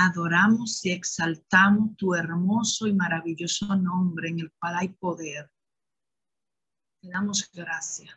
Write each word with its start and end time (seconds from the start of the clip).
adoramos 0.00 0.84
y 0.84 0.92
exaltamos 0.92 1.96
tu 1.96 2.14
hermoso 2.14 2.86
y 2.86 2.92
maravilloso 2.92 3.74
nombre 3.74 4.28
en 4.28 4.40
el 4.40 4.52
cual 4.52 4.76
hay 4.76 4.88
poder. 4.90 5.50
Te 7.00 7.08
damos 7.08 7.50
gracias. 7.52 8.16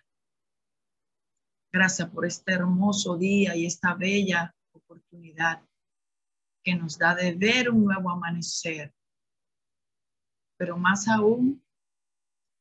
Gracias 1.74 2.08
por 2.10 2.26
este 2.26 2.54
hermoso 2.54 3.18
día 3.18 3.56
y 3.56 3.66
esta 3.66 3.96
bella 3.96 4.54
oportunidad 4.74 5.64
que 6.64 6.76
nos 6.76 7.00
da 7.00 7.16
de 7.16 7.34
ver 7.34 7.72
un 7.72 7.86
nuevo 7.86 8.12
amanecer, 8.12 8.94
pero 10.58 10.78
más 10.78 11.08
aún 11.08 11.66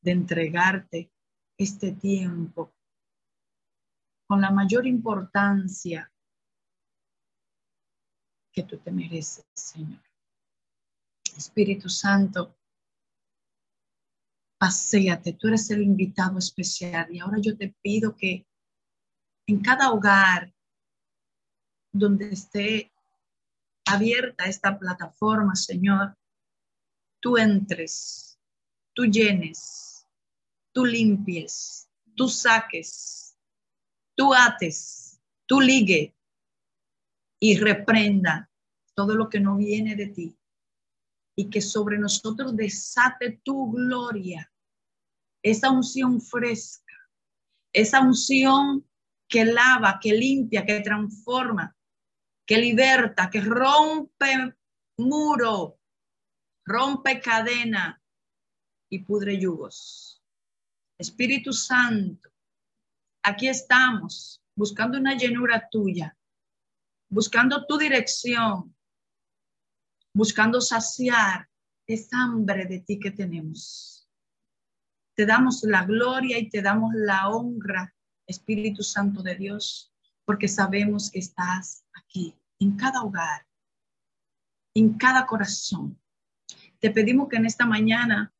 de 0.01 0.11
entregarte 0.11 1.11
este 1.59 1.91
tiempo 1.91 2.73
con 4.27 4.41
la 4.41 4.49
mayor 4.49 4.87
importancia 4.87 6.11
que 8.51 8.63
tú 8.63 8.77
te 8.77 8.91
mereces, 8.91 9.45
Señor. 9.53 10.01
Espíritu 11.37 11.89
Santo, 11.89 12.57
paséate, 14.57 15.33
tú 15.33 15.47
eres 15.47 15.69
el 15.71 15.81
invitado 15.81 16.37
especial. 16.37 17.07
Y 17.13 17.19
ahora 17.19 17.37
yo 17.39 17.57
te 17.57 17.73
pido 17.81 18.15
que 18.15 18.45
en 19.47 19.61
cada 19.61 19.91
hogar 19.91 20.53
donde 21.91 22.29
esté 22.29 22.91
abierta 23.85 24.45
esta 24.45 24.77
plataforma, 24.77 25.55
Señor, 25.55 26.15
tú 27.19 27.37
entres, 27.37 28.39
tú 28.93 29.05
llenes, 29.05 30.07
tú 30.73 30.85
limpies, 30.85 31.89
tú 32.15 32.27
saques, 32.27 33.35
tú 34.15 34.33
ates, 34.33 35.19
tú 35.45 35.59
ligue 35.59 36.15
y 37.43 37.57
reprenda 37.57 38.49
todo 38.93 39.15
lo 39.15 39.27
que 39.27 39.39
no 39.39 39.57
viene 39.57 39.95
de 39.95 40.07
ti. 40.07 40.37
Y 41.35 41.49
que 41.49 41.59
sobre 41.59 41.97
nosotros 41.97 42.55
desate 42.55 43.41
tu 43.43 43.71
gloria, 43.71 44.51
esa 45.41 45.71
unción 45.71 46.21
fresca, 46.21 46.93
esa 47.73 47.99
unción 48.01 48.87
que 49.27 49.45
lava, 49.45 49.97
que 49.99 50.13
limpia, 50.13 50.65
que 50.65 50.81
transforma, 50.81 51.75
que 52.45 52.57
liberta, 52.57 53.29
que 53.29 53.41
rompe 53.41 54.55
muro, 54.97 55.79
rompe 56.65 57.19
cadena 57.21 57.99
y 58.89 58.99
pudre 58.99 59.39
yugos. 59.39 60.21
Espíritu 60.99 61.53
Santo, 61.53 62.29
aquí 63.23 63.47
estamos 63.47 64.43
buscando 64.55 64.99
una 64.99 65.15
llenura 65.15 65.67
tuya, 65.71 66.15
buscando 67.11 67.65
tu 67.67 67.77
dirección, 67.77 68.73
buscando 70.13 70.61
saciar 70.61 71.47
esa 71.85 72.23
hambre 72.23 72.65
de 72.65 72.79
ti 72.79 72.99
que 72.99 73.11
tenemos. 73.11 74.09
Te 75.13 75.25
damos 75.25 75.61
la 75.63 75.83
gloria 75.83 76.39
y 76.39 76.49
te 76.49 76.61
damos 76.61 76.93
la 76.95 77.27
honra, 77.27 77.93
Espíritu 78.25 78.81
Santo 78.81 79.21
de 79.21 79.35
Dios, 79.35 79.93
porque 80.23 80.47
sabemos 80.47 81.11
que 81.11 81.19
estás 81.19 81.83
aquí 81.93 82.33
en 82.59 82.77
cada 82.77 83.03
hogar, 83.03 83.45
en 84.73 84.97
cada 84.97 85.25
corazón. 85.25 85.99
Te 86.79 86.91
pedimos 86.91 87.27
que 87.27 87.35
en 87.35 87.45
esta 87.45 87.65
mañana 87.65 88.33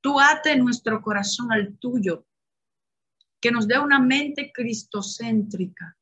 tú 0.00 0.18
ate 0.18 0.56
nuestro 0.56 1.00
corazón 1.00 1.52
al 1.52 1.78
tuyo, 1.78 2.26
que 3.40 3.52
nos 3.52 3.68
dé 3.68 3.78
una 3.78 4.00
mente 4.00 4.50
cristocéntrica, 4.52 5.96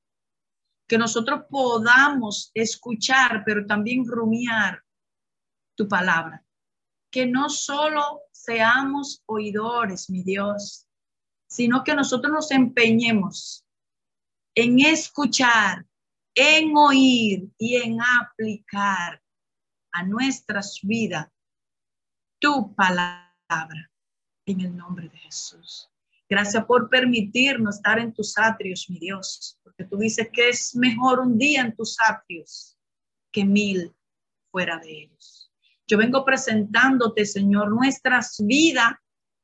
que 0.93 0.99
nosotros 0.99 1.45
podamos 1.49 2.51
escuchar, 2.53 3.45
pero 3.47 3.65
también 3.65 4.05
rumiar 4.07 4.85
tu 5.75 5.89
palabra. 5.89 6.45
Que 7.11 7.25
no 7.25 7.49
solo 7.49 8.21
seamos 8.31 9.23
oidores, 9.25 10.11
mi 10.11 10.23
Dios, 10.23 10.87
sino 11.49 11.83
que 11.83 11.95
nosotros 11.95 12.31
nos 12.31 12.51
empeñemos 12.51 13.65
en 14.55 14.81
escuchar 14.81 15.87
en 16.35 16.77
oír 16.77 17.49
y 17.57 17.77
en 17.77 17.97
aplicar 18.03 19.23
a 19.93 20.03
nuestras 20.03 20.79
vidas 20.83 21.27
tu 22.39 22.75
palabra 22.75 23.91
en 24.45 24.61
el 24.61 24.77
nombre 24.77 25.09
de 25.09 25.17
Jesús. 25.17 25.91
Gracias 26.33 26.65
por 26.65 26.89
permitirnos 26.89 27.77
estar 27.77 27.99
en 27.99 28.15
tus 28.15 28.39
atrios, 28.39 28.87
mi 28.89 28.99
Dios, 28.99 29.59
porque 29.63 29.85
tú 29.85 29.99
dices 29.99 30.31
que 30.33 30.49
es 30.49 30.75
mejor 30.75 31.21
un 31.21 31.37
día 31.37 31.61
en 31.61 31.77
tus 31.77 31.99
atrios 32.01 32.75
que 33.31 33.45
mil 33.45 33.95
fuera 34.51 34.79
de 34.79 35.03
ellos. 35.03 35.53
Yo 35.87 35.99
vengo 35.99 36.25
presentándote, 36.25 37.27
Señor, 37.27 37.69
nuestras 37.69 38.39
vidas 38.39 38.95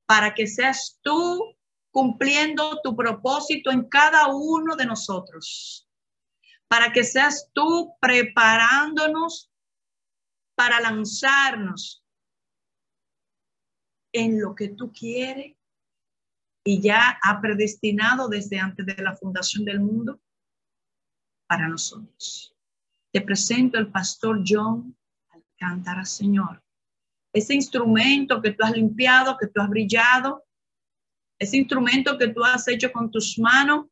para 0.07 0.33
que 0.33 0.47
seas 0.47 0.99
tú 1.03 1.55
cumpliendo 1.91 2.81
tu 2.83 2.97
propósito 2.97 3.71
en 3.71 3.87
cada 3.87 4.29
uno 4.29 4.75
de 4.75 4.87
nosotros 4.87 5.87
para 6.69 6.91
que 6.91 7.05
seas 7.05 7.51
tú 7.53 7.97
preparándonos 8.01 9.51
para 10.55 10.81
lanzarnos 10.81 12.03
en 14.11 14.41
lo 14.41 14.55
que 14.55 14.69
tú 14.69 14.91
quieres 14.91 15.58
y 16.65 16.81
ya 16.81 17.19
ha 17.23 17.41
predestinado 17.41 18.29
desde 18.29 18.59
antes 18.59 18.85
de 18.85 19.03
la 19.03 19.17
fundación 19.17 19.65
del 19.65 19.81
mundo 19.81 20.21
para 21.47 21.69
nosotros. 21.69 22.55
Te 23.13 23.23
presento 23.23 23.79
el 23.79 23.91
pastor 23.91 24.43
John 24.47 24.97
Alcántara, 25.31 26.05
Señor. 26.05 26.63
Ese 27.33 27.55
instrumento 27.55 28.43
que 28.43 28.53
tú 28.53 28.65
has 28.65 28.73
limpiado, 28.73 29.37
que 29.39 29.47
tú 29.47 29.61
has 29.61 29.69
brillado, 29.69 30.45
ese 31.39 31.57
instrumento 31.57 32.19
que 32.19 32.29
tú 32.29 32.45
has 32.45 32.67
hecho 32.69 32.91
con 32.93 33.11
tus 33.11 33.39
manos 33.39 33.87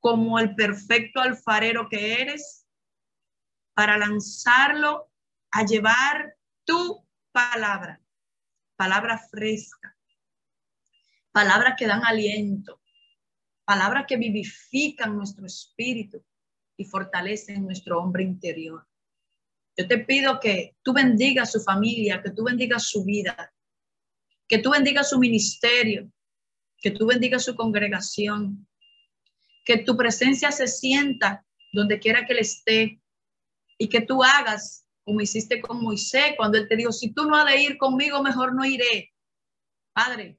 como 0.00 0.38
el 0.38 0.54
perfecto 0.54 1.20
alfarero 1.20 1.88
que 1.88 2.22
eres 2.22 2.66
para 3.74 3.98
lanzarlo 3.98 5.10
a 5.50 5.64
llevar 5.64 6.36
tu 6.64 7.04
palabra, 7.32 8.00
palabra 8.76 9.18
fresca, 9.18 9.96
palabras 11.38 11.74
que 11.78 11.86
dan 11.86 12.04
aliento, 12.04 12.82
palabras 13.64 14.06
que 14.08 14.16
vivifican 14.16 15.16
nuestro 15.16 15.46
espíritu 15.46 16.20
y 16.76 16.84
fortalecen 16.84 17.62
nuestro 17.62 18.00
hombre 18.00 18.24
interior. 18.24 18.84
Yo 19.76 19.86
te 19.86 19.98
pido 19.98 20.40
que 20.40 20.74
tú 20.82 20.92
bendigas 20.92 21.52
su 21.52 21.60
familia, 21.60 22.20
que 22.20 22.32
tú 22.32 22.42
bendigas 22.42 22.88
su 22.88 23.04
vida, 23.04 23.54
que 24.48 24.58
tú 24.58 24.70
bendigas 24.70 25.10
su 25.10 25.20
ministerio, 25.20 26.10
que 26.78 26.90
tú 26.90 27.06
bendigas 27.06 27.44
su 27.44 27.54
congregación, 27.54 28.66
que 29.64 29.78
tu 29.78 29.96
presencia 29.96 30.50
se 30.50 30.66
sienta 30.66 31.46
donde 31.72 32.00
quiera 32.00 32.26
que 32.26 32.32
él 32.32 32.40
esté 32.40 33.00
y 33.78 33.88
que 33.88 34.00
tú 34.00 34.24
hagas 34.24 34.84
como 35.04 35.20
hiciste 35.20 35.60
con 35.60 35.84
Moisés 35.84 36.34
cuando 36.36 36.58
él 36.58 36.66
te 36.66 36.74
dijo, 36.74 36.90
si 36.90 37.12
tú 37.12 37.26
no 37.26 37.36
has 37.36 37.46
de 37.46 37.62
ir 37.62 37.78
conmigo, 37.78 38.24
mejor 38.24 38.56
no 38.56 38.64
iré. 38.64 39.14
Padre, 39.92 40.36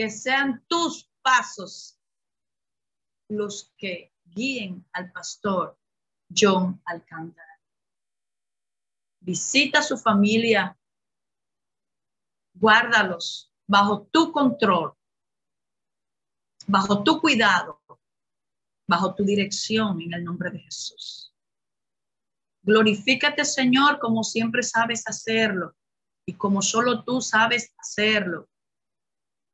que 0.00 0.08
sean 0.08 0.64
tus 0.66 1.10
pasos 1.20 2.00
los 3.28 3.70
que 3.76 4.14
guíen 4.24 4.88
al 4.94 5.12
pastor 5.12 5.78
John 6.34 6.80
Alcántara. 6.86 7.60
Visita 9.20 9.80
a 9.80 9.82
su 9.82 9.98
familia, 9.98 10.74
guárdalos 12.54 13.52
bajo 13.66 14.06
tu 14.10 14.32
control, 14.32 14.96
bajo 16.66 17.04
tu 17.04 17.20
cuidado 17.20 17.82
bajo 18.86 19.14
tu 19.14 19.22
dirección 19.22 20.00
en 20.00 20.14
el 20.14 20.24
nombre 20.24 20.50
de 20.50 20.60
Jesús. 20.60 21.34
Glorifícate, 22.62 23.44
Señor, 23.44 23.98
como 24.00 24.24
siempre 24.24 24.62
sabes 24.62 25.06
hacerlo 25.06 25.76
y 26.26 26.32
como 26.32 26.62
solo 26.62 27.04
tú 27.04 27.20
sabes 27.20 27.74
hacerlo. 27.78 28.49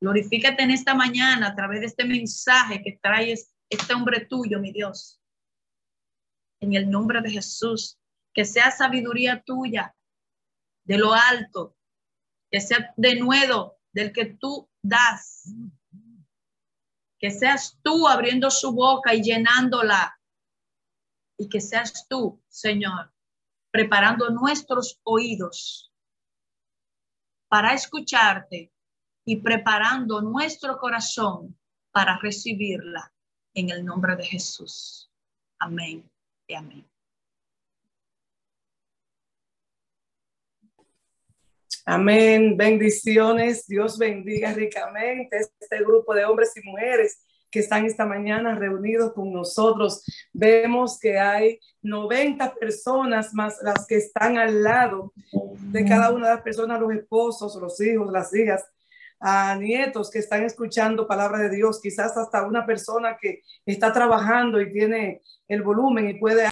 Glorifícate 0.01 0.63
en 0.63 0.71
esta 0.71 0.95
mañana 0.95 1.49
a 1.49 1.55
través 1.55 1.81
de 1.81 1.87
este 1.87 2.05
mensaje 2.05 2.83
que 2.83 2.99
traes 3.03 3.55
este 3.69 3.95
hombre 3.95 4.27
tuyo, 4.27 4.61
mi 4.61 4.73
Dios. 4.73 5.21
En 6.61 6.75
el 6.75 6.91
nombre 6.91 7.21
de 7.21 7.31
Jesús, 7.31 7.99
que 8.35 8.45
sea 8.45 8.71
sabiduría 8.71 9.43
tuya 9.43 9.95
de 10.85 10.99
lo 10.99 11.15
alto, 11.15 11.77
que 12.51 12.61
sea 12.61 12.93
de 12.97 13.17
nuevo 13.17 13.79
del 13.93 14.13
que 14.13 14.27
tú 14.27 14.69
das 14.83 15.45
que 17.19 17.31
seas 17.31 17.79
tú 17.83 18.07
abriendo 18.07 18.51
su 18.51 18.73
boca 18.73 19.15
y 19.15 19.23
llenándola. 19.23 20.19
Y 21.39 21.49
que 21.49 21.61
seas 21.61 22.07
tú, 22.09 22.43
Señor, 22.49 23.13
preparando 23.71 24.31
nuestros 24.31 25.01
oídos 25.03 25.93
para 27.49 27.75
escucharte 27.75 28.73
y 29.27 29.37
preparando 29.39 30.23
nuestro 30.23 30.79
corazón 30.79 31.59
para 31.91 32.17
recibirla 32.19 33.13
en 33.53 33.71
el 33.71 33.85
nombre 33.85 34.17
de 34.17 34.25
Jesús. 34.25 35.11
Amén 35.59 36.09
y 36.47 36.55
amén. 36.55 36.87
Amén. 41.85 42.57
Bendiciones. 42.57 43.67
Dios 43.67 43.99
bendiga 43.99 44.53
ricamente 44.53 45.39
este 45.39 45.79
grupo 45.81 46.15
de 46.15 46.25
hombres 46.25 46.53
y 46.57 46.63
mujeres 46.63 47.25
que 47.51 47.61
están 47.61 47.85
esta 47.85 48.07
mañana 48.07 48.55
reunidos 48.55 49.13
con 49.13 49.33
nosotros. 49.33 50.05
Vemos 50.33 50.99
que 51.01 51.19
hay 51.19 51.59
90 51.83 52.55
personas 52.55 53.35
más 53.35 53.59
las 53.63 53.87
que 53.87 53.97
están 53.97 54.39
al 54.39 54.63
lado 54.63 55.13
de 55.73 55.85
cada 55.85 56.13
una 56.13 56.29
de 56.29 56.35
las 56.35 56.43
personas, 56.43 56.81
los 56.81 56.93
esposos, 56.93 57.57
los 57.57 57.81
hijos, 57.81 58.13
las 58.13 58.35
hijas, 58.35 58.65
a 59.21 59.57
nietos 59.57 60.11
que 60.11 60.19
están 60.19 60.45
escuchando 60.45 61.07
palabra 61.07 61.39
de 61.39 61.51
Dios, 61.51 61.81
quizás 61.81 62.17
hasta 62.17 62.47
una 62.47 62.67
persona 62.67 63.17
que 63.21 63.43
está 63.65 63.93
trabajando 63.93 64.61
y 64.61 64.73
tiene 64.73 65.23
el 65.49 65.63
volumen 65.63 66.09
y 66.09 66.15
puede 66.15 66.49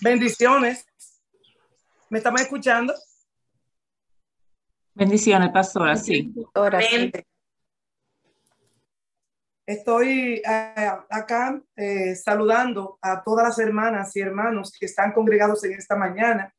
Bendiciones. 0.00 0.86
¿Me 2.10 2.18
están 2.18 2.36
escuchando? 2.36 2.94
Bendiciones, 4.94 5.50
pastora, 5.52 5.96
sí. 5.96 6.32
Estoy 9.66 10.42
eh, 10.48 10.90
acá 11.10 11.60
eh, 11.74 12.14
saludando 12.14 13.00
a 13.02 13.24
todas 13.24 13.48
las 13.48 13.58
hermanas 13.58 14.14
y 14.14 14.20
hermanos 14.20 14.70
que 14.78 14.86
están 14.86 15.10
congregados 15.10 15.64
en 15.64 15.72
esta 15.72 15.96
mañana. 15.96 16.54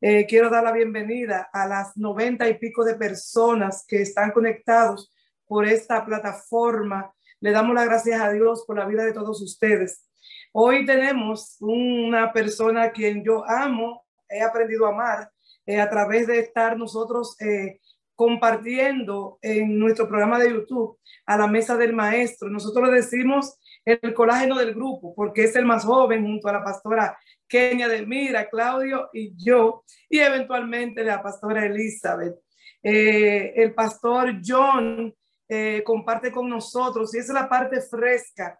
Eh, 0.00 0.24
quiero 0.26 0.48
dar 0.48 0.64
la 0.64 0.72
bienvenida 0.72 1.50
a 1.52 1.66
las 1.66 1.94
noventa 1.98 2.48
y 2.48 2.54
pico 2.54 2.82
de 2.82 2.94
personas 2.94 3.84
que 3.86 4.00
están 4.00 4.30
conectados 4.30 5.12
por 5.46 5.66
esta 5.66 6.02
plataforma. 6.06 7.12
Le 7.40 7.50
damos 7.50 7.74
las 7.74 7.84
gracias 7.84 8.22
a 8.22 8.32
Dios 8.32 8.64
por 8.66 8.78
la 8.78 8.86
vida 8.86 9.04
de 9.04 9.12
todos 9.12 9.42
ustedes. 9.42 10.08
Hoy 10.50 10.86
tenemos 10.86 11.58
una 11.60 12.32
persona 12.32 12.84
a 12.84 12.90
quien 12.90 13.22
yo 13.22 13.44
amo, 13.46 14.06
he 14.30 14.40
aprendido 14.40 14.86
a 14.86 14.90
amar, 14.92 15.30
eh, 15.66 15.78
a 15.78 15.90
través 15.90 16.26
de 16.26 16.38
estar 16.38 16.78
nosotros 16.78 17.36
compartiendo 18.16 19.38
en 19.42 19.78
nuestro 19.78 20.08
programa 20.08 20.40
de 20.40 20.50
YouTube 20.50 20.98
a 21.26 21.36
la 21.36 21.46
mesa 21.46 21.76
del 21.76 21.92
maestro. 21.92 22.48
Nosotros 22.48 22.88
le 22.88 22.96
decimos 22.96 23.60
el 23.84 24.12
colágeno 24.14 24.58
del 24.58 24.74
grupo 24.74 25.14
porque 25.14 25.44
es 25.44 25.54
el 25.54 25.64
más 25.64 25.84
joven 25.84 26.24
junto 26.24 26.48
a 26.48 26.54
la 26.54 26.64
pastora 26.64 27.16
Kenia 27.46 27.88
Mira, 28.04 28.48
Claudio 28.48 29.10
y 29.12 29.32
yo, 29.36 29.84
y 30.08 30.18
eventualmente 30.18 31.04
la 31.04 31.22
pastora 31.22 31.66
Elizabeth. 31.66 32.34
Eh, 32.82 33.52
el 33.54 33.74
pastor 33.74 34.40
John 34.44 35.14
comparte 35.84 36.32
con 36.32 36.48
nosotros 36.48 37.14
y 37.14 37.18
esa 37.18 37.32
es 37.32 37.40
la 37.40 37.48
parte 37.48 37.80
fresca, 37.80 38.58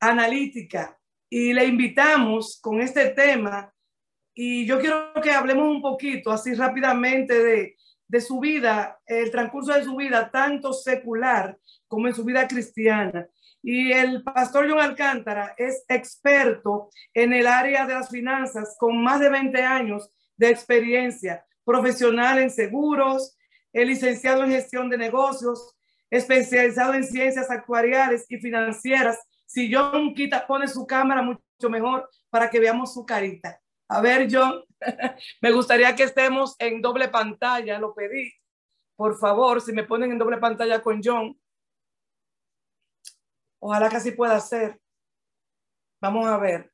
analítica, 0.00 0.98
y 1.30 1.52
le 1.52 1.64
invitamos 1.64 2.58
con 2.60 2.80
este 2.80 3.10
tema 3.10 3.72
y 4.42 4.64
yo 4.64 4.80
quiero 4.80 5.12
que 5.22 5.32
hablemos 5.32 5.68
un 5.68 5.82
poquito, 5.82 6.32
así 6.32 6.54
rápidamente, 6.54 7.44
de, 7.44 7.76
de 8.08 8.20
su 8.22 8.40
vida, 8.40 8.98
el 9.04 9.30
transcurso 9.30 9.74
de 9.74 9.84
su 9.84 9.94
vida, 9.96 10.30
tanto 10.30 10.72
secular 10.72 11.58
como 11.86 12.08
en 12.08 12.14
su 12.14 12.24
vida 12.24 12.48
cristiana. 12.48 13.28
Y 13.62 13.92
el 13.92 14.22
pastor 14.22 14.66
John 14.66 14.80
Alcántara 14.80 15.54
es 15.58 15.84
experto 15.88 16.88
en 17.12 17.34
el 17.34 17.46
área 17.46 17.84
de 17.84 17.92
las 17.92 18.08
finanzas 18.08 18.76
con 18.78 19.04
más 19.04 19.20
de 19.20 19.28
20 19.28 19.62
años 19.62 20.10
de 20.38 20.48
experiencia, 20.48 21.44
profesional 21.62 22.38
en 22.38 22.50
seguros, 22.50 23.36
es 23.74 23.86
licenciado 23.86 24.42
en 24.42 24.52
gestión 24.52 24.88
de 24.88 24.96
negocios, 24.96 25.76
especializado 26.08 26.94
en 26.94 27.04
ciencias 27.04 27.50
actuariales 27.50 28.24
y 28.30 28.38
financieras. 28.38 29.18
Si 29.44 29.70
John 29.70 30.14
quita, 30.14 30.46
pone 30.46 30.66
su 30.66 30.86
cámara 30.86 31.20
mucho 31.20 31.68
mejor 31.68 32.08
para 32.30 32.48
que 32.48 32.58
veamos 32.58 32.94
su 32.94 33.04
carita. 33.04 33.60
A 33.92 34.00
ver, 34.00 34.28
John, 34.30 34.64
me 35.42 35.50
gustaría 35.50 35.96
que 35.96 36.04
estemos 36.04 36.54
en 36.60 36.80
doble 36.80 37.08
pantalla, 37.08 37.76
lo 37.80 37.92
pedí. 37.92 38.32
Por 38.94 39.18
favor, 39.18 39.60
si 39.60 39.72
me 39.72 39.82
ponen 39.82 40.12
en 40.12 40.18
doble 40.18 40.38
pantalla 40.38 40.80
con 40.80 41.00
John. 41.02 41.36
Ojalá 43.58 43.88
que 43.88 43.96
así 43.96 44.12
pueda 44.12 44.38
ser. 44.38 44.80
Vamos 46.00 46.28
a 46.28 46.38
ver. 46.38 46.72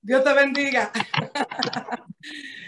Dios 0.00 0.24
te 0.24 0.32
bendiga. 0.32 0.90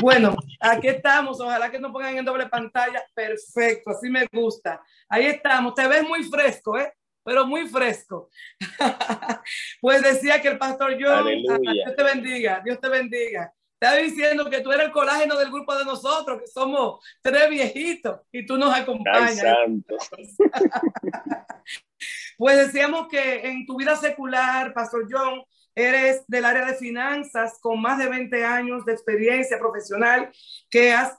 Bueno, 0.00 0.36
aquí 0.60 0.88
estamos. 0.88 1.40
Ojalá 1.40 1.70
que 1.70 1.78
nos 1.78 1.92
pongan 1.92 2.16
en 2.16 2.24
doble 2.24 2.46
pantalla. 2.46 3.02
Perfecto, 3.14 3.90
así 3.90 4.08
me 4.08 4.26
gusta. 4.32 4.80
Ahí 5.08 5.26
estamos. 5.26 5.74
Te 5.74 5.86
ves 5.86 6.06
muy 6.06 6.24
fresco, 6.24 6.78
¿eh? 6.78 6.92
Pero 7.24 7.46
muy 7.46 7.68
fresco. 7.68 8.30
pues 9.80 10.02
decía 10.02 10.40
que 10.40 10.48
el 10.48 10.58
pastor 10.58 10.96
John, 11.00 11.26
ah, 11.26 11.58
Dios 11.60 11.96
te 11.96 12.02
bendiga, 12.02 12.62
Dios 12.64 12.80
te 12.80 12.88
bendiga. 12.88 13.52
Está 13.80 13.96
diciendo 13.96 14.50
que 14.50 14.60
tú 14.60 14.72
eres 14.72 14.86
el 14.86 14.92
colágeno 14.92 15.36
del 15.36 15.50
grupo 15.50 15.76
de 15.76 15.84
nosotros, 15.84 16.40
que 16.40 16.48
somos 16.48 17.04
tres 17.22 17.48
viejitos 17.48 18.22
y 18.32 18.44
tú 18.44 18.58
nos 18.58 18.74
acompañas. 18.74 19.40
pues 22.38 22.56
decíamos 22.56 23.06
que 23.06 23.48
en 23.48 23.64
tu 23.66 23.76
vida 23.76 23.94
secular, 23.94 24.74
Pastor 24.74 25.06
John, 25.08 25.44
eres 25.78 26.24
del 26.26 26.44
área 26.44 26.64
de 26.66 26.74
finanzas 26.74 27.58
con 27.60 27.80
más 27.80 27.98
de 27.98 28.08
20 28.08 28.44
años 28.44 28.84
de 28.84 28.92
experiencia 28.92 29.58
profesional, 29.60 30.30
que 30.68 30.92
has, 30.92 31.16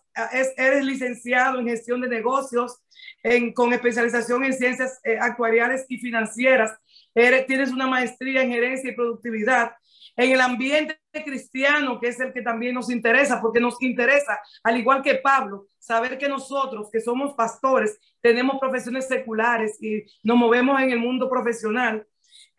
eres 0.57 0.83
licenciado 0.83 1.59
en 1.59 1.67
gestión 1.67 2.01
de 2.01 2.09
negocios, 2.09 2.83
en, 3.23 3.53
con 3.53 3.71
especialización 3.71 4.43
en 4.43 4.53
ciencias 4.53 4.99
eh, 5.03 5.17
actuariales 5.17 5.85
y 5.87 5.97
financieras. 5.97 6.77
Eres, 7.15 7.45
tienes 7.45 7.71
una 7.71 7.87
maestría 7.87 8.41
en 8.41 8.51
gerencia 8.51 8.91
y 8.91 8.95
productividad. 8.95 9.71
En 10.17 10.31
el 10.31 10.41
ambiente 10.41 10.99
cristiano, 11.23 11.97
que 11.97 12.09
es 12.09 12.19
el 12.19 12.33
que 12.33 12.41
también 12.41 12.75
nos 12.75 12.89
interesa, 12.89 13.39
porque 13.41 13.61
nos 13.61 13.81
interesa, 13.81 14.41
al 14.63 14.77
igual 14.77 15.01
que 15.01 15.15
Pablo, 15.15 15.67
saber 15.79 16.17
que 16.17 16.27
nosotros, 16.27 16.89
que 16.91 16.99
somos 16.99 17.33
pastores, 17.35 17.97
tenemos 18.21 18.59
profesiones 18.59 19.07
seculares 19.07 19.81
y 19.81 20.03
nos 20.21 20.35
movemos 20.35 20.81
en 20.81 20.91
el 20.91 20.99
mundo 20.99 21.29
profesional 21.29 22.05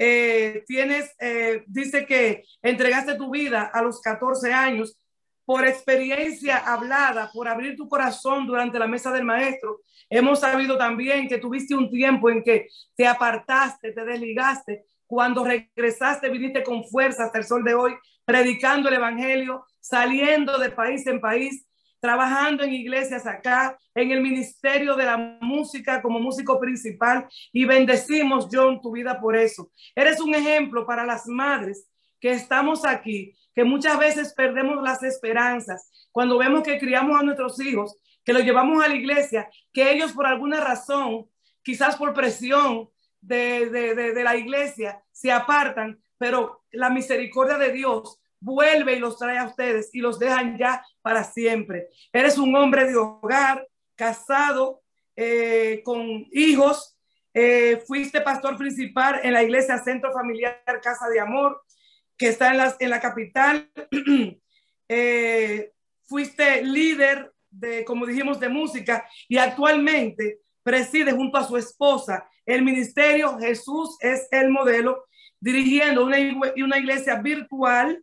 eh, 0.03 0.65
tienes, 0.67 1.15
eh, 1.21 1.63
dice 1.67 2.07
que 2.07 2.43
entregaste 2.63 3.17
tu 3.17 3.31
vida 3.31 3.71
a 3.71 3.83
los 3.83 4.01
14 4.01 4.51
años 4.51 4.99
por 5.45 5.67
experiencia 5.67 6.57
hablada, 6.57 7.31
por 7.35 7.47
abrir 7.47 7.77
tu 7.77 7.87
corazón 7.87 8.47
durante 8.47 8.79
la 8.79 8.87
mesa 8.87 9.13
del 9.13 9.25
maestro. 9.25 9.83
Hemos 10.09 10.41
sabido 10.41 10.79
también 10.79 11.29
que 11.29 11.37
tuviste 11.37 11.75
un 11.75 11.91
tiempo 11.91 12.31
en 12.31 12.43
que 12.43 12.69
te 12.97 13.07
apartaste, 13.07 13.93
te 13.93 14.05
desligaste. 14.07 14.87
Cuando 15.07 15.45
regresaste, 15.45 16.31
viniste 16.31 16.63
con 16.63 16.83
fuerza 16.85 17.25
hasta 17.25 17.37
el 17.37 17.45
sol 17.45 17.63
de 17.63 17.75
hoy, 17.75 17.93
predicando 18.25 18.89
el 18.89 18.95
evangelio, 18.95 19.67
saliendo 19.81 20.57
de 20.57 20.71
país 20.71 21.07
en 21.07 21.21
país, 21.21 21.67
trabajando 22.01 22.65
en 22.65 22.73
iglesias 22.73 23.27
acá, 23.27 23.79
en 23.95 24.11
el 24.11 24.21
ministerio 24.21 24.97
de 24.97 25.05
la 25.05 25.17
música 25.41 26.01
como 26.01 26.19
músico 26.19 26.59
principal 26.59 27.29
y 27.53 27.65
bendecimos, 27.65 28.49
John, 28.51 28.81
tu 28.81 28.93
vida 28.93 29.21
por 29.21 29.37
eso. 29.37 29.71
Eres 29.95 30.21
un 30.21 30.35
ejemplo 30.35 30.87
para 30.87 31.05
las 31.05 31.27
madres 31.27 31.87
que 32.19 32.31
estamos 32.31 32.85
aquí, 32.85 33.35
que 33.55 33.65
muchas 33.65 33.99
veces 33.99 34.35
perdemos 34.35 34.83
las 34.83 35.03
esperanzas 35.03 36.09
cuando 36.11 36.39
vemos 36.39 36.63
que 36.63 36.79
criamos 36.79 37.19
a 37.19 37.23
nuestros 37.23 37.61
hijos, 37.61 37.97
que 38.25 38.33
los 38.33 38.43
llevamos 38.43 38.83
a 38.83 38.89
la 38.89 38.95
iglesia, 38.95 39.49
que 39.73 39.93
ellos 39.93 40.13
por 40.13 40.27
alguna 40.27 40.61
razón, 40.61 41.27
quizás 41.63 41.97
por 41.97 42.13
presión 42.15 42.89
de, 43.21 43.69
de, 43.71 43.95
de, 43.95 44.13
de 44.15 44.25
la 44.25 44.37
iglesia, 44.37 45.03
se 45.13 45.31
apartan, 45.31 46.03
pero 46.19 46.65
la 46.71 46.91
misericordia 46.91 47.59
de 47.59 47.73
Dios 47.73 48.21
vuelve 48.41 48.95
y 48.95 48.99
los 48.99 49.19
trae 49.19 49.39
a 49.39 49.47
ustedes 49.47 49.91
y 49.93 50.01
los 50.01 50.19
dejan 50.19 50.59
ya 50.59 50.85
para 51.03 51.25
siempre. 51.25 51.89
Eres 52.13 52.39
un 52.39 52.55
hombre 52.57 52.87
de 52.87 52.97
hogar, 52.97 53.67
casado, 53.95 54.83
eh, 55.15 55.83
con 55.85 56.27
hijos, 56.33 56.97
eh, 57.35 57.83
fuiste 57.87 58.21
pastor 58.21 58.57
principal 58.57 59.21
en 59.23 59.35
la 59.35 59.43
iglesia 59.43 59.79
Centro 59.79 60.13
Familiar 60.13 60.63
Casa 60.83 61.09
de 61.09 61.21
Amor, 61.21 61.63
que 62.17 62.29
está 62.29 62.51
en 62.51 62.59
la, 62.59 62.77
en 62.79 62.91
la 62.91 63.01
capital. 63.01 63.71
Eh, 64.93 65.71
fuiste 66.03 66.65
líder 66.65 67.33
de, 67.49 67.85
como 67.85 68.07
dijimos, 68.07 68.41
de 68.41 68.49
música 68.49 69.09
y 69.29 69.39
actualmente 69.39 70.41
preside 70.65 71.13
junto 71.13 71.39
a 71.39 71.47
su 71.47 71.57
esposa 71.57 72.29
el 72.51 72.63
ministerio 72.63 73.39
Jesús 73.39 73.97
es 74.01 74.27
el 74.33 74.51
modelo, 74.51 75.05
dirigiendo 75.39 76.05
una, 76.05 76.17
una 76.57 76.79
iglesia 76.79 77.15
virtual 77.17 78.03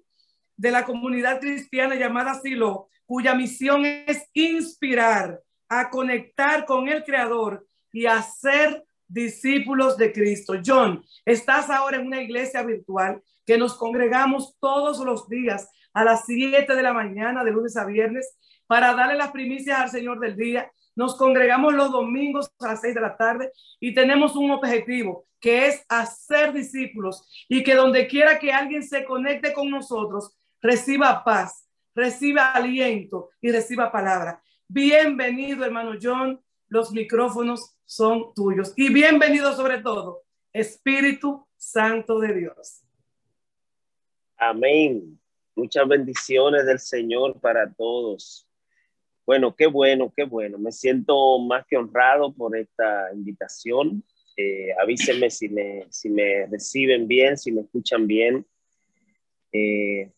de 0.57 0.71
la 0.71 0.83
comunidad 0.83 1.39
cristiana 1.39 1.95
llamada 1.95 2.33
Silo, 2.41 2.89
cuya 3.05 3.35
misión 3.35 3.85
es 3.85 4.29
inspirar 4.33 5.39
a 5.69 5.89
conectar 5.89 6.65
con 6.65 6.87
el 6.89 7.03
Creador 7.03 7.65
y 7.91 8.05
a 8.05 8.21
ser 8.21 8.83
discípulos 9.07 9.97
de 9.97 10.11
Cristo. 10.11 10.55
John, 10.65 11.03
estás 11.25 11.69
ahora 11.69 11.97
en 11.97 12.07
una 12.07 12.21
iglesia 12.21 12.63
virtual 12.63 13.21
que 13.45 13.57
nos 13.57 13.75
congregamos 13.75 14.57
todos 14.59 14.99
los 14.99 15.29
días 15.29 15.69
a 15.93 16.03
las 16.03 16.25
7 16.25 16.75
de 16.75 16.83
la 16.83 16.93
mañana, 16.93 17.43
de 17.43 17.51
lunes 17.51 17.77
a 17.77 17.85
viernes, 17.85 18.37
para 18.67 18.93
darle 18.93 19.15
las 19.15 19.31
primicias 19.31 19.79
al 19.79 19.89
Señor 19.89 20.19
del 20.19 20.35
día. 20.35 20.69
Nos 20.95 21.15
congregamos 21.15 21.73
los 21.73 21.91
domingos 21.91 22.51
a 22.59 22.67
las 22.67 22.81
6 22.81 22.95
de 22.95 23.01
la 23.01 23.15
tarde 23.15 23.51
y 23.79 23.93
tenemos 23.93 24.35
un 24.35 24.51
objetivo 24.51 25.25
que 25.39 25.67
es 25.67 25.85
hacer 25.87 26.51
discípulos 26.51 27.23
y 27.47 27.63
que 27.63 27.75
donde 27.75 28.07
quiera 28.07 28.39
que 28.39 28.51
alguien 28.51 28.83
se 28.83 29.05
conecte 29.05 29.53
con 29.53 29.69
nosotros, 29.69 30.35
reciba 30.61 31.23
paz, 31.23 31.67
reciba 31.93 32.51
aliento 32.51 33.29
y 33.41 33.51
reciba 33.51 33.91
palabra. 33.91 34.41
Bienvenido, 34.67 35.65
hermano 35.65 35.97
John. 36.01 36.41
Los 36.69 36.91
micrófonos 36.91 37.77
son 37.85 38.33
tuyos. 38.33 38.73
Y 38.75 38.91
bienvenido 38.91 39.53
sobre 39.53 39.79
todo, 39.79 40.23
Espíritu 40.51 41.47
Santo 41.55 42.19
de 42.19 42.33
Dios. 42.33 42.83
Amén. 44.35 45.19
Muchas 45.55 45.87
bendiciones 45.87 46.65
del 46.65 46.79
Señor 46.79 47.39
para 47.39 47.71
todos. 47.73 48.47
Bueno, 49.25 49.55
qué 49.55 49.67
bueno, 49.67 50.13
qué 50.15 50.23
bueno. 50.23 50.57
Me 50.57 50.71
siento 50.71 51.39
más 51.39 51.65
que 51.65 51.77
honrado 51.77 52.33
por 52.33 52.55
esta 52.55 53.11
invitación. 53.13 54.03
Eh, 54.35 54.69
avísenme 54.79 55.29
si 55.29 55.49
me, 55.49 55.87
si 55.89 56.09
me 56.09 56.45
reciben 56.45 57.07
bien, 57.07 57.37
si 57.37 57.51
me 57.51 57.61
escuchan 57.61 58.05
bien. 58.05 58.45
Eh, 59.51 60.11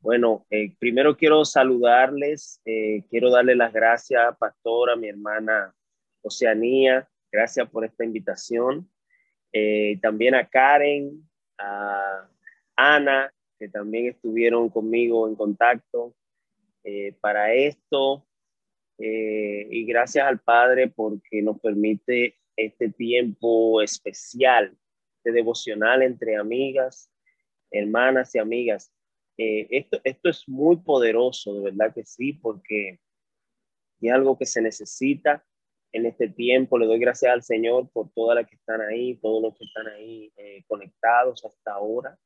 bueno, 0.00 0.46
eh, 0.50 0.74
primero 0.78 1.16
quiero 1.16 1.44
saludarles, 1.44 2.60
eh, 2.64 3.02
quiero 3.10 3.30
darle 3.30 3.56
las 3.56 3.72
gracias, 3.72 4.36
pastora, 4.38 4.94
mi 4.94 5.08
hermana 5.08 5.74
Oceanía, 6.22 7.08
gracias 7.32 7.68
por 7.68 7.84
esta 7.84 8.04
invitación. 8.04 8.88
Eh, 9.52 9.98
también 10.00 10.34
a 10.36 10.48
Karen, 10.48 11.28
a 11.58 12.28
Ana, 12.76 13.32
que 13.58 13.68
también 13.68 14.06
estuvieron 14.06 14.68
conmigo 14.68 15.28
en 15.28 15.34
contacto 15.34 16.14
para 17.20 17.52
esto. 17.52 18.24
y 18.98 19.84
gracias 19.84 20.26
al 20.26 20.40
Padre 20.40 20.88
porque 20.88 21.42
nos 21.42 21.60
permite 21.60 22.36
este 22.56 22.88
tiempo 22.88 23.82
especial 23.82 24.76
de 25.22 25.32
devocional 25.32 26.02
entre 26.02 26.36
amigas, 26.36 27.10
hermanas 27.70 28.34
y 28.34 28.38
amigas. 28.38 28.92
Eh, 29.38 29.68
esto, 29.70 30.00
esto 30.02 30.28
es 30.28 30.48
muy 30.48 30.78
poderoso, 30.78 31.54
de 31.54 31.70
verdad 31.70 31.94
que 31.94 32.04
sí, 32.04 32.32
porque 32.32 32.98
es 34.00 34.12
algo 34.12 34.36
que 34.36 34.44
se 34.44 34.60
necesita 34.60 35.44
en 35.92 36.06
este 36.06 36.28
tiempo. 36.28 36.76
Le 36.76 36.86
doy 36.86 36.98
gracias 36.98 37.32
al 37.32 37.44
Señor 37.44 37.88
por 37.92 38.10
todas 38.12 38.34
las 38.34 38.48
que 38.48 38.56
están 38.56 38.80
ahí, 38.80 39.14
todos 39.16 39.40
los 39.40 39.56
que 39.56 39.64
están 39.64 39.86
ahí 39.86 40.32
eh, 40.36 40.64
conectados 40.66 41.44
hasta 41.44 41.72
ahora. 41.72 42.18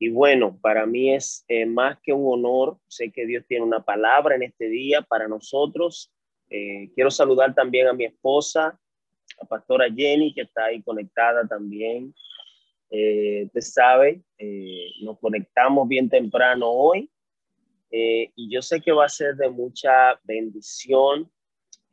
Y 0.00 0.08
bueno, 0.08 0.58
para 0.60 0.84
mí 0.84 1.14
es 1.14 1.44
eh, 1.46 1.64
más 1.64 2.00
que 2.02 2.12
un 2.12 2.26
honor. 2.26 2.76
Sé 2.88 3.12
que 3.12 3.24
Dios 3.24 3.44
tiene 3.46 3.64
una 3.64 3.84
palabra 3.84 4.34
en 4.34 4.42
este 4.42 4.68
día 4.68 5.00
para 5.02 5.28
nosotros. 5.28 6.12
quiero 6.48 7.10
saludar 7.10 7.54
también 7.54 7.86
a 7.86 7.92
mi 7.92 8.04
esposa, 8.04 8.78
a 9.40 9.46
Pastora 9.46 9.86
Jenny, 9.88 10.34
que 10.34 10.42
está 10.42 10.64
ahí 10.66 10.82
conectada 10.82 11.46
también. 11.46 12.12
Eh, 12.90 13.44
usted 13.46 13.60
sabe, 13.60 14.22
eh, 14.38 14.90
nos 15.02 15.18
conectamos 15.18 15.88
bien 15.88 16.08
temprano 16.08 16.70
hoy 16.70 17.10
eh, 17.90 18.30
y 18.36 18.52
yo 18.52 18.62
sé 18.62 18.80
que 18.80 18.92
va 18.92 19.06
a 19.06 19.08
ser 19.08 19.34
de 19.36 19.50
mucha 19.50 20.20
bendición. 20.24 21.30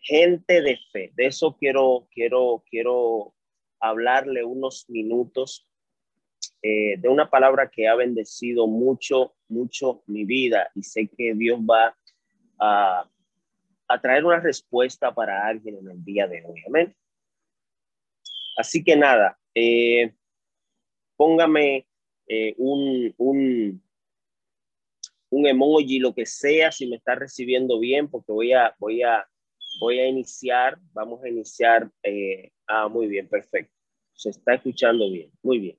Gente 0.03 0.61
de 0.61 0.79
fe, 0.91 1.11
de 1.15 1.27
eso 1.27 1.55
quiero, 1.59 2.07
quiero, 2.11 2.63
quiero 2.69 3.35
hablarle 3.79 4.43
unos 4.43 4.89
minutos 4.89 5.67
de 6.63 7.07
una 7.07 7.29
palabra 7.29 7.69
que 7.69 7.87
ha 7.87 7.95
bendecido 7.95 8.67
mucho, 8.67 9.35
mucho 9.47 10.03
mi 10.07 10.25
vida 10.25 10.69
y 10.75 10.83
sé 10.83 11.07
que 11.07 11.33
Dios 11.33 11.59
va 11.59 11.95
a, 12.59 13.09
a 13.87 14.01
traer 14.01 14.25
una 14.25 14.39
respuesta 14.39 15.13
para 15.13 15.45
alguien 15.47 15.77
en 15.77 15.89
el 15.89 16.03
día 16.03 16.27
de 16.27 16.43
hoy. 16.45 16.63
Amén. 16.67 16.95
Así 18.57 18.83
que 18.83 18.95
nada, 18.95 19.39
eh, 19.55 20.13
póngame 21.21 21.85
eh, 22.27 22.55
un, 22.57 23.13
un, 23.19 23.83
un, 25.29 25.47
emoji, 25.47 25.99
lo 25.99 26.15
que 26.15 26.25
sea, 26.25 26.71
si 26.71 26.87
me 26.87 26.95
está 26.95 27.13
recibiendo 27.13 27.79
bien, 27.79 28.09
porque 28.09 28.31
voy 28.31 28.53
a, 28.53 28.75
voy 28.79 29.03
a, 29.03 29.29
voy 29.79 29.99
a 29.99 30.07
iniciar, 30.07 30.79
vamos 30.93 31.23
a 31.23 31.29
iniciar. 31.29 31.91
Eh, 32.01 32.49
ah, 32.65 32.87
muy 32.87 33.05
bien, 33.05 33.29
perfecto. 33.29 33.71
Se 34.15 34.31
está 34.31 34.55
escuchando 34.55 35.11
bien, 35.11 35.31
muy 35.43 35.59
bien. 35.59 35.77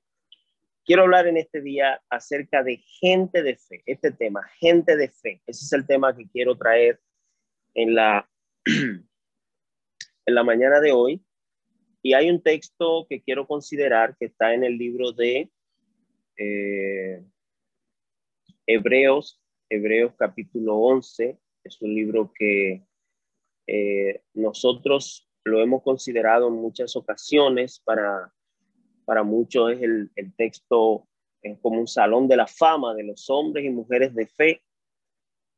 Quiero 0.84 1.02
hablar 1.02 1.26
en 1.26 1.36
este 1.36 1.60
día 1.60 2.00
acerca 2.08 2.62
de 2.62 2.76
gente 3.00 3.42
de 3.42 3.56
fe, 3.56 3.82
este 3.86 4.12
tema, 4.12 4.44
gente 4.60 4.96
de 4.96 5.08
fe. 5.08 5.42
Ese 5.44 5.64
es 5.64 5.72
el 5.72 5.84
tema 5.88 6.16
que 6.16 6.28
quiero 6.28 6.56
traer 6.56 7.00
en 7.74 7.96
la, 7.96 8.30
en 8.64 9.04
la 10.24 10.44
mañana 10.44 10.78
de 10.78 10.92
hoy. 10.92 11.20
Y 12.04 12.14
hay 12.14 12.28
un 12.30 12.42
texto 12.42 13.06
que 13.08 13.22
quiero 13.22 13.46
considerar 13.46 14.16
que 14.18 14.26
está 14.26 14.54
en 14.54 14.64
el 14.64 14.76
libro 14.76 15.12
de 15.12 15.48
eh, 16.36 17.24
Hebreos, 18.66 19.40
Hebreos 19.68 20.12
capítulo 20.18 20.78
11. 20.78 21.38
Es 21.62 21.80
un 21.80 21.94
libro 21.94 22.32
que 22.36 22.84
eh, 23.68 24.20
nosotros 24.34 25.30
lo 25.44 25.60
hemos 25.62 25.84
considerado 25.84 26.48
en 26.48 26.54
muchas 26.54 26.96
ocasiones. 26.96 27.78
Para, 27.78 28.34
para 29.04 29.22
muchos 29.22 29.70
es 29.70 29.82
el, 29.82 30.10
el 30.16 30.34
texto 30.34 31.06
es 31.40 31.56
como 31.60 31.78
un 31.78 31.88
salón 31.88 32.26
de 32.26 32.36
la 32.36 32.48
fama 32.48 32.94
de 32.94 33.04
los 33.04 33.30
hombres 33.30 33.64
y 33.64 33.70
mujeres 33.70 34.12
de 34.12 34.26
fe, 34.26 34.62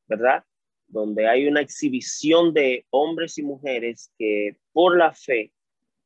¿verdad? 0.07 0.45
Donde 0.89 1.27
hay 1.27 1.47
una 1.47 1.63
exhibición 1.63 2.53
de 2.53 2.87
hombres 2.91 3.39
y 3.39 3.43
mujeres 3.43 4.13
que 4.19 4.59
por 4.73 4.99
la 4.99 5.15
fe 5.15 5.55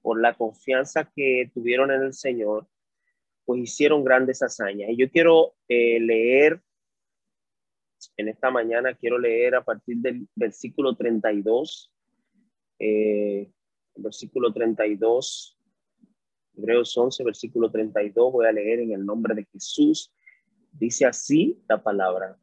por 0.03 0.21
la 0.21 0.35
confianza 0.35 1.11
que 1.15 1.51
tuvieron 1.53 1.91
en 1.91 2.03
el 2.03 2.15
Señor, 2.15 2.67
pues 3.45 3.63
hicieron 3.63 4.05
grandes 4.05 4.43
hazañas. 4.43 4.91
Y 4.91 4.97
yo 4.97 5.11
quiero 5.11 5.55
eh, 5.69 6.01
leer, 6.01 6.61
en 8.17 8.29
esta 8.29 8.51
mañana 8.51 8.95
quiero 8.95 9.19
leer 9.19 9.55
a 9.55 9.65
partir 9.65 9.97
del 9.99 10.29
versículo 10.35 10.95
32, 10.95 11.93
eh, 12.79 13.51
versículo 13.97 14.53
32, 14.53 15.59
Hebreos 16.57 16.97
11, 16.97 17.25
versículo 17.25 17.71
32, 17.71 18.33
voy 18.33 18.47
a 18.47 18.53
leer 18.53 18.81
en 18.81 18.93
el 18.93 19.05
nombre 19.05 19.35
de 19.35 19.45
Jesús. 19.53 20.13
Dice 20.73 21.07
así 21.07 21.63
la 21.69 21.83
palabra. 21.83 22.39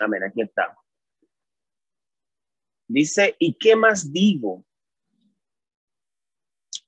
Amén, 0.00 0.22
aquí 0.24 0.42
está. 0.42 0.81
Dice, 2.92 3.36
¿y 3.38 3.54
qué 3.54 3.74
más 3.74 4.12
digo? 4.12 4.66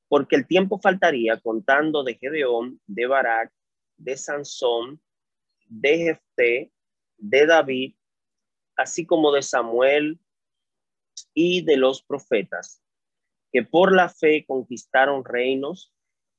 Porque 0.06 0.36
el 0.36 0.46
tiempo 0.46 0.78
faltaría 0.78 1.40
contando 1.40 2.04
de 2.04 2.16
Gedeón, 2.16 2.78
de 2.86 3.06
Barak, 3.06 3.50
de 3.96 4.14
Sansón, 4.18 5.00
de 5.66 5.96
Jefté, 5.96 6.72
de 7.16 7.46
David, 7.46 7.94
así 8.76 9.06
como 9.06 9.32
de 9.32 9.40
Samuel 9.40 10.20
y 11.32 11.64
de 11.64 11.78
los 11.78 12.02
profetas, 12.02 12.82
que 13.50 13.62
por 13.62 13.94
la 13.94 14.10
fe 14.10 14.44
conquistaron 14.46 15.24
reinos, 15.24 15.90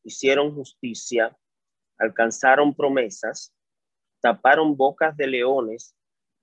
hicieron 0.03 0.53
justicia, 0.53 1.35
alcanzaron 1.97 2.75
promesas, 2.75 3.51
taparon 4.21 4.77
bocas 4.77 5.17
de 5.17 5.25
leones, 5.25 5.95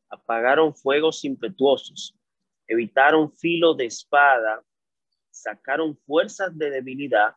apagaron 0.09 0.75
fuegos 0.75 1.25
impetuosos 1.25 2.17
evitaron 2.73 3.33
filo 3.33 3.75
de 3.75 3.87
espada, 3.87 4.63
sacaron 5.31 5.97
fuerzas 6.07 6.57
de 6.57 6.71
debilidad, 6.71 7.35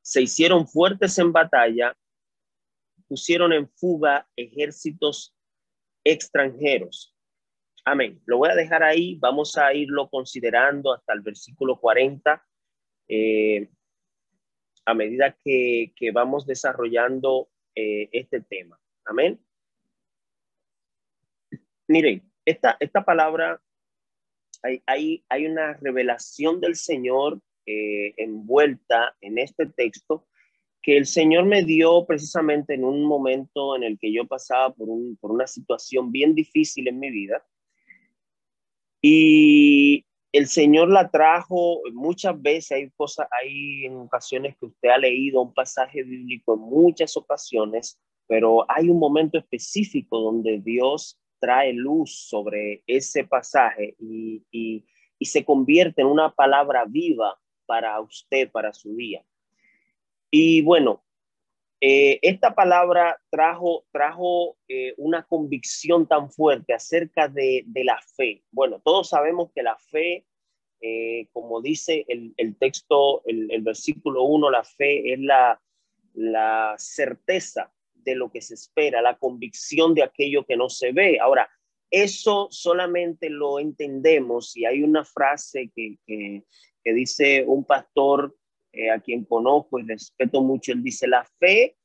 se 0.00 0.22
hicieron 0.22 0.66
fuertes 0.66 1.18
en 1.18 1.32
batalla, 1.32 1.96
pusieron 3.06 3.52
en 3.52 3.68
fuga 3.68 4.28
ejércitos 4.36 5.34
extranjeros. 6.04 7.16
Amén. 7.84 8.20
Lo 8.26 8.38
voy 8.38 8.50
a 8.50 8.54
dejar 8.54 8.82
ahí, 8.82 9.16
vamos 9.16 9.56
a 9.56 9.72
irlo 9.74 10.08
considerando 10.08 10.92
hasta 10.92 11.12
el 11.12 11.20
versículo 11.20 11.78
40 11.80 12.44
eh, 13.08 13.70
a 14.84 14.94
medida 14.94 15.36
que, 15.44 15.92
vamos 16.12 16.46
desarrollando 16.46 17.48
eh, 17.74 18.08
este 18.12 18.40
tema. 18.40 18.80
Amén. 19.04 19.40
Miren, 21.86 22.22
esta, 22.44 22.76
esta 22.80 23.04
palabra 23.04 23.60
hay, 24.62 25.24
hay, 25.28 25.46
una 25.46 25.74
revelación 25.74 26.60
del 26.60 26.76
Señor 26.76 27.40
eh, 27.66 28.14
envuelta 28.16 29.16
en 29.20 29.38
este 29.38 29.66
texto 29.66 30.26
que 30.80 30.96
el 30.96 31.06
Señor 31.06 31.44
me 31.44 31.62
dio 31.62 32.04
precisamente 32.06 32.74
en 32.74 32.84
un 32.84 33.04
momento 33.04 33.76
en 33.76 33.84
el 33.84 33.98
que 33.98 34.12
yo 34.12 34.26
pasaba 34.26 34.74
por, 34.74 34.88
por 35.20 35.30
una 35.30 35.46
situación 35.46 36.10
bien 36.10 36.34
difícil 36.34 36.88
en 36.88 36.98
mi 36.98 37.10
vida. 37.10 37.44
Y 39.00 40.04
el 40.32 40.46
Señor 40.46 40.90
la 40.90 41.10
trajo 41.10 41.82
muchas 41.92 42.40
veces, 42.40 42.72
hay 42.72 42.90
cosas, 42.90 43.28
hay 43.30 43.84
en 43.84 43.96
ocasiones 43.96 44.56
que 44.58 44.66
usted 44.66 44.88
ha 44.88 44.98
leído 44.98 45.42
un 45.42 45.52
pasaje 45.54 46.02
bíblico 46.02 46.54
en 46.54 46.60
muchas 46.60 47.16
ocasiones, 47.16 48.00
pero 48.26 48.64
hay 48.68 48.88
un 48.88 48.98
momento 48.98 49.38
específico 49.38 50.18
donde 50.18 50.58
Dios 50.58 51.21
trae 51.42 51.72
luz 51.72 52.28
sobre 52.28 52.84
ese 52.86 53.24
pasaje 53.24 53.96
y, 53.98 54.44
y, 54.52 54.84
se 55.24 55.44
convierte 55.44 56.02
en 56.02 56.08
una 56.08 56.32
palabra 56.32 56.84
viva 56.84 57.38
para 57.66 58.00
usted, 58.00 58.50
para 58.50 58.72
su 58.72 58.94
día. 58.96 59.24
Y 60.30 60.62
bueno, 60.62 61.04
eh, 61.80 62.18
esta 62.22 62.54
palabra 62.54 63.20
trajo, 63.30 63.84
trajo 63.92 64.56
eh, 64.68 64.94
una 64.96 65.24
convicción 65.24 66.06
tan 66.06 66.30
fuerte 66.30 66.74
acerca 66.74 67.26
de, 67.28 67.62
de, 67.66 67.84
la 67.84 68.00
fe. 68.16 68.42
Bueno, 68.50 68.80
todos 68.84 69.08
sabemos 69.08 69.50
que 69.52 69.62
la 69.62 69.76
fe, 69.78 70.24
eh, 70.80 71.28
como 71.32 71.60
dice 71.60 72.04
el, 72.08 72.34
el 72.36 72.56
texto, 72.56 73.22
el, 73.26 73.50
el, 73.50 73.62
versículo 73.62 74.24
1, 74.24 74.50
la 74.50 74.64
fe 74.64 75.12
es 75.12 75.20
la, 75.20 75.60
la 76.14 76.74
certeza 76.78 77.72
de 78.04 78.14
lo 78.14 78.30
que 78.30 78.40
se 78.40 78.54
espera, 78.54 79.02
la 79.02 79.16
convicción 79.16 79.94
de 79.94 80.02
aquello 80.02 80.44
que 80.44 80.56
no 80.56 80.68
se 80.68 80.92
ve. 80.92 81.18
Ahora, 81.20 81.48
eso 81.90 82.48
solamente 82.50 83.28
lo 83.28 83.58
entendemos 83.58 84.56
y 84.56 84.64
hay 84.64 84.82
una 84.82 85.04
frase 85.04 85.70
que, 85.74 85.98
que, 86.06 86.44
que 86.82 86.92
dice 86.92 87.44
un 87.46 87.64
pastor 87.64 88.34
eh, 88.72 88.90
a 88.90 89.00
quien 89.00 89.24
conozco 89.24 89.78
y 89.78 89.82
respeto 89.82 90.40
mucho, 90.40 90.72
él 90.72 90.82
dice, 90.82 91.06
la 91.06 91.24
fe 91.38 91.76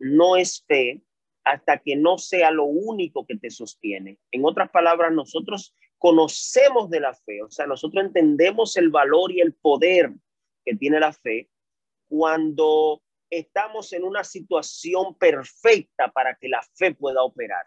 no 0.00 0.36
es 0.36 0.64
fe 0.66 1.00
hasta 1.44 1.78
que 1.78 1.94
no 1.94 2.18
sea 2.18 2.50
lo 2.50 2.64
único 2.64 3.24
que 3.24 3.36
te 3.36 3.50
sostiene. 3.50 4.18
En 4.32 4.44
otras 4.44 4.70
palabras, 4.70 5.12
nosotros 5.12 5.74
conocemos 5.98 6.90
de 6.90 6.98
la 6.98 7.14
fe, 7.14 7.42
o 7.42 7.50
sea, 7.50 7.66
nosotros 7.66 8.04
entendemos 8.04 8.76
el 8.76 8.90
valor 8.90 9.30
y 9.30 9.40
el 9.40 9.54
poder 9.54 10.12
que 10.64 10.74
tiene 10.74 10.98
la 10.98 11.12
fe 11.12 11.48
cuando 12.08 13.01
estamos 13.38 13.92
en 13.92 14.04
una 14.04 14.24
situación 14.24 15.16
perfecta 15.16 16.10
para 16.12 16.36
que 16.36 16.48
la 16.48 16.62
fe 16.74 16.94
pueda 16.94 17.22
operar, 17.22 17.64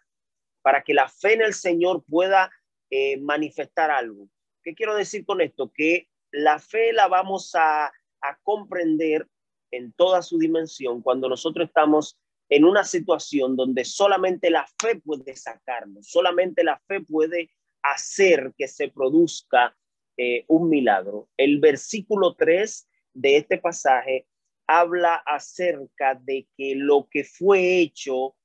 para 0.61 0.83
que 0.83 0.93
la 0.93 1.09
fe 1.09 1.33
en 1.33 1.41
el 1.41 1.53
Señor 1.53 2.03
pueda 2.07 2.51
eh, 2.89 3.17
manifestar 3.17 3.91
algo. 3.91 4.29
¿Qué 4.63 4.75
quiero 4.75 4.95
decir 4.95 5.25
con 5.25 5.41
esto? 5.41 5.71
Que 5.73 6.07
la 6.31 6.59
fe 6.59 6.93
la 6.93 7.07
vamos 7.07 7.53
a 7.55 7.91
a 8.27 8.37
comprender 8.43 9.27
en 9.71 9.91
toda 9.93 10.21
su 10.21 10.37
dimensión 10.37 11.01
cuando 11.01 11.29
nosotros 11.29 11.67
estamos 11.67 12.17
en 12.49 12.63
una 12.63 12.83
situación 12.83 13.55
donde 13.55 13.85
solamente 13.85 14.49
la 14.49 14.67
fe 14.79 14.99
puede 14.99 15.35
sacarnos, 15.35 16.07
solamente 16.07 16.63
la 16.63 16.79
fe 16.87 17.01
puede 17.01 17.49
hacer 17.81 18.53
que 18.57 18.67
se 18.67 18.89
produzca 18.89 19.75
eh, 20.17 20.45
un 20.47 20.69
milagro. 20.69 21.27
El 21.37 21.59
versículo 21.59 22.35
3 22.35 22.87
de 23.13 23.37
este 23.37 23.57
pasaje 23.57 24.27
habla 24.67 25.15
acerca 25.25 26.15
de 26.15 26.47
que 26.57 26.75
lo 26.75 27.07
que 27.09 27.23
fue 27.23 27.79
hecho 27.79 28.35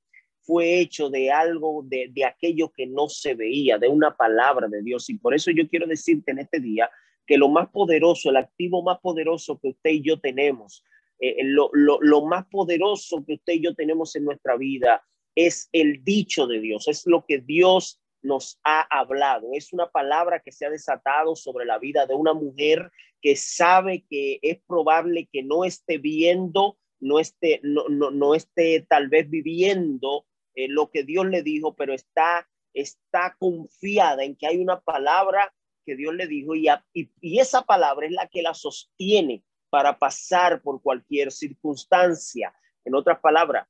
fue 0.43 0.79
hecho 0.79 1.09
de 1.09 1.31
algo, 1.31 1.83
de, 1.85 2.09
de 2.11 2.25
aquello 2.25 2.71
que 2.75 2.87
no 2.87 3.07
se 3.09 3.35
veía, 3.35 3.77
de 3.77 3.87
una 3.87 4.15
palabra 4.15 4.67
de 4.67 4.81
Dios. 4.81 5.09
Y 5.09 5.17
por 5.17 5.35
eso 5.35 5.51
yo 5.51 5.67
quiero 5.69 5.85
decirte 5.85 6.31
en 6.31 6.39
este 6.39 6.59
día 6.59 6.89
que 7.25 7.37
lo 7.37 7.47
más 7.47 7.69
poderoso, 7.69 8.29
el 8.29 8.37
activo 8.37 8.81
más 8.83 8.99
poderoso 8.99 9.59
que 9.59 9.69
usted 9.69 9.91
y 9.91 10.01
yo 10.01 10.19
tenemos, 10.19 10.83
eh, 11.19 11.35
eh, 11.37 11.43
lo, 11.43 11.69
lo, 11.73 11.99
lo, 12.01 12.25
más 12.25 12.45
poderoso 12.47 13.23
que 13.25 13.35
usted 13.35 13.53
y 13.53 13.63
yo 13.63 13.75
tenemos 13.75 14.15
en 14.15 14.25
nuestra 14.25 14.57
vida 14.57 15.03
es 15.35 15.69
el 15.71 16.03
dicho 16.03 16.47
de 16.47 16.59
Dios, 16.59 16.87
es 16.87 17.05
lo 17.05 17.25
que 17.25 17.39
Dios 17.39 18.01
nos 18.23 18.59
ha 18.63 18.81
hablado, 18.81 19.49
es 19.53 19.71
una 19.71 19.87
palabra 19.89 20.41
que 20.43 20.51
se 20.51 20.65
ha 20.65 20.69
desatado 20.69 21.35
sobre 21.35 21.65
la 21.65 21.79
vida 21.79 22.05
de 22.05 22.15
una 22.15 22.33
mujer 22.33 22.91
que 23.21 23.35
sabe 23.35 24.05
que 24.09 24.39
es 24.41 24.59
probable 24.67 25.29
que 25.31 25.43
no 25.43 25.63
esté 25.63 25.97
viendo, 25.97 26.77
no 26.99 27.19
esté, 27.19 27.59
no, 27.63 27.87
no, 27.89 28.11
no 28.11 28.35
esté 28.35 28.85
tal 28.87 29.09
vez 29.09 29.29
viviendo 29.29 30.25
eh, 30.55 30.67
lo 30.67 30.89
que 30.89 31.03
Dios 31.03 31.25
le 31.27 31.43
dijo, 31.43 31.75
pero 31.75 31.93
está, 31.93 32.49
está 32.73 33.35
confiada 33.39 34.23
en 34.23 34.35
que 34.35 34.47
hay 34.47 34.57
una 34.57 34.81
palabra 34.81 35.53
que 35.85 35.95
Dios 35.95 36.13
le 36.13 36.27
dijo 36.27 36.55
y, 36.55 36.67
y, 36.93 37.39
esa 37.39 37.63
palabra 37.63 38.05
es 38.05 38.11
la 38.11 38.27
que 38.27 38.41
la 38.41 38.53
sostiene 38.53 39.43
para 39.69 39.97
pasar 39.97 40.61
por 40.61 40.81
cualquier 40.81 41.31
circunstancia. 41.31 42.53
En 42.85 42.95
otras 42.95 43.19
palabras, 43.19 43.67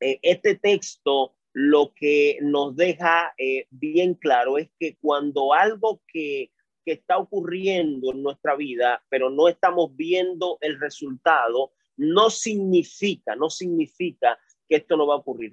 eh, 0.00 0.18
este 0.22 0.56
texto 0.56 1.36
lo 1.52 1.92
que 1.94 2.38
nos 2.42 2.76
deja 2.76 3.34
eh, 3.36 3.66
bien 3.70 4.14
claro 4.14 4.56
es 4.58 4.70
que 4.78 4.96
cuando 4.96 5.52
algo 5.52 6.00
que, 6.06 6.50
que 6.84 6.92
está 6.92 7.18
ocurriendo 7.18 8.12
en 8.12 8.22
nuestra 8.22 8.56
vida, 8.56 9.04
pero 9.08 9.30
no 9.30 9.48
estamos 9.48 9.94
viendo 9.96 10.58
el 10.60 10.78
resultado, 10.80 11.72
no 11.96 12.30
significa, 12.30 13.36
no 13.36 13.50
significa 13.50 14.38
que 14.68 14.76
esto 14.76 14.96
no 14.96 15.06
va 15.06 15.14
a 15.14 15.18
ocurrir. 15.18 15.52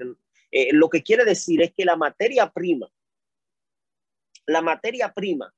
Eh, 0.51 0.73
lo 0.73 0.89
que 0.89 1.03
quiere 1.03 1.25
decir 1.25 1.61
es 1.61 1.73
que 1.73 1.85
la 1.85 1.95
materia 1.95 2.49
prima, 2.49 2.89
la 4.45 4.61
materia 4.61 5.13
prima 5.13 5.53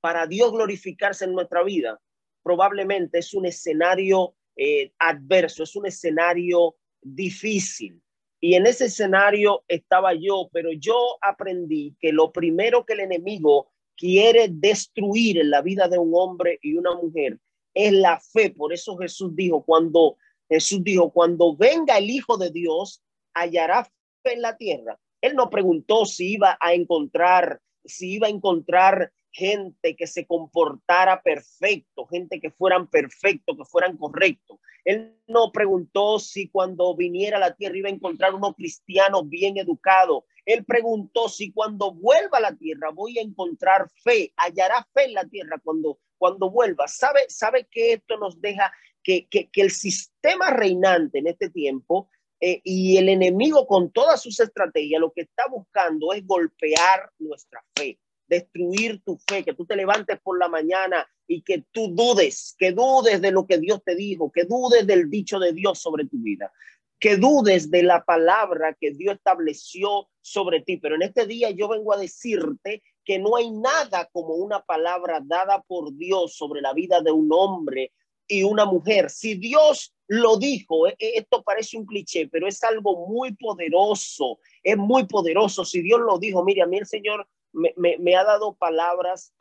para 0.00 0.26
Dios 0.26 0.50
glorificarse 0.50 1.24
en 1.24 1.32
nuestra 1.32 1.62
vida, 1.62 2.00
probablemente 2.42 3.18
es 3.18 3.32
un 3.34 3.46
escenario 3.46 4.34
eh, 4.56 4.92
adverso, 4.98 5.62
es 5.62 5.76
un 5.76 5.86
escenario 5.86 6.74
difícil. 7.00 8.02
Y 8.40 8.54
en 8.54 8.66
ese 8.66 8.86
escenario 8.86 9.64
estaba 9.68 10.14
yo, 10.14 10.50
pero 10.52 10.72
yo 10.72 11.16
aprendí 11.20 11.96
que 12.00 12.12
lo 12.12 12.32
primero 12.32 12.84
que 12.84 12.94
el 12.94 13.00
enemigo 13.00 13.71
quiere 14.02 14.48
destruir 14.50 15.38
en 15.38 15.48
la 15.48 15.62
vida 15.62 15.86
de 15.86 15.96
un 15.96 16.10
hombre 16.12 16.58
y 16.60 16.74
una 16.74 16.92
mujer 16.96 17.38
es 17.72 17.92
la 17.92 18.18
fe. 18.18 18.50
Por 18.50 18.72
eso 18.72 18.96
Jesús 18.96 19.30
dijo, 19.36 19.62
cuando 19.62 20.16
Jesús 20.48 20.82
dijo, 20.82 21.12
cuando 21.12 21.54
venga 21.56 21.98
el 21.98 22.10
Hijo 22.10 22.36
de 22.36 22.50
Dios, 22.50 23.00
hallará 23.32 23.84
fe 23.84 24.32
en 24.32 24.42
la 24.42 24.56
tierra. 24.56 24.98
Él 25.20 25.36
no 25.36 25.48
preguntó 25.48 26.04
si 26.04 26.32
iba 26.32 26.58
a 26.60 26.74
encontrar, 26.74 27.60
si 27.84 28.14
iba 28.14 28.26
a 28.26 28.30
encontrar 28.30 29.12
gente 29.32 29.96
que 29.96 30.06
se 30.06 30.26
comportara 30.26 31.22
perfecto, 31.22 32.06
gente 32.06 32.38
que 32.40 32.50
fueran 32.50 32.86
perfectos, 32.86 33.56
que 33.56 33.64
fueran 33.64 33.96
correctos. 33.96 34.58
Él 34.84 35.16
no 35.26 35.52
preguntó 35.52 36.18
si 36.18 36.48
cuando 36.48 36.94
viniera 36.94 37.38
a 37.38 37.40
la 37.40 37.54
tierra 37.54 37.76
iba 37.76 37.88
a 37.88 37.92
encontrar 37.92 38.34
unos 38.34 38.54
cristianos 38.54 39.28
bien 39.28 39.56
educados. 39.56 40.24
Él 40.44 40.64
preguntó 40.64 41.28
si 41.28 41.52
cuando 41.52 41.92
vuelva 41.94 42.38
a 42.38 42.42
la 42.42 42.56
tierra 42.56 42.90
voy 42.90 43.18
a 43.18 43.22
encontrar 43.22 43.88
fe, 44.02 44.32
hallará 44.36 44.86
fe 44.92 45.04
en 45.04 45.14
la 45.14 45.24
tierra 45.24 45.60
cuando, 45.62 45.98
cuando 46.18 46.50
vuelva. 46.50 46.86
¿Sabe, 46.88 47.20
sabe 47.28 47.66
que 47.70 47.94
esto 47.94 48.18
nos 48.18 48.40
deja 48.40 48.72
que, 49.02 49.26
que, 49.28 49.48
que 49.50 49.62
el 49.62 49.70
sistema 49.70 50.50
reinante 50.50 51.18
en 51.18 51.28
este 51.28 51.48
tiempo 51.48 52.10
eh, 52.42 52.60
y 52.64 52.98
el 52.98 53.08
enemigo 53.08 53.66
con 53.66 53.90
todas 53.90 54.20
sus 54.20 54.38
estrategias 54.40 55.00
lo 55.00 55.12
que 55.12 55.22
está 55.22 55.44
buscando 55.48 56.12
es 56.12 56.26
golpear 56.26 57.10
nuestra 57.18 57.64
fe 57.74 57.98
destruir 58.32 59.02
tu 59.04 59.18
fe, 59.28 59.44
que 59.44 59.52
tú 59.52 59.66
te 59.66 59.76
levantes 59.76 60.18
por 60.22 60.38
la 60.38 60.48
mañana 60.48 61.06
y 61.26 61.42
que 61.42 61.64
tú 61.70 61.88
dudes, 61.88 62.54
que 62.58 62.72
dudes 62.72 63.20
de 63.20 63.30
lo 63.30 63.46
que 63.46 63.58
Dios 63.58 63.82
te 63.84 63.94
dijo, 63.94 64.32
que 64.32 64.44
dudes 64.44 64.86
del 64.86 65.10
dicho 65.10 65.38
de 65.38 65.52
Dios 65.52 65.80
sobre 65.80 66.06
tu 66.06 66.16
vida, 66.16 66.50
que 66.98 67.16
dudes 67.18 67.70
de 67.70 67.82
la 67.82 68.04
palabra 68.04 68.74
que 68.80 68.92
Dios 68.92 69.16
estableció 69.16 70.08
sobre 70.22 70.62
ti. 70.62 70.78
Pero 70.78 70.94
en 70.94 71.02
este 71.02 71.26
día 71.26 71.50
yo 71.50 71.68
vengo 71.68 71.92
a 71.92 71.98
decirte 71.98 72.82
que 73.04 73.18
no 73.18 73.36
hay 73.36 73.50
nada 73.50 74.08
como 74.12 74.34
una 74.34 74.62
palabra 74.62 75.20
dada 75.22 75.62
por 75.62 75.94
Dios 75.94 76.34
sobre 76.34 76.62
la 76.62 76.72
vida 76.72 77.02
de 77.02 77.12
un 77.12 77.28
hombre 77.32 77.92
y 78.26 78.42
una 78.42 78.64
mujer. 78.64 79.10
Si 79.10 79.34
Dios 79.34 79.94
lo 80.08 80.36
dijo, 80.36 80.86
e, 80.86 80.96
e, 80.98 81.18
esto 81.18 81.42
parece 81.42 81.76
un 81.76 81.86
cliché, 81.86 82.28
pero 82.28 82.46
es 82.46 82.62
algo 82.64 83.06
muy 83.06 83.34
poderoso, 83.34 84.38
es 84.62 84.76
muy 84.76 85.06
poderoso. 85.06 85.64
Si 85.64 85.82
Dios 85.82 86.00
lo 86.00 86.18
dijo, 86.18 86.44
mire, 86.44 86.62
a 86.62 86.66
mí 86.66 86.78
el 86.78 86.86
Señor 86.86 87.26
me, 87.52 88.16
ha 88.16 88.24
dado 88.24 88.54
palabras 88.54 89.32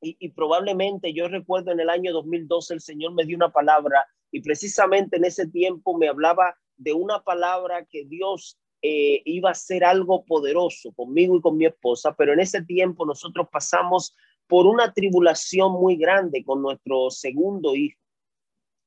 y, 0.00 0.28
probablemente 0.30 1.12
yo 1.12 1.26
recuerdo 1.28 1.72
en 1.72 1.80
el 1.80 1.90
año 1.90 2.12
2012 2.12 2.74
el 2.74 2.80
Señor 2.80 3.14
me 3.14 3.24
dio 3.24 3.36
una 3.36 3.50
palabra 3.50 4.06
y 4.30 4.40
precisamente 4.40 5.16
en 5.16 5.24
ese 5.24 5.48
tiempo 5.48 5.96
me 5.96 6.08
hablaba 6.08 6.56
de 6.76 6.92
una 6.92 7.22
palabra 7.24 7.84
que 7.84 8.04
Dios 8.04 8.58
eh, 8.80 9.22
iba 9.24 9.48
a 9.48 9.52
hacer 9.52 9.84
algo 9.84 10.24
poderoso 10.24 10.92
conmigo 10.92 11.36
y 11.36 11.40
con 11.40 11.56
mi 11.56 11.66
esposa, 11.66 12.14
pero 12.16 12.32
en 12.32 12.40
ese 12.40 12.62
tiempo 12.62 13.04
nosotros 13.04 13.48
pasamos 13.50 14.14
por 14.48 14.66
una 14.66 14.92
tribulación 14.92 15.72
muy 15.72 15.96
grande 15.96 16.42
con 16.42 16.62
nuestro 16.62 17.10
segundo 17.10 17.76
hijo. 17.76 18.00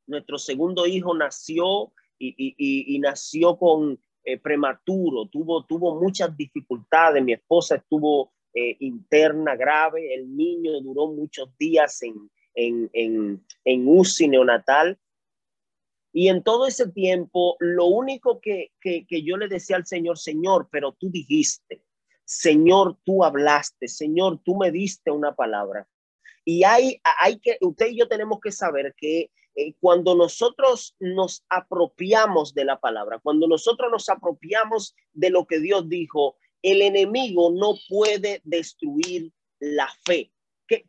Nuestro 0.07 0.37
segundo 0.37 0.87
hijo 0.87 1.13
nació 1.15 1.93
y, 2.17 2.99
nació 2.99 3.57
con 3.57 3.99
eh, 4.23 4.37
prematuro, 4.37 5.27
tuvo, 5.27 5.65
tuvo 5.65 5.99
muchas 5.99 6.35
dificultades, 6.35 7.23
mi 7.23 7.33
esposa 7.33 7.75
estuvo 7.75 8.33
eh, 8.53 8.75
interna 8.79 9.55
grave. 9.55 10.13
El 10.13 10.35
niño 10.35 10.81
duró 10.81 11.07
muchos 11.07 11.55
días 11.57 12.01
en, 12.01 12.29
en, 12.55 12.89
en, 12.93 13.45
en 13.63 13.87
UCI 13.87 14.27
neonatal. 14.27 14.99
Y 16.13 16.27
en 16.27 16.43
todo 16.43 16.67
ese 16.67 16.91
tiempo, 16.91 17.55
lo 17.59 17.85
único 17.85 18.41
que, 18.41 18.73
que, 18.81 19.05
que 19.07 19.23
yo 19.23 19.37
le 19.37 19.47
decía 19.47 19.77
al 19.77 19.85
Señor, 19.85 20.17
Señor, 20.17 20.67
pero 20.69 20.91
tú 20.91 21.09
dijiste, 21.09 21.83
Señor, 22.31 22.97
tú 23.03 23.25
hablaste, 23.25 23.89
Señor, 23.89 24.39
tú 24.45 24.55
me 24.55 24.71
diste 24.71 25.11
una 25.11 25.35
palabra. 25.35 25.85
Y 26.45 26.63
hay, 26.63 27.01
hay 27.19 27.39
que, 27.39 27.57
usted 27.59 27.87
y 27.87 27.97
yo 27.97 28.07
tenemos 28.07 28.39
que 28.39 28.53
saber 28.53 28.95
que 28.97 29.31
eh, 29.55 29.73
cuando 29.81 30.15
nosotros 30.15 30.95
nos 31.01 31.43
apropiamos 31.49 32.53
de 32.53 32.63
la 32.63 32.79
palabra, 32.79 33.19
cuando 33.19 33.49
nosotros 33.49 33.91
nos 33.91 34.07
apropiamos 34.07 34.95
de 35.11 35.29
lo 35.29 35.45
que 35.45 35.59
Dios 35.59 35.89
dijo, 35.89 36.37
el 36.61 36.81
enemigo 36.81 37.51
no 37.51 37.73
puede 37.89 38.39
destruir 38.45 39.33
la 39.59 39.89
fe. 40.05 40.31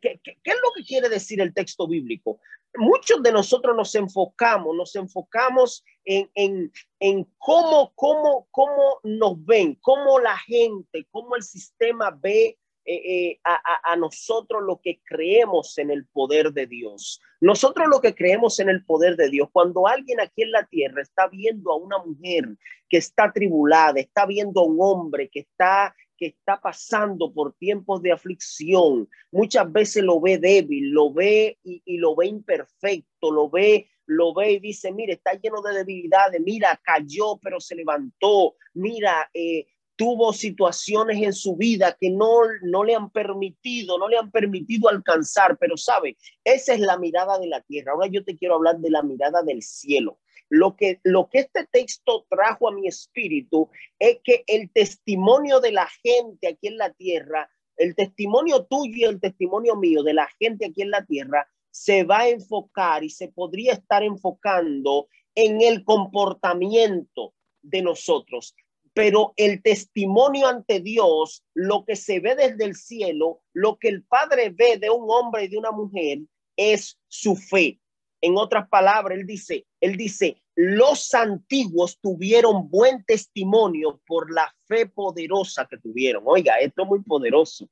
¿Qué, 0.01 0.19
es 0.23 0.55
lo 0.61 0.71
que 0.75 0.83
quiere 0.83 1.09
decir 1.09 1.41
el 1.41 1.53
texto 1.53 1.87
bíblico? 1.87 2.39
muchos 2.75 3.21
de 3.21 3.31
nosotros 3.31 3.75
nos 3.75 3.93
enfocamos, 3.93 4.75
nos 4.75 4.95
enfocamos 4.95 5.83
en, 6.05 6.29
en, 6.33 6.71
en 6.99 7.27
cómo, 7.37 7.91
cómo, 7.95 8.47
cómo 8.49 8.99
nos 9.03 9.45
ven, 9.45 9.75
cómo 9.81 10.19
la 10.19 10.37
gente, 10.39 11.07
cómo 11.11 11.35
el 11.35 11.43
sistema 11.43 12.09
ve 12.09 12.57
eh, 12.85 12.95
eh, 12.95 13.39
a, 13.45 13.93
a, 13.93 13.95
nosotros 13.95 14.61
lo 14.61 14.81
que 14.81 14.99
creemos 15.05 15.77
en 15.77 15.89
el 15.89 16.05
poder 16.07 16.51
de 16.51 16.67
Dios. 16.67 17.21
Nosotros 17.39 17.87
lo 17.89 18.01
que 18.01 18.13
creemos 18.13 18.59
en 18.59 18.69
el 18.69 18.83
poder 18.83 19.15
de 19.15 19.29
Dios, 19.29 19.47
cuando 19.53 19.87
alguien 19.87 20.19
aquí 20.19 20.41
en 20.41 20.51
la 20.51 20.65
tierra 20.65 21.01
está 21.01 21.27
viendo 21.27 21.71
a 21.71 21.77
una 21.77 21.99
mujer 21.99 22.45
que 22.89 22.97
está 22.97 23.31
tribulada, 23.31 24.01
está 24.01 24.25
viendo 24.25 24.61
a 24.61 24.65
un 24.65 24.77
hombre 24.81 25.29
que 25.29 25.41
está 25.41 25.95
está 26.27 26.59
pasando 26.61 27.33
por 27.33 27.53
tiempos 27.53 28.01
de 28.01 28.11
aflicción, 28.11 29.09
muchas 29.31 29.71
veces 29.71 30.03
lo 30.03 30.19
ve 30.19 30.37
débil, 30.37 30.91
lo 30.91 31.13
ve 31.13 31.57
y, 31.63 31.81
y 31.85 31.97
lo 31.97 32.15
ve 32.15 32.27
imperfecto, 32.27 33.31
lo 33.31 33.49
ve 33.49 33.89
lo 34.05 34.33
ve 34.33 34.53
y 34.53 34.59
dice, 34.59 34.91
mire, 34.91 35.13
está 35.13 35.33
lleno 35.33 35.61
de 35.61 35.73
debilidades, 35.73 36.41
mira, 36.41 36.79
cayó, 36.83 37.37
pero 37.41 37.59
se 37.59 37.75
levantó, 37.75 38.55
mira, 38.73 39.29
eh, 39.33 39.65
tuvo 39.95 40.33
situaciones 40.33 41.21
en 41.21 41.33
su 41.33 41.55
vida 41.55 41.95
que 41.99 42.09
no, 42.09 42.39
no 42.63 42.83
le 42.83 42.95
han 42.95 43.09
permitido, 43.09 43.97
no 43.97 44.07
le 44.07 44.17
han 44.17 44.31
permitido 44.31 44.89
alcanzar, 44.89 45.57
pero 45.59 45.77
sabe, 45.77 46.17
esa 46.43 46.73
es 46.73 46.79
la 46.79 46.97
mirada 46.97 47.37
de 47.39 47.47
la 47.47 47.61
tierra. 47.61 47.93
Ahora 47.93 48.07
yo 48.07 48.23
te 48.23 48.37
quiero 48.37 48.55
hablar 48.55 48.79
de 48.79 48.89
la 48.89 49.03
mirada 49.03 49.43
del 49.43 49.61
cielo. 49.61 50.19
Lo 50.49 50.75
que, 50.75 50.99
lo 51.03 51.29
que 51.29 51.39
este 51.39 51.65
texto 51.71 52.25
trajo 52.29 52.67
a 52.67 52.73
mi 52.73 52.87
espíritu 52.87 53.69
es 53.97 54.19
que 54.23 54.43
el 54.47 54.71
testimonio 54.71 55.59
de 55.59 55.71
la 55.71 55.87
gente 56.03 56.47
aquí 56.47 56.67
en 56.67 56.77
la 56.77 56.91
tierra, 56.93 57.49
el 57.77 57.95
testimonio 57.95 58.65
tuyo 58.65 58.93
y 58.95 59.03
el 59.03 59.19
testimonio 59.19 59.75
mío 59.75 60.03
de 60.03 60.13
la 60.13 60.27
gente 60.39 60.67
aquí 60.67 60.81
en 60.81 60.91
la 60.91 61.05
tierra, 61.05 61.47
se 61.71 62.03
va 62.03 62.19
a 62.19 62.29
enfocar 62.29 63.03
y 63.03 63.09
se 63.09 63.29
podría 63.29 63.73
estar 63.73 64.03
enfocando 64.03 65.07
en 65.33 65.61
el 65.61 65.83
comportamiento 65.83 67.33
de 67.63 67.81
nosotros. 67.81 68.55
Pero 68.93 69.33
el 69.37 69.61
testimonio 69.61 70.47
ante 70.47 70.79
Dios, 70.79 71.43
lo 71.53 71.83
que 71.83 71.95
se 71.95 72.19
ve 72.19 72.35
desde 72.35 72.65
el 72.65 72.75
cielo, 72.75 73.41
lo 73.53 73.77
que 73.77 73.89
el 73.89 74.03
Padre 74.03 74.49
ve 74.49 74.77
de 74.77 74.89
un 74.89 75.05
hombre 75.09 75.45
y 75.45 75.47
de 75.47 75.57
una 75.57 75.71
mujer, 75.71 76.19
es 76.55 76.99
su 77.07 77.35
fe. 77.35 77.79
En 78.21 78.37
otras 78.37 78.69
palabras, 78.69 79.17
él 79.17 79.25
dice, 79.25 79.65
él 79.81 79.97
dice, 79.97 80.41
los 80.55 81.13
antiguos 81.13 81.99
tuvieron 81.99 82.69
buen 82.69 83.03
testimonio 83.05 83.99
por 84.05 84.31
la 84.31 84.53
fe 84.67 84.85
poderosa 84.85 85.67
que 85.69 85.77
tuvieron. 85.77 86.23
Oiga, 86.25 86.57
esto 86.59 86.83
es 86.83 86.87
muy 86.87 87.01
poderoso. 87.01 87.67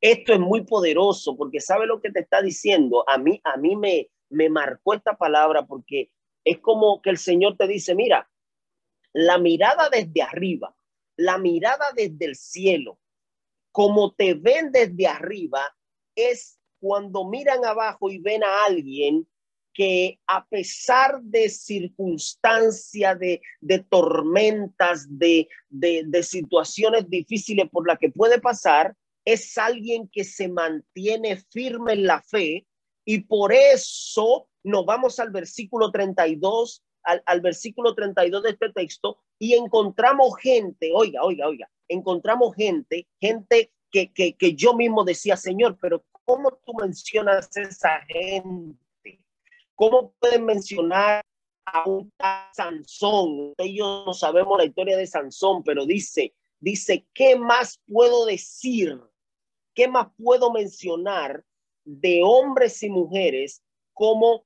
Esto 0.00 0.32
es 0.32 0.40
muy 0.40 0.64
poderoso 0.64 1.36
porque 1.36 1.60
sabe 1.60 1.86
lo 1.86 2.00
que 2.00 2.10
te 2.10 2.20
está 2.20 2.42
diciendo. 2.42 3.04
A 3.08 3.18
mí, 3.18 3.40
a 3.44 3.56
mí 3.56 3.76
me, 3.76 4.08
me 4.30 4.48
marcó 4.48 4.94
esta 4.94 5.16
palabra 5.16 5.66
porque 5.66 6.10
es 6.44 6.58
como 6.58 7.02
que 7.02 7.10
el 7.10 7.18
Señor 7.18 7.56
te 7.56 7.66
dice, 7.66 7.94
mira, 7.94 8.29
la 9.12 9.38
mirada 9.38 9.88
desde 9.90 10.22
arriba, 10.22 10.74
la 11.16 11.38
mirada 11.38 11.92
desde 11.94 12.24
el 12.24 12.36
cielo, 12.36 12.98
como 13.72 14.12
te 14.12 14.34
ven 14.34 14.72
desde 14.72 15.06
arriba, 15.06 15.60
es 16.14 16.58
cuando 16.80 17.28
miran 17.28 17.64
abajo 17.64 18.10
y 18.10 18.18
ven 18.18 18.42
a 18.42 18.64
alguien 18.64 19.26
que 19.72 20.18
a 20.26 20.44
pesar 20.46 21.22
de 21.22 21.48
circunstancias, 21.48 23.18
de, 23.18 23.40
de 23.60 23.78
tormentas, 23.78 25.06
de, 25.08 25.48
de, 25.68 26.02
de, 26.06 26.22
situaciones 26.22 27.08
difíciles 27.08 27.68
por 27.70 27.86
las 27.86 27.98
que 27.98 28.10
puede 28.10 28.40
pasar, 28.40 28.96
es 29.24 29.56
alguien 29.58 30.08
que 30.08 30.24
se 30.24 30.48
mantiene 30.48 31.36
firme 31.50 31.92
en 31.92 32.04
la 32.04 32.20
fe. 32.20 32.66
Y 33.04 33.20
por 33.20 33.52
eso 33.52 34.48
nos 34.64 34.84
vamos 34.84 35.18
al 35.20 35.30
versículo 35.30 35.90
32, 35.90 36.82
al, 37.04 37.22
al 37.26 37.40
versículo 37.40 37.94
32 37.94 38.42
de 38.42 38.50
este 38.50 38.72
texto 38.72 39.18
y 39.38 39.54
encontramos 39.54 40.36
gente, 40.38 40.90
oiga, 40.94 41.22
oiga, 41.22 41.48
oiga, 41.48 41.70
encontramos 41.88 42.54
gente, 42.54 43.06
gente 43.20 43.72
que, 43.90 44.12
que, 44.12 44.34
que 44.34 44.54
yo 44.54 44.74
mismo 44.74 45.04
decía, 45.04 45.36
Señor, 45.36 45.78
pero 45.80 46.04
¿cómo 46.24 46.60
tú 46.64 46.74
mencionas 46.74 47.48
esa 47.56 48.00
gente? 48.06 49.24
¿Cómo 49.74 50.12
pueden 50.20 50.44
mencionar 50.44 51.24
a 51.64 51.88
un 51.88 52.12
Sansón? 52.52 53.54
Ellos 53.56 54.04
no 54.06 54.12
sabemos 54.12 54.58
la 54.58 54.66
historia 54.66 54.96
de 54.96 55.06
Sansón, 55.06 55.62
pero 55.64 55.86
dice, 55.86 56.34
dice, 56.60 57.06
¿qué 57.14 57.36
más 57.36 57.80
puedo 57.90 58.26
decir? 58.26 59.00
¿Qué 59.74 59.88
más 59.88 60.08
puedo 60.22 60.52
mencionar 60.52 61.44
de 61.84 62.20
hombres 62.22 62.82
y 62.82 62.90
mujeres 62.90 63.62
como 63.92 64.44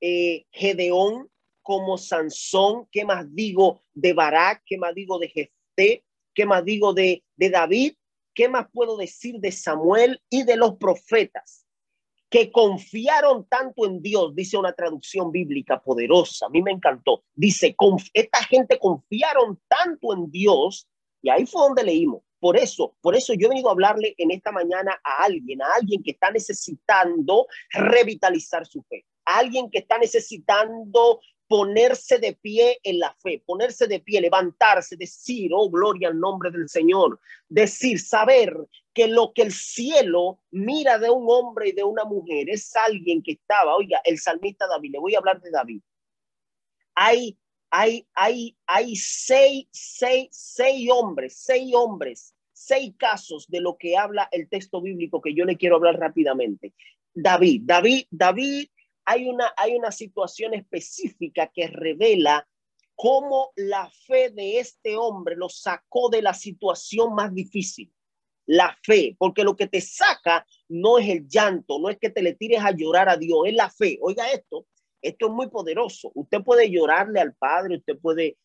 eh, 0.00 0.46
Gedeón, 0.50 1.30
como 1.66 1.98
Sansón? 1.98 2.86
¿Qué 2.92 3.04
más 3.04 3.26
digo 3.34 3.82
de 3.92 4.12
Barak? 4.12 4.62
¿Qué 4.64 4.78
más 4.78 4.94
digo 4.94 5.18
de 5.18 5.28
Jefté? 5.28 6.04
¿Qué 6.32 6.46
más 6.46 6.64
digo 6.64 6.94
de, 6.94 7.24
de 7.34 7.50
David? 7.50 7.94
¿Qué 8.32 8.48
más 8.48 8.68
puedo 8.72 8.96
decir 8.96 9.40
de 9.40 9.50
Samuel 9.50 10.22
y 10.30 10.44
de 10.44 10.56
los 10.56 10.76
profetas? 10.76 11.64
que 12.28 12.50
confiaron 12.50 13.46
tanto 13.48 13.86
en 13.86 14.02
Dios, 14.02 14.34
dice 14.34 14.56
una 14.56 14.72
traducción 14.72 15.30
bíblica 15.30 15.80
poderosa, 15.80 16.46
a 16.46 16.48
mí 16.48 16.60
me 16.60 16.72
encantó, 16.72 17.22
dice, 17.32 17.76
esta 18.12 18.42
gente 18.42 18.80
confiaron 18.80 19.60
tanto 19.68 20.12
en 20.12 20.28
Dios, 20.28 20.88
y 21.22 21.30
ahí 21.30 21.46
fue 21.46 21.62
donde 21.62 21.84
leímos, 21.84 22.22
por 22.40 22.56
eso, 22.56 22.96
por 23.00 23.14
eso 23.14 23.32
yo 23.32 23.46
he 23.46 23.50
venido 23.50 23.68
a 23.68 23.72
hablarle 23.72 24.16
en 24.18 24.32
esta 24.32 24.50
mañana 24.50 25.00
a 25.04 25.22
alguien, 25.22 25.62
a 25.62 25.66
alguien 25.76 26.02
que 26.02 26.10
está 26.10 26.32
necesitando 26.32 27.46
revitalizar 27.70 28.66
su 28.66 28.82
fe, 28.82 29.06
a 29.24 29.38
alguien 29.38 29.70
que 29.70 29.78
está 29.78 29.96
necesitando 29.96 31.20
ponerse 31.48 32.18
de 32.18 32.34
pie 32.34 32.78
en 32.82 32.98
la 32.98 33.14
fe, 33.20 33.42
ponerse 33.44 33.86
de 33.86 34.00
pie, 34.00 34.20
levantarse, 34.20 34.96
decir, 34.96 35.50
oh, 35.54 35.70
gloria 35.70 36.08
al 36.08 36.18
nombre 36.18 36.50
del 36.50 36.68
Señor, 36.68 37.20
decir, 37.48 38.00
saber 38.00 38.56
que 38.92 39.08
lo 39.08 39.32
que 39.32 39.42
el 39.42 39.52
cielo 39.52 40.40
mira 40.50 40.98
de 40.98 41.10
un 41.10 41.26
hombre 41.28 41.68
y 41.68 41.72
de 41.72 41.84
una 41.84 42.04
mujer 42.04 42.48
es 42.50 42.74
alguien 42.76 43.22
que 43.22 43.32
estaba, 43.32 43.76
oiga, 43.76 44.00
el 44.04 44.18
salmista 44.18 44.66
David, 44.66 44.92
le 44.92 44.98
voy 44.98 45.14
a 45.14 45.18
hablar 45.18 45.40
de 45.40 45.50
David. 45.50 45.82
Hay, 46.94 47.38
hay, 47.70 48.06
hay, 48.14 48.56
hay 48.66 48.96
seis, 48.96 49.66
seis, 49.70 50.28
seis 50.30 50.88
hombres, 50.90 51.36
seis 51.36 51.72
hombres, 51.74 52.34
seis 52.52 52.94
casos 52.96 53.46
de 53.48 53.60
lo 53.60 53.76
que 53.76 53.96
habla 53.96 54.28
el 54.32 54.48
texto 54.48 54.80
bíblico 54.80 55.20
que 55.20 55.34
yo 55.34 55.44
le 55.44 55.56
quiero 55.56 55.76
hablar 55.76 55.98
rápidamente. 55.98 56.72
David, 57.12 57.62
David, 57.64 58.06
David 58.10 58.68
hay 59.06 59.28
una, 59.28 59.54
hay 59.56 59.76
una 59.76 59.92
situación 59.92 60.52
específica 60.52 61.50
que 61.54 61.68
revela 61.68 62.46
cómo 62.96 63.52
la 63.54 63.88
fe 64.06 64.30
de 64.30 64.58
este 64.58 64.96
hombre 64.96 65.36
lo 65.36 65.48
sacó 65.48 66.10
de 66.10 66.22
la 66.22 66.34
situación 66.34 67.14
más 67.14 67.32
difícil. 67.32 67.90
La 68.46 68.76
fe, 68.82 69.16
porque 69.18 69.44
lo 69.44 69.56
que 69.56 69.66
te 69.66 69.80
saca 69.80 70.46
no 70.68 70.98
es 70.98 71.08
el 71.08 71.28
llanto, 71.28 71.78
no 71.78 71.88
es 71.88 71.98
que 71.98 72.10
te 72.10 72.22
le 72.22 72.34
tires 72.34 72.60
a 72.62 72.70
llorar 72.70 73.08
a 73.08 73.16
Dios, 73.16 73.38
es 73.46 73.54
la 73.54 73.70
fe. 73.70 73.98
Oiga 74.00 74.30
esto, 74.30 74.66
esto 75.02 75.26
es 75.26 75.32
muy 75.32 75.48
poderoso. 75.48 76.10
Usted 76.14 76.42
puede 76.42 76.70
llorarle 76.70 77.20
al 77.20 77.34
Padre, 77.34 77.78
usted 77.78 77.98
puede 77.98 78.36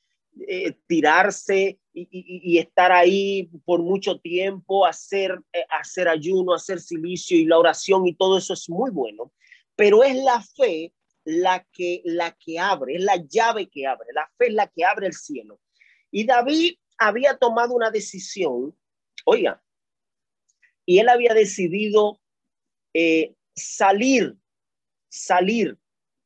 eh, 0.47 0.75
tirarse 0.87 1.79
y, 1.93 2.57
estar 2.57 2.91
ahí 2.91 3.49
por 3.65 3.81
mucho 3.81 4.19
tiempo, 4.19 4.85
hacer, 4.85 5.39
eh, 5.53 5.65
hacer 5.79 6.07
ayuno, 6.07 6.53
hacer 6.53 6.79
silicio 6.79 7.37
y 7.37 7.45
la 7.45 7.59
oración 7.59 8.07
y 8.07 8.13
todo 8.13 8.37
eso 8.37 8.53
es 8.53 8.69
muy 8.69 8.91
bueno 8.91 9.31
pero 9.75 10.03
es 10.03 10.15
la 10.15 10.41
fe 10.41 10.93
la 11.23 11.65
que, 11.71 12.01
la 12.05 12.31
que 12.31 12.59
abre, 12.59 12.95
es 12.95 13.03
la 13.03 13.15
llave 13.15 13.69
que 13.69 13.85
abre, 13.85 14.07
la 14.13 14.29
fe 14.37 14.47
es 14.47 14.53
la 14.53 14.67
que 14.67 14.83
abre 14.83 15.07
el 15.07 15.13
cielo. 15.13 15.59
Y 16.09 16.25
David 16.25 16.75
había 16.97 17.37
tomado 17.37 17.73
una 17.73 17.91
decisión, 17.91 18.75
oiga, 19.25 19.61
y 20.85 20.99
él 20.99 21.09
había 21.09 21.33
decidido 21.33 22.19
eh, 22.93 23.35
salir, 23.55 24.35
salir, 25.09 25.77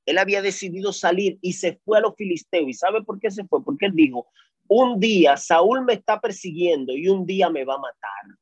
él 0.05 0.17
había 0.17 0.41
decidido 0.41 0.93
salir 0.93 1.37
y 1.41 1.53
se 1.53 1.79
fue 1.83 1.97
a 1.97 2.01
los 2.01 2.15
filisteos. 2.15 2.67
¿Y 2.69 2.73
sabe 2.73 3.03
por 3.03 3.19
qué 3.19 3.31
se 3.31 3.45
fue? 3.45 3.63
Porque 3.63 3.87
él 3.87 3.93
dijo, 3.95 4.27
un 4.67 4.99
día 4.99 5.37
Saúl 5.37 5.83
me 5.83 5.93
está 5.93 6.19
persiguiendo 6.19 6.93
y 6.93 7.09
un 7.09 7.25
día 7.25 7.49
me 7.49 7.65
va 7.65 7.75
a 7.75 7.79
matar. 7.79 8.37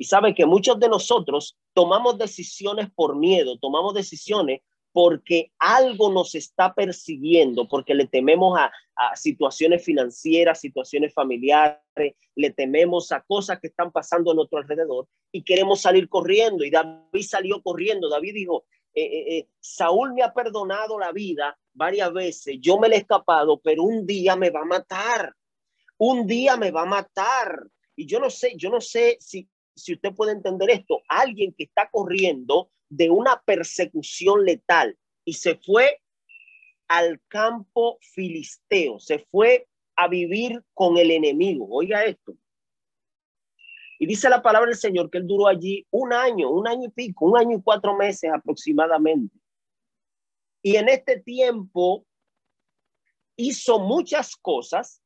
Y 0.00 0.04
sabe 0.04 0.34
que 0.34 0.46
muchos 0.46 0.80
de 0.80 0.88
nosotros 0.88 1.58
tomamos 1.74 2.16
decisiones 2.16 2.88
por 2.90 3.16
miedo, 3.16 3.58
tomamos 3.58 3.92
decisiones 3.92 4.62
porque 4.92 5.52
algo 5.58 6.10
nos 6.10 6.34
está 6.34 6.72
persiguiendo, 6.74 7.68
porque 7.68 7.94
le 7.94 8.06
tememos 8.06 8.58
a, 8.58 8.72
situaciones 9.14 9.84
financieras, 9.84 10.58
situaciones 10.58 11.12
familiares, 11.12 12.14
le 12.34 12.50
tememos 12.50 13.12
a 13.12 13.20
cosas 13.20 13.60
que 13.60 13.66
están 13.66 13.92
pasando 13.92 14.30
a 14.30 14.34
nuestro 14.34 14.58
alrededor 14.58 15.06
y 15.30 15.42
queremos 15.42 15.82
salir 15.82 16.08
corriendo. 16.08 16.64
Y 16.64 16.70
David 16.70 17.26
salió 17.28 17.62
corriendo. 17.62 18.08
David 18.08 18.32
dijo, 18.34 18.64
eh, 18.94 19.04
eh, 19.04 19.36
eh, 19.36 19.48
Saúl 19.60 20.14
me 20.14 20.22
ha 20.22 20.32
perdonado 20.32 20.98
la 20.98 21.12
vida 21.12 21.58
varias 21.74 22.10
veces, 22.10 22.56
yo 22.58 22.78
me 22.78 22.88
le 22.88 22.96
he 22.96 23.00
escapado, 23.00 23.60
pero 23.62 23.82
un 23.82 24.06
día 24.06 24.34
me 24.34 24.48
va 24.48 24.60
a 24.60 24.64
matar. 24.64 25.34
Un 25.98 26.26
día 26.26 26.56
me 26.56 26.70
va 26.70 26.82
a 26.82 26.86
matar. 26.86 27.66
Y 27.94 28.06
yo 28.06 28.18
no 28.18 28.30
sé, 28.30 28.54
yo 28.56 28.70
no 28.70 28.80
sé 28.80 29.18
si, 29.20 29.46
si 29.82 29.94
usted 29.94 30.14
puede 30.14 30.32
entender 30.32 30.70
esto. 30.70 31.02
Alguien 31.08 31.52
que 31.52 31.64
está 31.64 31.88
corriendo 31.90 32.70
de 32.88 33.10
una 33.10 33.40
persecución 33.44 34.44
letal 34.44 34.98
y 35.24 35.34
se 35.34 35.56
fue 35.56 36.00
al 36.88 37.20
campo 37.28 37.98
filisteo, 38.00 38.98
se 38.98 39.20
fue 39.30 39.68
a 39.96 40.08
vivir 40.08 40.64
con 40.74 40.96
el 40.96 41.10
enemigo. 41.10 41.66
Oiga 41.70 42.04
esto. 42.04 42.36
Y 43.98 44.06
dice 44.06 44.30
la 44.30 44.42
palabra 44.42 44.70
del 44.70 44.78
Señor 44.78 45.10
que 45.10 45.18
él 45.18 45.26
duró 45.26 45.46
allí 45.46 45.86
un 45.90 46.12
año, 46.12 46.50
un 46.50 46.66
año 46.66 46.86
y 46.86 46.90
pico, 46.90 47.26
un 47.26 47.36
año 47.36 47.58
y 47.58 47.62
cuatro 47.62 47.96
meses 47.96 48.30
aproximadamente. 48.32 49.36
Y 50.62 50.76
en 50.76 50.88
este 50.88 51.20
tiempo 51.20 52.06
hizo 53.36 53.78
muchas 53.78 54.36
cosas, 54.36 55.02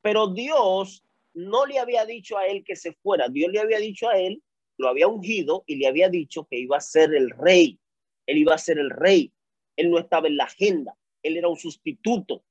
pero 0.00 0.28
Dios 0.28 1.04
no 1.34 1.66
le 1.66 1.78
había 1.78 2.04
dicho 2.04 2.38
a 2.38 2.46
él 2.46 2.64
que 2.64 2.76
se 2.76 2.92
fuera. 2.92 3.28
Dios 3.28 3.50
le 3.52 3.60
había 3.60 3.78
dicho 3.78 4.08
a 4.08 4.18
él 4.18 4.42
lo 4.78 4.88
había 4.88 5.08
ungido 5.08 5.64
y 5.66 5.76
le 5.76 5.86
había 5.86 6.08
dicho 6.08 6.46
que 6.50 6.58
iba 6.58 6.76
a 6.76 6.80
ser 6.80 7.14
el 7.14 7.30
rey. 7.30 7.78
Él 8.26 8.38
iba 8.38 8.54
a 8.54 8.58
ser 8.58 8.78
el 8.78 8.90
rey. 8.90 9.32
Él 9.76 9.90
no 9.90 9.98
estaba 9.98 10.28
en 10.28 10.36
la 10.36 10.44
agenda. 10.44 10.96
Él 11.22 11.36
era 11.36 11.48
un 11.48 11.56
sustituto. 11.56 12.44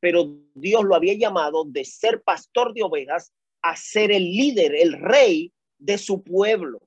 Pero 0.00 0.36
Dios 0.54 0.84
lo 0.84 0.94
había 0.94 1.14
llamado 1.14 1.64
de 1.64 1.84
ser 1.84 2.22
pastor 2.22 2.74
de 2.74 2.82
ovejas 2.82 3.32
a 3.62 3.76
ser 3.76 4.10
el 4.10 4.24
líder, 4.24 4.74
el 4.74 4.92
rey 4.92 5.52
de 5.78 5.98
su 5.98 6.22
pueblo. 6.22 6.80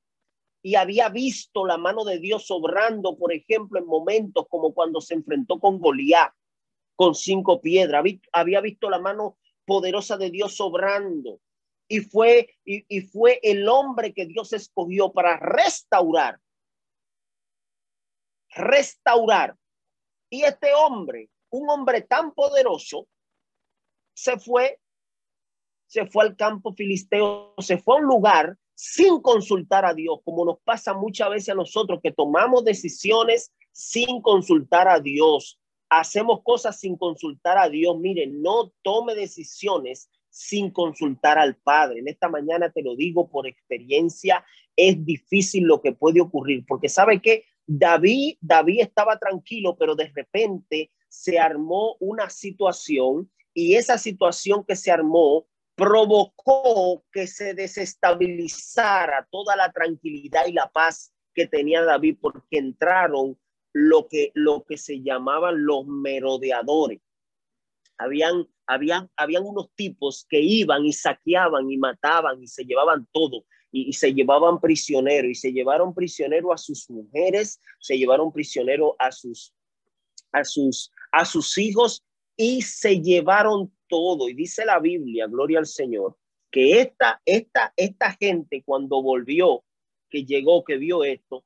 Y 0.62 0.76
había 0.76 1.10
visto 1.10 1.66
la 1.66 1.78
mano 1.78 2.04
de 2.04 2.20
Dios 2.20 2.50
obrando, 2.50 3.18
por 3.18 3.32
ejemplo, 3.32 3.80
en 3.80 3.86
momentos 3.86 4.46
como 4.50 4.74
cuando 4.74 5.00
se 5.00 5.14
enfrentó 5.14 5.60
con 5.60 5.80
Goliat, 5.80 6.34
con 6.96 7.16
cinco 7.16 7.62
piedras. 7.62 8.04
Había 8.34 8.62
visto 8.62 8.90
la 8.90 9.00
mano 9.00 9.38
poderosa 9.66 10.18
de 10.18 10.30
Dios 10.30 10.60
obrando 10.62 11.40
y 11.88 12.02
fue, 12.02 12.56
y, 12.64 13.02
fue 13.02 13.40
el 13.44 13.68
hombre 13.68 14.14
que 14.14 14.26
Dios 14.26 14.54
escogió 14.54 15.12
para 15.12 15.38
restaurar. 15.38 16.40
Restaurar. 18.50 19.56
Y 20.30 20.44
este 20.44 20.74
hombre, 20.74 21.30
un 21.50 21.70
hombre 21.70 22.02
tan 22.02 22.34
poderoso, 22.34 23.08
se 24.16 24.40
fue, 24.40 24.80
se 25.88 26.08
fue 26.08 26.24
al 26.24 26.36
campo 26.36 26.74
filisteo, 26.74 27.54
se 27.60 27.78
fue 27.78 27.98
a 27.98 28.00
un 28.00 28.06
lugar 28.06 28.58
sin 28.74 29.22
consultar 29.22 29.86
a 29.86 29.94
Dios, 29.94 30.20
como 30.24 30.44
nos 30.44 30.60
pasa 30.62 30.94
muchas 30.94 31.30
veces 31.30 31.50
a 31.50 31.56
nosotros 31.56 32.00
que 32.02 32.12
tomamos 32.12 32.66
decisiones 32.66 33.54
sin 33.72 34.22
consultar 34.22 34.88
a 34.88 35.00
Dios. 35.00 35.60
Hacemos 35.98 36.42
cosas 36.44 36.78
sin 36.78 36.98
consultar 36.98 37.58
a 37.58 37.70
Dios. 37.70 37.98
Mire, 37.98 38.28
no 38.28 38.74
tome 38.82 39.16
decisiones 39.16 40.10
sin 40.30 40.70
consultar 40.70 41.38
al 41.38 41.56
Padre. 41.56 42.00
En 42.00 42.10
esta 42.10 42.28
mañana 42.28 42.70
te 42.70 42.84
lo 42.84 42.98
digo 42.98 43.30
por 43.30 43.48
experiencia, 43.48 44.44
es 44.76 45.06
difícil 45.06 45.64
lo 45.64 45.82
que 45.82 45.94
puede 45.94 46.20
ocurrir, 46.20 46.66
porque 46.68 46.90
sabe 46.90 47.22
que 47.22 47.46
David, 47.66 48.36
David 48.42 48.82
estaba 48.82 49.18
tranquilo, 49.18 49.78
pero 49.78 49.96
de 49.96 50.12
repente 50.14 50.92
se 51.08 51.40
armó 51.40 51.96
una 52.02 52.30
situación 52.30 53.32
y 53.54 53.76
esa 53.76 53.98
situación 53.98 54.66
que 54.66 54.76
se 54.76 54.92
armó 54.92 55.48
provocó 55.76 57.06
que 57.10 57.26
se 57.26 57.54
desestabilizara 57.54 59.30
toda 59.32 59.56
la 59.56 59.72
tranquilidad 59.72 60.46
y 60.48 60.52
la 60.52 60.70
paz 60.70 61.14
que 61.34 61.48
tenía 61.48 61.84
David 61.84 62.18
porque 62.20 62.58
entraron 62.58 63.38
lo 63.76 64.08
que, 64.08 64.32
lo 64.36 64.64
que 64.64 64.78
se 64.78 65.02
llamaban 65.02 65.66
los 65.66 65.86
merodeadores 65.86 67.02
habían, 67.98 68.48
habían, 68.66 69.12
habían 69.18 69.44
unos 69.44 69.70
tipos 69.76 70.26
que 70.30 70.40
iban 70.40 70.86
y 70.86 70.94
saqueaban 70.94 71.70
y 71.70 71.78
mataban 71.78 72.42
y 72.42 72.48
se 72.48 72.64
llevaban 72.64 73.06
todo 73.12 73.44
y, 73.74 73.92
se 73.92 74.14
llevaban 74.14 74.62
prisionero 74.62 75.28
y 75.28 75.36
se 75.36 75.52
llevaron 75.52 75.94
prisionero 75.94 76.54
a 76.54 76.58
sus 76.58 76.90
mujeres, 76.90 77.60
se 77.82 77.98
llevaron 77.98 78.32
prisionero 78.32 78.96
a 78.98 79.12
sus, 79.12 79.54
a 80.32 80.46
sus, 80.46 80.90
a 81.12 81.26
sus 81.26 81.58
hijos 81.58 82.02
y 82.38 82.62
se 82.62 83.02
llevaron 83.02 83.74
todo. 83.90 84.30
Y 84.30 84.36
dice 84.36 84.64
la 84.64 84.80
Biblia, 84.80 85.28
gloria 85.28 85.60
al 85.60 85.68
Señor, 85.68 86.16
que 86.50 86.80
esta, 86.80 87.22
esta, 87.26 87.74
esta 87.76 88.14
gente 88.14 88.64
cuando 88.64 89.04
volvió, 89.04 89.66
que 90.10 90.24
llegó, 90.24 90.64
que 90.64 90.78
vio 90.78 91.04
esto, 91.04 91.44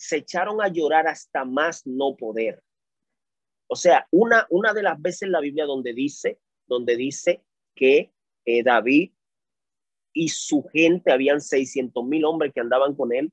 se 0.00 0.16
echaron 0.16 0.62
a 0.62 0.68
llorar 0.68 1.06
hasta 1.06 1.44
más 1.44 1.86
no 1.86 2.16
poder. 2.16 2.62
O 3.66 3.76
sea, 3.76 4.08
una, 4.10 4.46
una 4.48 4.72
de 4.72 4.82
las 4.82 5.00
veces 5.00 5.22
en 5.22 5.32
la 5.32 5.40
Biblia 5.40 5.66
donde 5.66 5.92
dice, 5.92 6.40
donde 6.66 6.96
dice 6.96 7.44
que 7.74 8.10
eh, 8.46 8.62
David 8.62 9.12
y 10.14 10.28
su 10.30 10.62
gente, 10.72 11.12
habían 11.12 11.42
600 11.42 12.02
mil 12.06 12.24
hombres 12.24 12.50
que 12.54 12.60
andaban 12.60 12.94
con 12.94 13.12
él, 13.12 13.30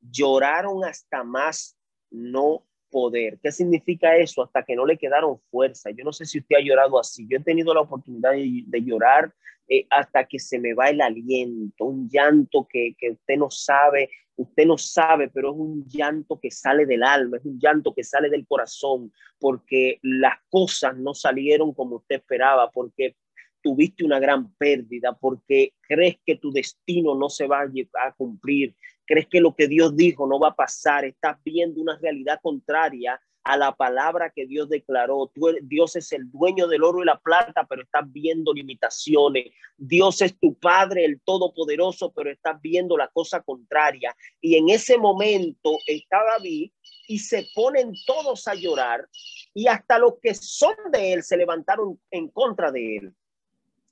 lloraron 0.00 0.84
hasta 0.84 1.22
más 1.22 1.76
no 2.10 2.66
poder. 2.90 3.38
¿Qué 3.42 3.52
significa 3.52 4.16
eso? 4.16 4.42
Hasta 4.42 4.64
que 4.64 4.74
no 4.74 4.86
le 4.86 4.96
quedaron 4.96 5.38
fuerza. 5.50 5.90
Yo 5.90 6.02
no 6.02 6.14
sé 6.14 6.24
si 6.24 6.38
usted 6.38 6.56
ha 6.56 6.64
llorado 6.64 6.98
así. 6.98 7.28
Yo 7.28 7.36
he 7.36 7.42
tenido 7.42 7.74
la 7.74 7.82
oportunidad 7.82 8.32
de, 8.32 8.82
llorar 8.82 9.34
eh, 9.68 9.86
hasta 9.90 10.24
que 10.24 10.38
se 10.38 10.58
me 10.58 10.72
va 10.72 10.88
el 10.88 11.02
aliento, 11.02 11.84
un 11.84 12.08
llanto 12.08 12.66
que, 12.66 12.94
que 12.98 13.10
usted 13.10 13.36
no 13.36 13.50
sabe 13.50 14.08
usted 14.38 14.66
no 14.66 14.78
sabe, 14.78 15.28
pero 15.28 15.50
es 15.50 15.56
un 15.58 15.84
llanto 15.88 16.38
que 16.40 16.50
sale 16.50 16.86
del 16.86 17.02
alma, 17.02 17.38
es 17.38 17.44
un 17.44 17.58
llanto 17.58 17.92
que 17.92 18.04
sale 18.04 18.30
del 18.30 18.46
corazón, 18.46 19.12
porque 19.38 19.98
las 20.02 20.38
cosas 20.48 20.96
no 20.96 21.12
salieron 21.12 21.74
como 21.74 21.96
usted 21.96 22.16
esperaba, 22.16 22.70
porque 22.70 23.16
tuviste 23.60 24.04
una 24.04 24.20
gran 24.20 24.54
pérdida, 24.54 25.12
porque 25.12 25.74
crees 25.80 26.18
que 26.24 26.36
tu 26.36 26.52
destino 26.52 27.16
no 27.16 27.28
se 27.28 27.48
va 27.48 27.62
a 27.62 28.12
cumplir, 28.12 28.76
crees 29.04 29.26
que 29.26 29.40
lo 29.40 29.56
que 29.56 29.66
Dios 29.66 29.96
dijo 29.96 30.28
no 30.28 30.38
va 30.38 30.50
a 30.50 30.56
pasar, 30.56 31.04
estás 31.04 31.36
viendo 31.44 31.80
una 31.80 31.98
realidad 31.98 32.38
contraria 32.40 33.20
a 33.44 33.56
la 33.56 33.74
palabra 33.74 34.30
que 34.30 34.46
Dios 34.46 34.68
declaró. 34.68 35.30
Dios 35.62 35.96
es 35.96 36.12
el 36.12 36.30
dueño 36.30 36.66
del 36.66 36.82
oro 36.82 37.02
y 37.02 37.06
la 37.06 37.18
plata, 37.18 37.66
pero 37.68 37.82
estás 37.82 38.04
viendo 38.12 38.52
limitaciones. 38.52 39.46
Dios 39.76 40.20
es 40.22 40.38
tu 40.38 40.54
Padre, 40.58 41.04
el 41.04 41.20
Todopoderoso, 41.20 42.12
pero 42.12 42.30
estás 42.30 42.60
viendo 42.60 42.96
la 42.96 43.08
cosa 43.08 43.40
contraria. 43.40 44.14
Y 44.40 44.56
en 44.56 44.68
ese 44.68 44.98
momento 44.98 45.78
está 45.86 46.18
David 46.24 46.70
y 47.06 47.18
se 47.18 47.48
ponen 47.54 47.92
todos 48.06 48.46
a 48.48 48.54
llorar 48.54 49.08
y 49.54 49.66
hasta 49.66 49.98
los 49.98 50.14
que 50.22 50.34
son 50.34 50.74
de 50.92 51.14
él 51.14 51.22
se 51.22 51.36
levantaron 51.36 51.98
en 52.10 52.28
contra 52.28 52.70
de 52.70 52.96
él. 52.98 53.14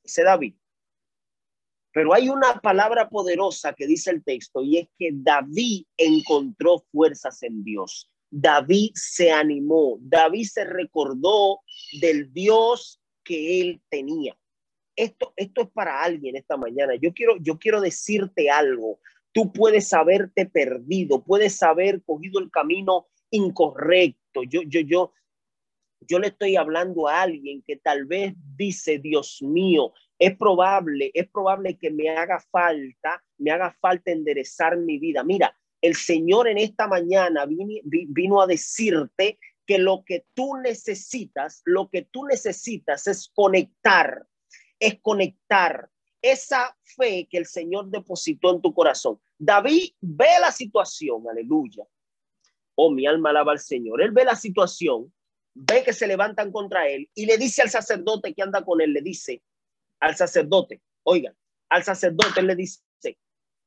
Ese 0.04 0.22
David. 0.22 0.54
Pero 1.92 2.12
hay 2.12 2.28
una 2.28 2.60
palabra 2.60 3.08
poderosa 3.08 3.72
que 3.72 3.86
dice 3.86 4.10
el 4.10 4.22
texto 4.22 4.62
y 4.62 4.76
es 4.76 4.88
que 4.98 5.08
David 5.14 5.86
encontró 5.96 6.84
fuerzas 6.92 7.42
en 7.42 7.64
Dios. 7.64 8.10
David 8.38 8.90
se 8.94 9.32
animó, 9.32 9.96
David 9.98 10.44
se 10.44 10.64
recordó 10.66 11.60
del 12.02 12.30
Dios 12.34 13.00
que 13.24 13.62
él 13.62 13.80
tenía. 13.88 14.36
Esto, 14.94 15.32
esto 15.36 15.62
es 15.62 15.70
para 15.70 16.02
alguien 16.02 16.36
esta 16.36 16.58
mañana. 16.58 16.96
Yo 16.96 17.14
quiero, 17.14 17.38
yo 17.40 17.58
quiero 17.58 17.80
decirte 17.80 18.50
algo. 18.50 19.00
Tú 19.32 19.54
puedes 19.54 19.90
haberte 19.94 20.44
perdido, 20.44 21.24
puedes 21.24 21.62
haber 21.62 22.02
cogido 22.02 22.38
el 22.38 22.50
camino 22.50 23.06
incorrecto. 23.30 24.42
Yo, 24.42 24.60
yo, 24.66 24.80
yo, 24.80 25.14
yo 26.02 26.18
le 26.18 26.26
estoy 26.26 26.56
hablando 26.56 27.08
a 27.08 27.22
alguien 27.22 27.62
que 27.66 27.76
tal 27.76 28.04
vez 28.04 28.34
dice, 28.54 28.98
Dios 28.98 29.40
mío, 29.40 29.94
es 30.18 30.36
probable, 30.36 31.10
es 31.14 31.26
probable 31.30 31.78
que 31.78 31.90
me 31.90 32.10
haga 32.10 32.38
falta, 32.50 33.24
me 33.38 33.50
haga 33.50 33.74
falta 33.80 34.10
enderezar 34.10 34.76
mi 34.76 34.98
vida. 34.98 35.24
Mira, 35.24 35.56
el 35.80 35.94
Señor 35.94 36.48
en 36.48 36.58
esta 36.58 36.88
mañana 36.88 37.46
vino, 37.46 38.40
a 38.40 38.46
decirte 38.46 39.38
que 39.66 39.78
lo 39.78 40.04
que 40.04 40.26
tú 40.34 40.56
necesitas, 40.56 41.62
lo 41.64 41.88
que 41.90 42.02
tú 42.02 42.24
necesitas 42.26 43.06
es 43.06 43.30
conectar, 43.34 44.26
es 44.78 44.98
conectar 45.00 45.90
esa 46.22 46.76
fe 46.82 47.28
que 47.30 47.38
el 47.38 47.46
Señor 47.46 47.90
depositó 47.90 48.54
en 48.54 48.62
tu 48.62 48.72
corazón. 48.72 49.20
David 49.38 49.92
ve 50.00 50.28
la 50.40 50.50
situación, 50.50 51.24
aleluya. 51.28 51.84
Oh, 52.74 52.90
mi 52.90 53.06
alma 53.06 53.30
alaba 53.30 53.52
al 53.52 53.58
Señor. 53.58 54.02
Él 54.02 54.10
ve 54.12 54.24
la 54.24 54.36
situación, 54.36 55.12
ve 55.54 55.82
que 55.82 55.92
se 55.92 56.06
levantan 56.06 56.52
contra 56.52 56.88
él 56.88 57.08
y 57.14 57.26
le 57.26 57.38
dice 57.38 57.62
al 57.62 57.70
sacerdote 57.70 58.34
que 58.34 58.42
anda 58.42 58.64
con 58.64 58.80
él, 58.80 58.92
le 58.92 59.02
dice 59.02 59.42
al 60.00 60.16
sacerdote, 60.16 60.82
oiga, 61.02 61.34
al 61.68 61.82
sacerdote 61.82 62.42
le 62.42 62.54
dice, 62.54 62.82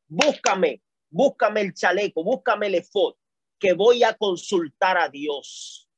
búscame 0.07 0.81
búscame 1.09 1.61
el 1.61 1.73
chaleco, 1.73 2.23
búscame 2.23 2.67
el 2.67 2.75
efod. 2.75 3.15
que 3.59 3.73
voy 3.73 4.03
a 4.03 4.13
consultar 4.13 4.97
a 4.97 5.09
Dios. 5.09 5.89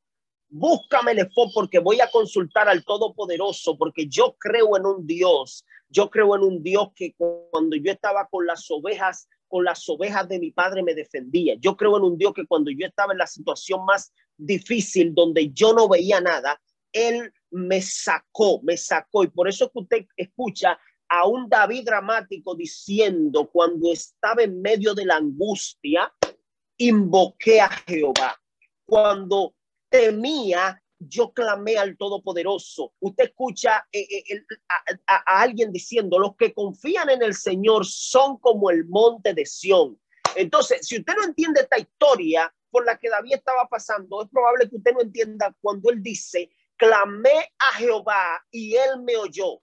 Búscame 0.50 1.14
el 1.14 1.30
porque 1.54 1.80
voy 1.80 2.02
a 2.02 2.10
consultar 2.10 2.68
al 2.68 2.84
Todopoderoso, 2.84 3.78
porque 3.78 4.08
yo 4.08 4.36
creo 4.38 4.76
en 4.76 4.86
un 4.86 5.08
Dios. 5.08 5.64
Yo 5.88 6.10
creo 6.10 6.36
en 6.36 6.42
un 6.42 6.64
Dios 6.64 6.90
que 6.96 7.14
cuando 7.16 7.78
yo 7.78 7.92
estaba 7.92 8.28
con 8.28 8.46
las 8.46 8.70
ovejas, 8.70 9.30
con 9.48 9.64
las 9.64 9.88
ovejas 9.88 10.28
de 10.28 10.40
mi 10.40 10.52
padre 10.52 10.84
me 10.84 10.94
defendía. 10.94 11.56
Yo 11.60 11.78
creo 11.78 11.96
en 11.98 12.04
un 12.04 12.18
Dios 12.18 12.34
que 12.34 12.46
cuando 12.46 12.70
yo 12.72 12.86
estaba 12.86 13.14
en 13.14 13.20
la 13.20 13.28
situación 13.28 13.86
más 13.86 14.12
difícil, 14.36 15.14
donde 15.14 15.52
yo 15.52 15.72
no 15.72 15.88
veía 15.88 16.20
nada, 16.20 16.60
Él 16.92 17.32
me 17.52 17.82
sacó, 17.82 18.62
me 18.64 18.76
sacó. 18.76 19.24
Y 19.24 19.28
por 19.28 19.48
eso 19.48 19.70
que 19.72 19.80
usted 19.80 20.06
escucha 20.18 20.78
a 21.14 21.28
un 21.28 21.50
David 21.50 21.84
dramático 21.84 22.56
diciendo, 22.56 23.50
cuando 23.52 23.92
estaba 23.92 24.44
en 24.44 24.62
medio 24.62 24.94
de 24.94 25.06
la 25.06 25.18
angustia, 25.18 26.12
invoqué 26.78 27.60
a 27.60 27.68
Jehová. 27.68 28.42
Cuando 28.86 29.54
temía, 29.90 30.82
yo 30.98 31.34
clamé 31.34 31.78
al 31.78 31.98
Todopoderoso. 31.98 32.94
Usted 33.02 33.26
escucha 33.26 33.86
eh, 33.92 34.08
eh, 34.10 34.42
a, 35.06 35.42
alguien 35.42 35.74
diciendo, 35.74 36.18
los 36.18 36.38
que 36.38 36.54
confían 36.54 37.10
en 37.10 37.22
el 37.22 37.34
Señor 37.34 37.86
son 37.86 38.38
como 38.38 38.70
el 38.70 38.86
monte 38.86 39.34
de 39.34 39.46
Sión. 39.46 40.00
Entonces, 40.38 40.88
si 40.88 41.00
usted 41.00 41.14
no 41.18 41.26
entiende 41.26 41.60
esta 41.60 41.78
historia 41.78 42.54
por 42.70 42.86
la 42.86 42.98
que 42.98 43.10
David 43.10 43.34
estaba 43.34 43.68
pasando, 43.68 44.24
es 44.24 44.30
probable 44.30 44.70
que 44.70 44.78
usted 44.78 44.94
no 44.94 45.02
entienda 45.02 45.54
cuando 45.60 45.90
él 45.90 46.02
dice, 46.02 46.50
clamé 46.78 47.52
a 47.60 47.74
Jehová 47.74 48.42
y 48.50 48.76
él 48.76 49.02
me 49.04 49.18
oyó 49.18 49.62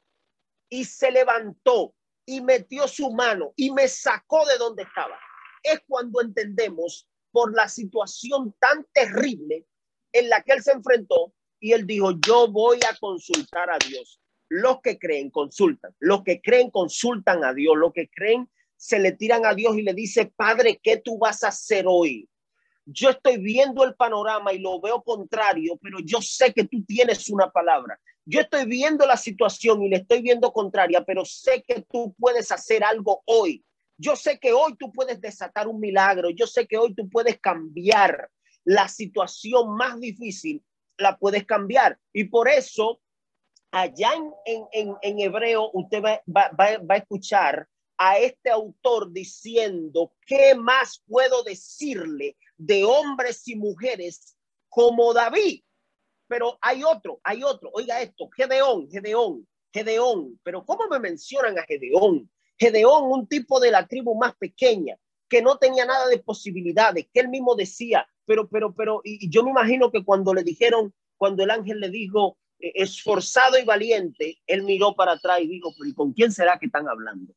y 0.68 0.84
se 0.84 1.10
levantó 1.10 1.94
y 2.26 2.40
metió 2.40 2.86
su 2.86 3.10
mano 3.10 3.52
y 3.56 3.70
me 3.70 3.88
sacó 3.88 4.44
de 4.46 4.58
donde 4.58 4.82
estaba. 4.82 5.18
Es 5.62 5.80
cuando 5.86 6.20
entendemos 6.20 7.08
por 7.30 7.54
la 7.54 7.68
situación 7.68 8.54
tan 8.58 8.86
terrible 8.92 9.66
en 10.12 10.28
la 10.28 10.42
que 10.42 10.52
él 10.52 10.62
se 10.62 10.72
enfrentó 10.72 11.32
y 11.60 11.72
él 11.72 11.86
dijo, 11.86 12.12
yo 12.26 12.48
voy 12.48 12.78
a 12.88 12.96
consultar 12.98 13.70
a 13.70 13.78
Dios. 13.78 14.20
Los 14.48 14.80
que 14.80 14.98
creen, 14.98 15.30
consultan. 15.30 15.94
Los 15.98 16.22
que 16.22 16.40
creen, 16.40 16.70
consultan 16.70 17.44
a 17.44 17.52
Dios. 17.52 17.76
Los 17.76 17.92
que 17.92 18.08
creen, 18.08 18.48
se 18.76 18.98
le 18.98 19.12
tiran 19.12 19.44
a 19.44 19.54
Dios 19.54 19.76
y 19.76 19.82
le 19.82 19.92
dice, 19.92 20.32
Padre, 20.34 20.80
¿qué 20.82 20.98
tú 20.98 21.18
vas 21.18 21.42
a 21.42 21.48
hacer 21.48 21.84
hoy? 21.86 22.28
Yo 22.86 23.10
estoy 23.10 23.36
viendo 23.36 23.84
el 23.84 23.94
panorama 23.94 24.52
y 24.52 24.60
lo 24.60 24.80
veo 24.80 25.02
contrario, 25.02 25.78
pero 25.82 25.98
yo 26.02 26.22
sé 26.22 26.54
que 26.54 26.64
tú 26.64 26.82
tienes 26.86 27.28
una 27.28 27.50
palabra. 27.50 28.00
Yo 28.30 28.42
estoy 28.42 28.66
viendo 28.66 29.06
la 29.06 29.16
situación 29.16 29.82
y 29.82 29.88
le 29.88 29.96
estoy 29.96 30.20
viendo 30.20 30.52
contraria, 30.52 31.02
pero 31.02 31.24
sé 31.24 31.64
que 31.66 31.80
tú 31.90 32.14
puedes 32.18 32.52
hacer 32.52 32.84
algo 32.84 33.22
hoy. 33.24 33.64
Yo 33.96 34.16
sé 34.16 34.38
que 34.38 34.52
hoy 34.52 34.76
tú 34.76 34.92
puedes 34.92 35.18
desatar 35.18 35.66
un 35.66 35.80
milagro. 35.80 36.28
Yo 36.28 36.46
sé 36.46 36.66
que 36.66 36.76
hoy 36.76 36.94
tú 36.94 37.08
puedes 37.08 37.40
cambiar 37.40 38.30
la 38.64 38.86
situación 38.86 39.74
más 39.76 39.98
difícil 39.98 40.62
la 40.98 41.16
puedes 41.16 41.46
cambiar. 41.46 41.98
Y 42.12 42.24
por 42.24 42.48
eso, 42.48 43.00
allá 43.70 44.10
en, 44.44 44.66
en, 44.72 44.94
en 45.00 45.18
hebreo, 45.20 45.70
usted 45.72 46.02
va, 46.02 46.20
va, 46.28 46.50
va, 46.52 46.94
a 46.94 46.98
escuchar 46.98 47.66
a 47.96 48.18
este 48.18 48.50
autor 48.50 49.10
diciendo, 49.10 50.12
¿qué 50.26 50.54
más 50.54 51.02
puedo 51.08 51.42
decirle 51.44 52.36
de 52.58 52.84
hombres 52.84 53.48
y 53.48 53.56
mujeres 53.56 54.36
como 54.68 55.14
David? 55.14 55.62
Pero 56.28 56.58
hay 56.60 56.84
otro, 56.84 57.20
hay 57.24 57.42
otro. 57.42 57.70
Oiga 57.72 58.00
esto, 58.00 58.28
Gedeón, 58.36 58.88
Gedeón, 58.90 59.48
Gedeón. 59.72 60.38
Pero 60.42 60.64
¿cómo 60.64 60.86
me 60.88 61.00
mencionan 61.00 61.58
a 61.58 61.62
Gedeón? 61.62 62.30
Gedeón, 62.58 63.10
un 63.10 63.26
tipo 63.26 63.60
de 63.60 63.70
la 63.70 63.86
tribu 63.86 64.14
más 64.14 64.36
pequeña, 64.36 64.96
que 65.28 65.42
no 65.42 65.58
tenía 65.58 65.84
nada 65.84 66.08
de 66.08 66.18
posibilidades, 66.18 67.06
que 67.12 67.20
él 67.20 67.28
mismo 67.28 67.54
decía, 67.54 68.06
pero, 68.26 68.48
pero, 68.48 68.74
pero, 68.74 69.00
y, 69.04 69.30
yo 69.30 69.42
me 69.44 69.50
imagino 69.50 69.90
que 69.90 70.04
cuando 70.04 70.34
le 70.34 70.42
dijeron, 70.42 70.92
cuando 71.16 71.44
el 71.44 71.50
ángel 71.50 71.80
le 71.80 71.90
dijo, 71.90 72.36
eh, 72.58 72.72
esforzado 72.74 73.58
y 73.58 73.64
valiente, 73.64 74.38
él 74.46 74.62
miró 74.62 74.94
para 74.94 75.12
atrás 75.12 75.40
y 75.40 75.46
dijo, 75.46 75.72
pero 75.78 75.88
¿y 75.88 75.94
con 75.94 76.12
quién 76.12 76.32
será 76.32 76.58
que 76.58 76.66
están 76.66 76.88
hablando? 76.88 77.32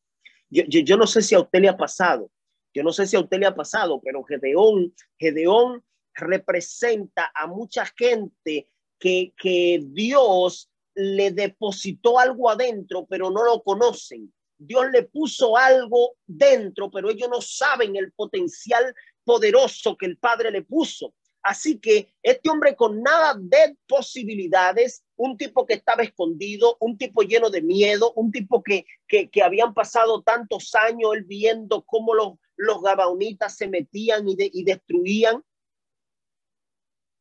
Yo, 0.49 0.63
yo, 0.67 0.97
no 0.97 1.07
sé 1.07 1.21
si 1.21 1.35
a 1.35 1.39
usted 1.39 1.59
le 1.61 1.69
ha 1.69 1.77
pasado, 1.77 2.29
yo 2.73 2.83
no 2.83 2.91
sé 2.91 3.05
si 3.05 3.15
a 3.15 3.21
usted 3.21 3.39
le 3.39 3.45
ha 3.45 3.55
pasado, 3.55 4.01
pero 4.03 4.23
Gedeón, 4.23 4.93
Gedeón 5.17 5.83
representa 6.13 7.31
a 7.33 7.47
mucha 7.47 7.85
gente 7.85 8.69
que, 9.01 9.81
Dios 9.83 10.69
le 10.93 11.31
depositó 11.31 12.19
algo 12.19 12.49
adentro, 12.49 13.05
pero 13.09 13.31
no 13.31 13.43
lo 13.43 13.63
conocen. 13.63 14.31
Dios 14.57 14.85
le 14.91 15.03
puso 15.03 15.57
algo 15.57 16.13
dentro, 16.27 16.91
pero 16.91 17.09
ellos 17.09 17.29
no 17.29 17.41
saben 17.41 17.95
el 17.95 18.11
potencial 18.11 18.93
poderoso 19.23 19.97
que 19.97 20.05
el 20.05 20.17
Padre 20.17 20.51
le 20.51 20.61
puso. 20.61 21.13
Así 21.41 21.79
que 21.79 22.13
este 22.21 22.51
hombre 22.51 22.75
con 22.75 23.01
nada 23.01 23.35
de 23.39 23.75
posibilidades, 23.87 25.03
un 25.15 25.37
tipo 25.37 25.65
que 25.65 25.73
estaba 25.73 26.03
escondido, 26.03 26.77
un 26.79 26.99
tipo 26.99 27.23
lleno 27.23 27.49
de 27.49 27.63
miedo, 27.63 28.13
un 28.13 28.31
tipo 28.31 28.61
que, 28.61 28.85
que, 29.07 29.41
habían 29.43 29.73
pasado 29.73 30.21
tantos 30.21 30.75
años 30.75 31.15
él 31.15 31.23
viendo 31.23 31.83
cómo 31.83 32.13
los, 32.13 32.33
los 32.57 32.83
gabaonitas 32.83 33.57
se 33.57 33.67
metían 33.67 34.29
y, 34.29 34.35
y 34.37 34.63
destruían. 34.63 35.43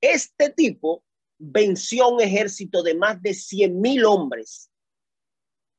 Este 0.02 0.50
tipo 0.50 1.02
venció 1.42 2.08
un 2.08 2.20
ejército 2.20 2.82
de 2.82 2.94
más 2.94 3.20
de 3.22 3.34
100 3.34 3.80
mil 3.80 4.04
hombres, 4.04 4.70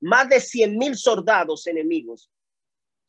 más 0.01 0.27
de 0.27 0.41
100 0.41 0.77
mil 0.77 0.97
soldados 0.97 1.67
enemigos 1.67 2.29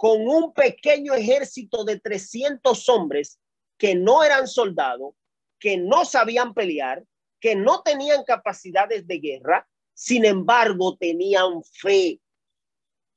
con 0.02 0.28
un 0.28 0.52
pequeño 0.52 1.14
ejército 1.14 1.84
de 1.84 2.00
300 2.00 2.88
hombres 2.88 3.38
que 3.78 3.94
no 3.94 4.24
eran 4.24 4.48
soldados, 4.48 5.14
que 5.60 5.76
no 5.76 6.04
sabían 6.04 6.54
pelear, 6.54 7.04
que 7.38 7.54
no 7.54 7.82
tenían 7.82 8.24
capacidades 8.24 9.06
de 9.06 9.20
guerra, 9.20 9.68
sin 9.94 10.24
embargo 10.24 10.96
tenían 10.96 11.62
fe, 11.62 12.20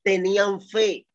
tenían 0.03 0.61
fe. 0.61 1.07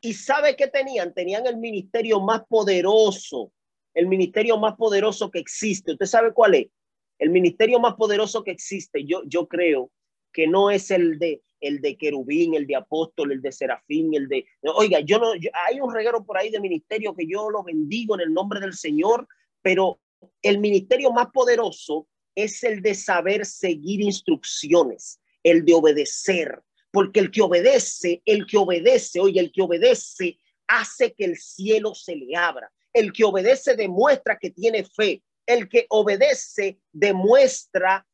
¿Y 0.00 0.14
sabe 0.14 0.56
qué 0.56 0.66
tenían? 0.66 1.14
Tenían 1.14 1.46
el 1.46 1.58
ministerio 1.58 2.18
más 2.20 2.42
poderoso, 2.48 3.52
el 3.94 4.08
ministerio 4.08 4.58
más 4.58 4.74
poderoso 4.74 5.30
que 5.30 5.38
existe. 5.38 5.92
¿Usted 5.92 6.06
sabe 6.06 6.32
cuál 6.32 6.56
es? 6.56 6.66
El 7.20 7.30
ministerio 7.30 7.78
más 7.78 7.94
poderoso 7.94 8.42
que 8.42 8.50
existe, 8.50 9.04
yo, 9.04 9.22
yo 9.26 9.46
creo 9.46 9.92
que 10.32 10.48
no 10.48 10.72
es 10.72 10.90
el 10.90 11.20
de 11.20 11.42
el 11.60 11.80
de 11.80 11.96
querubín, 11.96 12.54
el 12.54 12.66
de 12.66 12.76
apóstol, 12.76 13.32
el 13.32 13.42
de 13.42 13.52
serafín, 13.52 14.14
el 14.14 14.28
de... 14.28 14.46
Oiga, 14.62 15.00
yo 15.00 15.18
no, 15.18 15.32
hay 15.32 15.80
un 15.80 15.92
reguero 15.94 16.24
por 16.24 16.38
ahí 16.38 16.50
de 16.50 16.58
ministerio 16.60 17.14
que 17.14 17.26
yo 17.26 17.50
lo 17.50 17.62
bendigo 17.62 18.14
en 18.14 18.22
el 18.22 18.32
nombre 18.32 18.60
del 18.60 18.72
Señor, 18.72 19.28
pero 19.62 20.00
el 20.42 20.58
ministerio 20.58 21.12
más 21.12 21.26
poderoso 21.32 22.08
es 22.34 22.62
el 22.64 22.80
de 22.82 22.94
saber 22.94 23.44
seguir 23.44 24.00
instrucciones, 24.00 25.20
el 25.42 25.64
de 25.64 25.74
obedecer, 25.74 26.62
porque 26.90 27.20
el 27.20 27.30
que 27.30 27.42
obedece, 27.42 28.22
el 28.24 28.46
que 28.46 28.56
obedece, 28.56 29.20
oye, 29.20 29.40
el 29.40 29.52
que 29.52 29.62
obedece 29.62 30.38
hace 30.66 31.12
que 31.12 31.24
el 31.24 31.36
cielo 31.36 31.94
se 31.94 32.16
le 32.16 32.36
abra. 32.36 32.70
El 32.92 33.12
que 33.12 33.24
obedece 33.24 33.76
demuestra 33.76 34.38
que 34.38 34.50
tiene 34.50 34.84
fe. 34.84 35.22
El 35.50 35.68
que 35.68 35.86
obedece 35.88 36.78
demuestra 36.92 38.06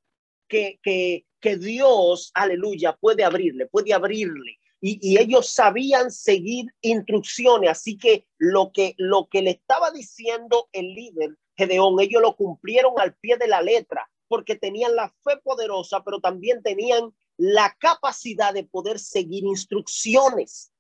que, 0.48 0.80
que, 0.82 1.56
Dios, 1.58 2.30
aleluya, 2.34 2.96
puede 2.96 3.22
abrirle, 3.24 3.66
puede 3.66 3.92
abrirle. 3.92 4.58
Y, 4.80 5.18
ellos 5.18 5.52
sabían 5.52 6.10
seguir 6.10 6.66
instrucciones, 6.80 7.70
así 7.70 7.98
que 7.98 8.26
lo 8.38 8.72
que 8.72 8.94
lo 8.96 9.28
que 9.28 9.42
le 9.42 9.50
estaba 9.50 9.90
diciendo 9.90 10.68
el 10.72 10.94
líder 10.94 11.36
Gedeón, 11.56 12.00
ellos 12.00 12.22
lo 12.22 12.36
cumplieron 12.36 12.94
al 12.98 13.14
pie 13.14 13.36
de 13.36 13.48
la 13.48 13.60
letra, 13.60 14.10
porque 14.28 14.56
tenían 14.56 14.96
la 14.96 15.08
fe 15.22 15.36
poderosa, 15.42 16.02
pero 16.04 16.20
también 16.20 16.62
tenían 16.62 17.14
la 17.36 17.76
capacidad 17.78 18.54
de 18.54 18.64
poder 18.64 18.98
seguir 18.98 19.44
instrucciones. 19.44 20.72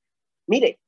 Mire, 0.46 0.80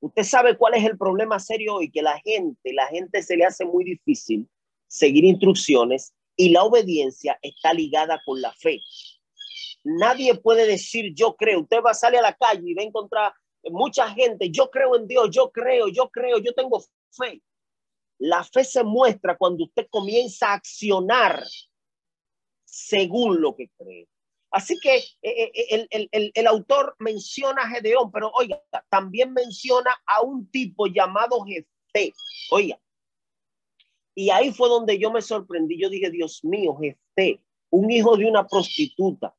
usted 0.00 0.22
sabe 0.22 0.56
cuál 0.56 0.74
es 0.74 0.84
el 0.84 0.98
problema 0.98 1.38
serio 1.38 1.76
hoy, 1.76 1.90
que 1.90 2.02
la 2.02 2.18
gente, 2.20 2.72
la 2.74 2.86
gente 2.88 3.22
se 3.22 3.36
le 3.36 3.46
hace 3.46 3.64
muy 3.64 3.84
difícil 3.84 4.48
seguir 4.92 5.24
instrucciones 5.24 6.12
y 6.36 6.50
la 6.50 6.64
obediencia 6.64 7.38
está 7.40 7.72
ligada 7.72 8.20
con 8.26 8.42
la 8.42 8.52
fe. 8.52 8.80
Nadie 9.84 10.34
puede 10.34 10.66
decir 10.66 11.14
yo 11.14 11.34
creo. 11.34 11.60
Usted 11.60 11.82
va 11.84 11.92
a 11.92 11.94
salir 11.94 12.18
a 12.18 12.22
la 12.22 12.36
calle 12.36 12.62
y 12.64 12.74
va 12.74 12.82
a 12.82 12.86
encontrar 12.86 13.32
mucha 13.64 14.08
gente. 14.10 14.50
Yo 14.50 14.70
creo 14.70 14.94
en 14.96 15.08
Dios, 15.08 15.30
yo 15.30 15.50
creo, 15.50 15.88
yo 15.88 16.10
creo, 16.10 16.38
yo 16.38 16.52
tengo 16.52 16.84
fe. 17.10 17.42
La 18.18 18.44
fe 18.44 18.64
se 18.64 18.84
muestra 18.84 19.36
cuando 19.36 19.64
usted 19.64 19.86
comienza 19.90 20.50
a 20.50 20.54
accionar 20.54 21.42
según 22.66 23.40
lo 23.40 23.56
que 23.56 23.70
cree. 23.78 24.06
Así 24.50 24.78
que 24.78 24.96
eh, 24.96 25.04
eh, 25.22 25.86
el, 25.90 26.08
el, 26.12 26.30
el, 26.34 26.46
autor 26.46 26.94
menciona 26.98 27.62
a 27.62 27.68
Gedeón, 27.68 28.12
pero 28.12 28.30
oiga, 28.34 28.62
también 28.90 29.32
menciona 29.32 29.90
a 30.06 30.20
un 30.20 30.50
tipo 30.50 30.86
llamado 30.86 31.42
Jefté. 31.46 32.12
Oiga, 32.50 32.78
y 34.14 34.30
ahí 34.30 34.52
fue 34.52 34.68
donde 34.68 34.98
yo 34.98 35.10
me 35.10 35.22
sorprendí. 35.22 35.80
Yo 35.80 35.88
dije, 35.88 36.10
Dios 36.10 36.44
mío, 36.44 36.76
Jefté, 36.76 37.40
un 37.70 37.90
hijo 37.90 38.16
de 38.16 38.26
una 38.26 38.46
prostituta, 38.46 39.34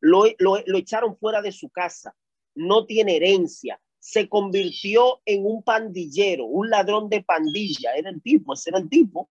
lo, 0.00 0.24
lo, 0.38 0.58
lo 0.66 0.78
echaron 0.78 1.16
fuera 1.16 1.40
de 1.42 1.52
su 1.52 1.70
casa, 1.70 2.14
no 2.54 2.84
tiene 2.86 3.16
herencia, 3.16 3.80
se 4.00 4.28
convirtió 4.28 5.20
en 5.24 5.44
un 5.44 5.62
pandillero, 5.62 6.46
un 6.46 6.70
ladrón 6.70 7.08
de 7.08 7.22
pandilla. 7.22 7.94
Era 7.94 8.10
el 8.10 8.20
tipo, 8.22 8.54
ese 8.54 8.70
era 8.70 8.78
el 8.78 8.88
tipo. 8.88 9.30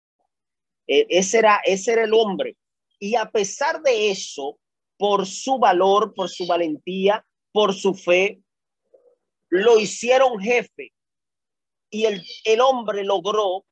E, 0.86 1.06
ese, 1.08 1.38
era, 1.38 1.60
ese 1.64 1.92
era 1.92 2.04
el 2.04 2.12
hombre. 2.12 2.56
Y 2.98 3.14
a 3.14 3.30
pesar 3.30 3.80
de 3.82 4.10
eso, 4.10 4.58
por 4.98 5.26
su 5.26 5.58
valor, 5.58 6.14
por 6.14 6.28
su 6.28 6.46
valentía, 6.46 7.24
por 7.52 7.74
su 7.74 7.94
fe, 7.94 8.40
lo 9.48 9.78
hicieron 9.78 10.38
jefe. 10.40 10.92
Y 11.90 12.04
el, 12.04 12.22
el 12.44 12.60
hombre 12.60 13.04
logró 13.04 13.64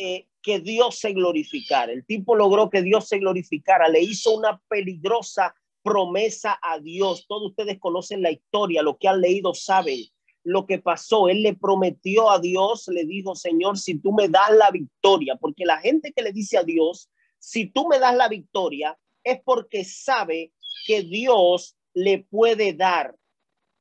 eh, 0.00 0.28
que 0.40 0.60
Dios 0.60 1.00
se 1.00 1.12
glorificara. 1.12 1.90
El 1.90 2.06
tipo 2.06 2.36
logró 2.36 2.70
que 2.70 2.82
Dios 2.82 3.08
se 3.08 3.18
glorificara. 3.18 3.88
Le 3.88 4.00
hizo 4.00 4.36
una 4.36 4.62
peligrosa 4.68 5.56
promesa 5.82 6.56
a 6.62 6.78
Dios. 6.78 7.26
Todos 7.26 7.50
ustedes 7.50 7.80
conocen 7.80 8.22
la 8.22 8.30
historia, 8.30 8.82
lo 8.82 8.96
que 8.96 9.08
han 9.08 9.20
leído 9.20 9.54
saben 9.54 10.04
lo 10.44 10.66
que 10.66 10.78
pasó. 10.78 11.28
Él 11.28 11.42
le 11.42 11.54
prometió 11.54 12.30
a 12.30 12.38
Dios, 12.38 12.86
le 12.86 13.06
dijo, 13.06 13.34
Señor, 13.34 13.76
si 13.76 13.98
tú 13.98 14.12
me 14.12 14.28
das 14.28 14.52
la 14.52 14.70
victoria, 14.70 15.34
porque 15.34 15.64
la 15.64 15.78
gente 15.78 16.12
que 16.12 16.22
le 16.22 16.30
dice 16.30 16.58
a 16.58 16.62
Dios, 16.62 17.10
si 17.40 17.66
tú 17.66 17.88
me 17.88 17.98
das 17.98 18.14
la 18.14 18.28
victoria, 18.28 18.96
es 19.24 19.40
porque 19.44 19.84
sabe 19.84 20.52
que 20.86 21.02
Dios 21.02 21.76
le 21.92 22.20
puede 22.20 22.72
dar. 22.72 23.16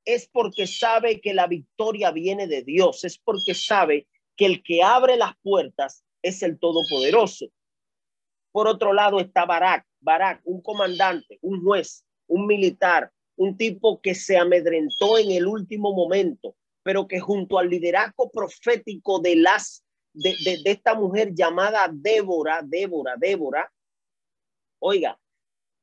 Es 0.03 0.27
porque 0.27 0.65
sabe 0.65 1.21
que 1.21 1.35
la 1.35 1.45
victoria 1.45 2.09
viene 2.09 2.47
de 2.47 2.63
Dios. 2.63 3.03
Es 3.03 3.19
porque 3.19 3.53
sabe 3.53 4.07
que 4.35 4.47
el 4.47 4.63
que 4.63 4.81
abre 4.81 5.15
las 5.15 5.37
puertas 5.43 6.03
es 6.21 6.43
el 6.43 6.59
Todopoderoso. 6.59 7.47
Por 8.51 8.67
otro 8.67 8.93
lado 8.93 9.19
está 9.19 9.45
Barak. 9.45 9.85
Barak, 9.99 10.41
un 10.45 10.61
comandante, 10.61 11.39
un 11.41 11.63
juez, 11.63 12.05
un 12.27 12.45
militar, 12.45 13.11
un 13.35 13.57
tipo 13.57 14.01
que 14.01 14.15
se 14.15 14.37
amedrentó 14.37 15.17
en 15.17 15.31
el 15.31 15.47
último 15.47 15.93
momento, 15.93 16.55
pero 16.83 17.07
que 17.07 17.19
junto 17.19 17.59
al 17.59 17.69
liderazgo 17.69 18.29
profético 18.31 19.19
de 19.19 19.35
las 19.35 19.83
de, 20.13 20.35
de, 20.63 20.71
esta 20.71 20.95
mujer 20.95 21.33
llamada 21.33 21.89
Débora, 21.93 22.61
Débora, 22.63 23.15
Débora, 23.17 23.71
oiga, 24.79 25.19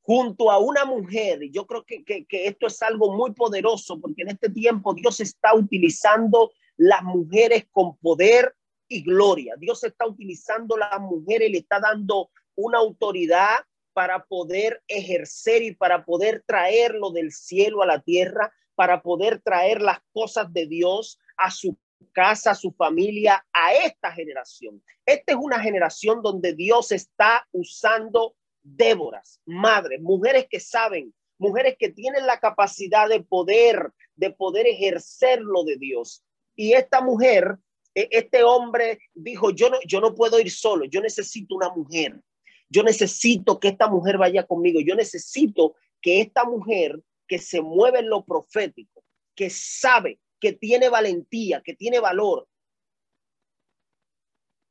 junto 0.03 0.51
a 0.51 0.59
una 0.59 0.85
mujer, 0.85 1.41
yo 1.51 1.67
creo 1.67 1.85
que, 1.85 2.05
que, 2.05 2.27
que 2.27 2.47
esto 2.47 2.67
es 2.67 2.83
algo 2.83 3.15
muy 3.15 3.33
poderoso, 3.33 4.01
porque 4.01 4.23
en 4.23 4.31
este 4.31 4.51
tiempo 4.51 4.93
Dios 4.95 5.21
está 5.21 5.55
utilizando 5.55 6.53
las 6.77 7.03
mujeres 7.05 7.67
con 7.71 7.97
poder 7.99 8.55
gloria. 9.03 9.55
Dios 9.59 9.83
está 9.85 10.07
utilizando 10.07 10.77
las 10.77 11.01
mujeres 11.01 11.51
le 11.51 11.59
está 11.59 11.81
dando 11.81 12.31
una 12.55 12.79
autoridad 12.79 13.57
para 13.93 14.25
poder 14.25 14.83
ejercer 14.89 15.63
y 15.63 15.75
para 15.75 16.05
poder 16.05 16.43
traerlo 16.47 17.11
del 17.11 17.33
cielo 17.33 17.83
a 17.83 17.87
la 17.87 18.01
tierra, 18.01 18.53
para 18.75 19.03
poder 19.03 19.41
traer 19.41 19.81
las 19.81 19.99
cosas 20.13 20.53
de 20.53 20.67
Dios 20.67 21.19
a 21.37 21.51
su 21.51 21.79
casa, 22.13 22.53
a 22.53 22.55
su 22.55 22.73
familia, 22.73 23.45
a 23.53 23.75
esta 23.75 24.13
generación. 24.13 24.83
Esta 25.07 25.33
es 25.33 25.39
una 25.41 25.61
generación 25.61 26.23
donde 26.23 26.55
Dios 26.55 26.93
está 26.93 27.47
usando 27.53 28.37
Déboras, 28.67 29.43
madres, 29.45 30.01
mujeres 30.01 30.47
que 30.49 30.59
saben, 30.59 31.13
mujeres 31.37 31.77
que 31.79 31.91
tienen 31.91 32.27
la 32.27 32.41
capacidad 32.41 33.11
de 33.11 33.23
poder, 33.23 33.93
de 34.17 34.31
poder 34.31 34.67
ejercer 34.67 35.43
lo 35.43 35.65
de 35.65 35.77
Dios. 35.77 36.25
Y 36.57 36.73
esta 36.73 37.03
mujer, 37.03 37.59
este 37.95 38.43
hombre 38.43 38.99
dijo, 39.15 39.51
yo 39.51 39.71
no, 39.71 39.79
yo 39.87 40.01
no 40.01 40.15
puedo 40.15 40.41
ir 40.41 40.51
solo, 40.51 40.85
yo 40.85 41.01
necesito 41.01 41.55
una 41.55 41.71
mujer. 41.71 42.21
Yo 42.69 42.83
necesito 42.83 43.61
que 43.61 43.69
esta 43.69 43.89
mujer 43.89 44.19
vaya 44.19 44.47
conmigo. 44.47 44.81
Yo 44.81 44.95
necesito 44.97 45.77
que 46.01 46.21
esta 46.21 46.45
mujer 46.45 47.01
que 47.29 47.39
se 47.39 47.61
mueve 47.61 48.01
en 48.01 48.09
lo 48.09 48.25
profético, 48.25 49.05
que 49.35 49.49
sabe, 49.51 50.19
que 50.41 50.53
tiene 50.53 50.89
valentía, 50.89 51.63
que 51.63 51.75
tiene 51.75 52.01
valor. 52.01 52.49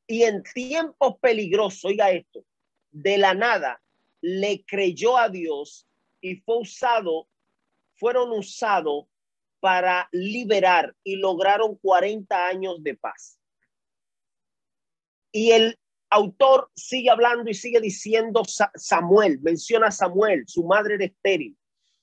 Y 0.06 0.24
en 0.24 0.44
tiempos 0.44 1.18
peligrosos, 1.20 1.86
oiga 1.86 2.12
esto, 2.12 2.44
de 2.92 3.18
la 3.18 3.34
nada 3.34 3.82
le 4.22 4.64
creyó 4.66 5.18
a 5.18 5.30
Dios 5.30 5.88
y 6.22 6.38
fue 6.38 6.60
usado, 6.60 7.28
fueron 7.96 8.32
usados 8.32 9.06
para 9.64 10.10
liberar 10.12 10.94
y 11.06 11.16
lograron 11.16 11.78
40 11.78 12.48
años 12.48 12.84
de 12.84 12.98
paz. 12.98 13.40
Y 15.32 15.52
el 15.52 15.80
autor 16.10 16.70
sigue 16.76 17.10
hablando 17.10 17.50
y 17.50 17.54
sigue 17.54 17.80
diciendo 17.80 18.44
Samuel, 18.76 19.40
menciona 19.40 19.88
a 19.88 19.92
Samuel, 19.92 20.44
su 20.48 20.66
madre 20.66 20.96
era 20.96 21.06
estéril. 21.06 21.58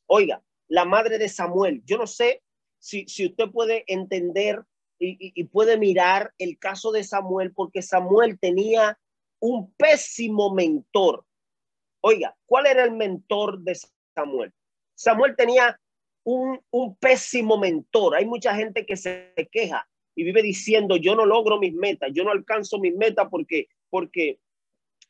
Oiga, 0.06 0.42
la 0.68 0.86
madre 0.86 1.18
de 1.18 1.28
Samuel, 1.28 1.82
yo 1.84 1.98
no 1.98 2.06
sé 2.06 2.42
si, 2.78 3.06
si 3.06 3.26
usted 3.26 3.50
puede 3.50 3.84
entender 3.88 4.64
y, 4.98 5.44
puede 5.44 5.76
mirar 5.76 6.32
el 6.38 6.58
caso 6.58 6.92
de 6.92 7.04
Samuel, 7.04 7.52
porque 7.52 7.82
Samuel 7.82 8.38
tenía 8.40 8.98
un 9.38 9.70
pésimo 9.74 10.54
mentor. 10.54 11.26
Oiga, 12.00 12.34
¿cuál 12.46 12.68
era 12.68 12.84
el 12.84 12.92
mentor 12.92 13.60
de 13.60 13.78
Samuel? 14.14 14.50
Samuel 14.94 15.36
tenía 15.36 15.78
un, 16.32 16.96
pésimo 16.96 17.58
mentor. 17.58 18.16
Hay 18.16 18.26
mucha 18.26 18.54
gente 18.54 18.86
que 18.86 18.96
se 18.96 19.32
queja 19.50 19.88
y 20.14 20.24
vive 20.24 20.42
diciendo, 20.42 20.96
yo 20.96 21.14
no 21.14 21.26
logro 21.26 21.58
mis 21.58 21.74
metas, 21.74 22.10
yo 22.12 22.24
no 22.24 22.30
alcanzo 22.30 22.78
mis 22.78 22.94
metas 22.94 23.28
porque 23.30 23.68
porque 23.90 24.38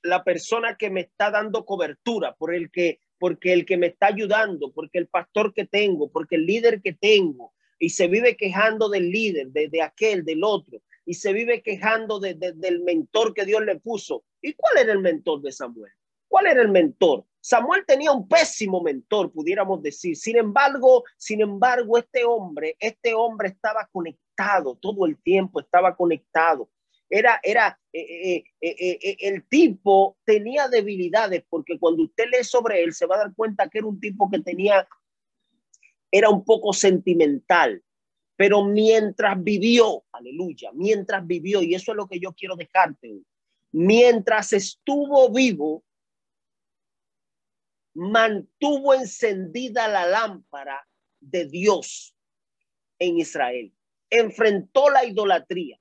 la 0.02 0.24
persona 0.24 0.76
que 0.76 0.90
me 0.90 1.02
está 1.02 1.30
dando 1.30 1.64
cobertura, 1.64 2.34
por 2.34 2.54
el 2.54 2.70
que, 2.70 3.00
porque 3.18 3.52
el 3.52 3.66
que 3.66 3.76
me 3.76 3.88
está 3.88 4.06
ayudando, 4.06 4.72
porque 4.72 4.98
el 4.98 5.06
pastor 5.06 5.52
que 5.52 5.66
tengo, 5.66 6.10
porque 6.10 6.36
el 6.36 6.46
líder 6.46 6.80
que 6.80 6.94
tengo, 6.94 7.52
y 7.78 7.90
se 7.90 8.08
vive 8.08 8.36
quejando 8.36 8.88
del 8.88 9.10
líder, 9.10 9.48
de, 9.48 9.82
aquel, 9.82 10.24
del 10.24 10.42
otro, 10.42 10.82
y 11.04 11.14
se 11.14 11.32
vive 11.32 11.62
quejando 11.62 12.18
de, 12.18 12.34
del 12.34 12.80
mentor 12.82 13.34
que 13.34 13.44
Dios 13.44 13.62
le 13.64 13.78
puso. 13.78 14.24
¿Y 14.40 14.54
cuál 14.54 14.78
era 14.78 14.92
el 14.92 15.00
mentor 15.00 15.42
de 15.42 15.52
Samuel? 15.52 15.92
¿Cuál 16.28 16.46
era 16.46 16.62
el 16.62 16.68
mentor? 16.68 17.24
Samuel 17.40 17.84
tenía 17.86 18.12
un 18.12 18.28
pésimo 18.28 18.82
mentor, 18.82 19.32
pudiéramos 19.32 19.82
decir. 19.82 20.16
Sin 20.16 20.36
embargo, 20.36 21.04
sin 21.16 21.40
embargo, 21.40 21.98
este 21.98 22.24
hombre, 22.24 22.76
este 22.78 23.14
hombre 23.14 23.48
estaba 23.48 23.88
conectado 23.90 24.76
todo 24.76 25.06
el 25.06 25.20
tiempo, 25.22 25.60
estaba 25.60 25.96
conectado 25.96 26.68
era, 27.10 27.40
era, 27.42 27.78
eh, 27.92 28.44
eh, 28.60 28.98
eh, 29.02 29.16
el 29.20 29.46
tipo 29.48 30.16
tenía 30.24 30.68
debilidades, 30.68 31.44
porque 31.48 31.76
cuando 31.78 32.04
usted 32.04 32.26
lee 32.30 32.44
sobre 32.44 32.84
él 32.84 32.94
se 32.94 33.04
va 33.04 33.16
a 33.16 33.18
dar 33.18 33.34
cuenta 33.34 33.68
que 33.68 33.78
era 33.78 33.88
un 33.88 33.98
tipo 33.98 34.30
que 34.30 34.38
tenía, 34.38 34.88
era 36.10 36.30
un 36.30 36.44
poco 36.44 36.72
sentimental, 36.72 37.82
pero 38.36 38.64
mientras 38.64 39.42
vivió, 39.42 40.04
aleluya, 40.12 40.70
mientras 40.72 41.26
vivió, 41.26 41.62
y 41.62 41.74
eso 41.74 41.90
es 41.90 41.96
lo 41.96 42.06
que 42.06 42.20
yo 42.20 42.32
quiero 42.32 42.54
dejarte, 42.54 43.22
mientras 43.72 44.52
estuvo 44.52 45.30
vivo, 45.32 45.82
mantuvo 48.00 48.94
encendida 48.94 49.86
la 49.86 50.06
lámpara 50.06 50.88
de 51.20 51.44
Dios 51.44 52.16
en 52.98 53.18
Israel, 53.18 53.74
enfrentó 54.08 54.88
la 54.88 55.04
idolatría 55.04 55.78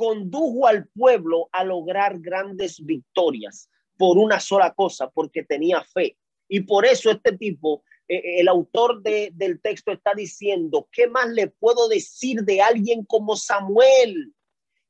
condujo 0.00 0.66
al 0.66 0.88
pueblo 0.88 1.50
a 1.52 1.62
lograr 1.62 2.20
grandes 2.20 2.82
victorias 2.82 3.68
por 3.98 4.16
una 4.16 4.40
sola 4.40 4.72
cosa, 4.72 5.10
porque 5.10 5.42
tenía 5.42 5.82
fe. 5.82 6.16
Y 6.48 6.60
por 6.60 6.86
eso 6.86 7.10
este 7.10 7.36
tipo, 7.36 7.82
eh, 8.08 8.16
eh, 8.16 8.40
el 8.40 8.48
autor 8.48 9.02
del 9.02 9.60
texto 9.60 9.92
está 9.92 10.14
diciendo, 10.14 10.88
¿qué 10.90 11.06
más 11.06 11.28
le 11.28 11.48
puedo 11.48 11.86
decir 11.86 12.44
de 12.44 12.62
alguien 12.62 13.04
como 13.04 13.36
Samuel? 13.36 14.32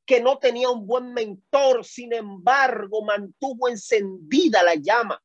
que 0.03 0.19
no 0.19 0.39
tenía 0.39 0.69
un 0.69 0.87
buen 0.87 1.13
mentor, 1.13 1.85
sin 1.85 2.11
embargo, 2.11 3.03
mantuvo 3.03 3.69
encendida 3.69 4.61
la 4.63 4.75
llama, 4.75 5.21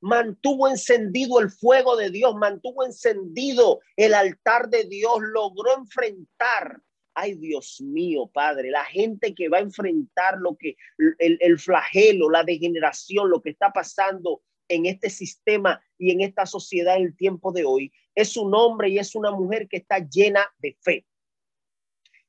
mantuvo 0.00 0.68
encendido 0.68 1.40
el 1.40 1.50
fuego 1.50 1.96
de 1.96 2.10
Dios, 2.10 2.34
mantuvo 2.36 2.84
encendido 2.84 3.80
el 3.96 4.14
altar 4.14 4.68
de 4.68 4.84
Dios, 4.84 5.18
logró 5.20 5.76
enfrentar 5.76 6.82
ay 7.18 7.34
Dios 7.34 7.80
mío, 7.80 8.30
Padre, 8.32 8.70
la 8.70 8.84
gente 8.84 9.34
que 9.34 9.48
va 9.48 9.58
a 9.58 9.62
enfrentar 9.62 10.38
lo 10.38 10.56
que 10.56 10.76
el, 11.18 11.58
flagelo, 11.58 12.30
la 12.30 12.44
degeneración, 12.44 13.28
lo 13.28 13.42
que 13.42 13.50
está 13.50 13.72
pasando 13.72 14.42
en 14.68 14.86
este 14.86 15.10
sistema 15.10 15.82
y 15.98 16.12
en 16.12 16.20
esta 16.20 16.46
sociedad 16.46 16.96
en 16.96 17.06
el 17.06 17.16
tiempo 17.16 17.50
de 17.50 17.64
hoy, 17.64 17.92
es 18.14 18.36
un 18.36 18.54
hombre 18.54 18.90
y 18.90 18.98
es 18.98 19.16
una 19.16 19.32
mujer 19.32 19.66
que 19.68 19.78
está 19.78 19.98
llena 19.98 20.46
de 20.58 20.76
fe. 20.80 21.06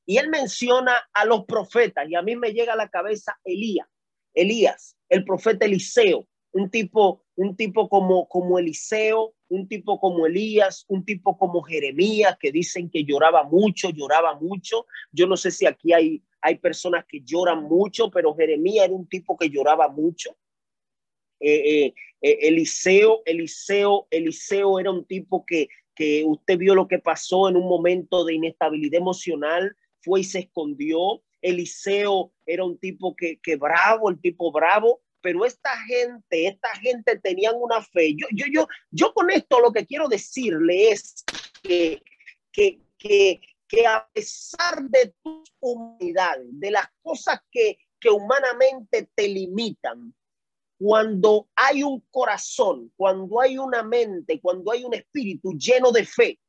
Y 0.06 0.16
él 0.16 0.28
menciona 0.28 0.96
a 1.12 1.24
los 1.24 1.44
profetas 1.44 2.08
y 2.08 2.16
a 2.16 2.22
mí 2.22 2.34
me 2.34 2.52
llega 2.52 2.72
a 2.72 2.76
la 2.76 2.88
cabeza 2.88 3.38
Elías, 3.44 3.86
Elías, 4.34 4.96
el 5.08 5.24
profeta 5.24 5.66
Eliseo, 5.66 6.26
un 6.52 6.68
tipo, 6.68 7.24
un 7.40 7.56
tipo 7.56 7.88
como, 7.88 8.28
como 8.28 8.58
Eliseo, 8.58 9.32
un 9.48 9.66
tipo 9.66 9.98
como 9.98 10.26
Elías, 10.26 10.84
un 10.88 11.06
tipo 11.06 11.38
como 11.38 11.62
Jeremías, 11.62 12.36
que 12.38 12.52
dicen 12.52 12.90
que 12.90 13.02
lloraba 13.02 13.44
mucho, 13.44 13.88
lloraba 13.88 14.38
mucho. 14.38 14.84
Yo 15.10 15.26
no 15.26 15.38
sé 15.38 15.50
si 15.50 15.64
aquí 15.64 15.94
hay, 15.94 16.22
hay 16.42 16.58
personas 16.58 17.06
que 17.08 17.22
lloran 17.22 17.62
mucho, 17.62 18.10
pero 18.10 18.34
Jeremías 18.34 18.84
era 18.84 18.94
un 18.94 19.08
tipo 19.08 19.38
que 19.38 19.48
lloraba 19.48 19.88
mucho. 19.88 20.36
Eh, 21.40 21.86
eh, 21.86 21.94
eh, 22.20 22.38
Eliseo, 22.42 23.22
Eliseo, 23.24 24.06
Eliseo 24.10 24.78
era 24.78 24.90
un 24.90 25.06
tipo 25.06 25.46
que, 25.46 25.68
que 25.94 26.22
usted 26.26 26.58
vio 26.58 26.74
lo 26.74 26.88
que 26.88 26.98
pasó 26.98 27.48
en 27.48 27.56
un 27.56 27.66
momento 27.66 28.22
de 28.26 28.34
inestabilidad 28.34 29.00
emocional, 29.00 29.74
fue 30.02 30.20
y 30.20 30.24
se 30.24 30.40
escondió. 30.40 31.22
Eliseo 31.40 32.34
era 32.44 32.64
un 32.64 32.76
tipo 32.76 33.16
que, 33.16 33.40
que 33.40 33.56
bravo, 33.56 34.10
el 34.10 34.20
tipo 34.20 34.52
bravo, 34.52 35.00
pero 35.20 35.44
esta 35.44 35.76
gente, 35.86 36.46
esta 36.46 36.70
gente 36.76 37.18
tenían 37.18 37.54
una 37.56 37.82
fe. 37.82 38.14
Yo, 38.16 38.26
yo, 38.32 38.46
yo, 38.52 38.66
yo 38.90 39.12
con 39.12 39.30
esto 39.30 39.60
lo 39.60 39.72
que 39.72 39.86
quiero 39.86 40.08
decirle 40.08 40.90
es 40.90 41.24
que, 41.62 42.02
que, 42.52 42.80
que, 42.98 43.40
que 43.68 43.86
a 43.86 44.08
pesar 44.12 44.82
de 44.82 45.14
tus 45.22 45.52
humanidades, 45.60 46.48
de 46.52 46.70
las 46.70 46.86
cosas 47.02 47.40
que, 47.50 47.78
que 47.98 48.10
humanamente 48.10 49.08
te 49.14 49.28
limitan, 49.28 50.14
cuando 50.78 51.48
hay 51.54 51.82
un 51.82 52.00
corazón, 52.10 52.90
cuando 52.96 53.40
hay 53.40 53.58
una 53.58 53.82
mente, 53.82 54.40
cuando 54.40 54.72
hay 54.72 54.82
un 54.82 54.94
espíritu 54.94 55.52
lleno 55.52 55.92
de 55.92 56.06
fe, 56.06 56.40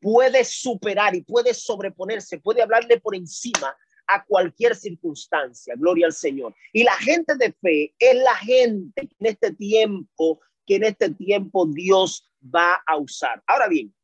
puede 0.00 0.44
superar 0.44 1.14
y 1.14 1.22
puede 1.22 1.54
sobreponerse, 1.54 2.40
puede 2.40 2.62
hablarle 2.62 2.98
por 3.00 3.14
encima 3.14 3.76
a 4.06 4.24
cualquier 4.24 4.74
circunstancia. 4.74 5.74
Gloria 5.76 6.06
al 6.06 6.12
Señor. 6.12 6.54
Y 6.72 6.84
la 6.84 6.96
gente 6.96 7.34
de 7.36 7.52
fe 7.52 7.94
es 7.98 8.14
la 8.16 8.36
gente 8.36 9.08
que 9.08 9.16
en 9.20 9.26
este 9.26 9.54
tiempo, 9.54 10.40
que 10.66 10.76
en 10.76 10.84
este 10.84 11.14
tiempo 11.14 11.66
Dios 11.66 12.30
va 12.42 12.82
a 12.86 12.96
usar. 12.96 13.42
Ahora 13.46 13.68
bien, 13.68 13.94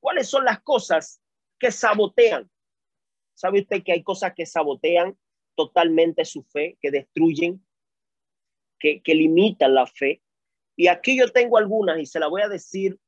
¿cuáles 0.00 0.28
son 0.28 0.44
las 0.44 0.60
cosas 0.62 1.20
que 1.58 1.70
sabotean? 1.70 2.50
¿Sabe 3.34 3.60
usted 3.60 3.82
que 3.82 3.92
hay 3.92 4.02
cosas 4.02 4.32
que 4.34 4.46
sabotean 4.46 5.16
totalmente 5.54 6.24
su 6.24 6.44
fe, 6.44 6.78
que 6.80 6.90
destruyen 6.90 7.64
que, 8.78 9.02
limitan 9.06 9.74
la 9.74 9.86
fe. 9.86 10.22
Y 10.76 10.86
aquí 10.86 11.18
yo 11.18 11.28
tengo 11.32 11.58
algunas 11.58 11.98
y 11.98 12.06
se 12.06 12.20
la 12.20 12.28
voy 12.28 12.42
a 12.42 12.48
decir 12.48 12.98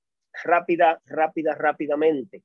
rápida, 0.45 1.01
rápida, 1.07 1.55
rápidamente. 1.55 2.43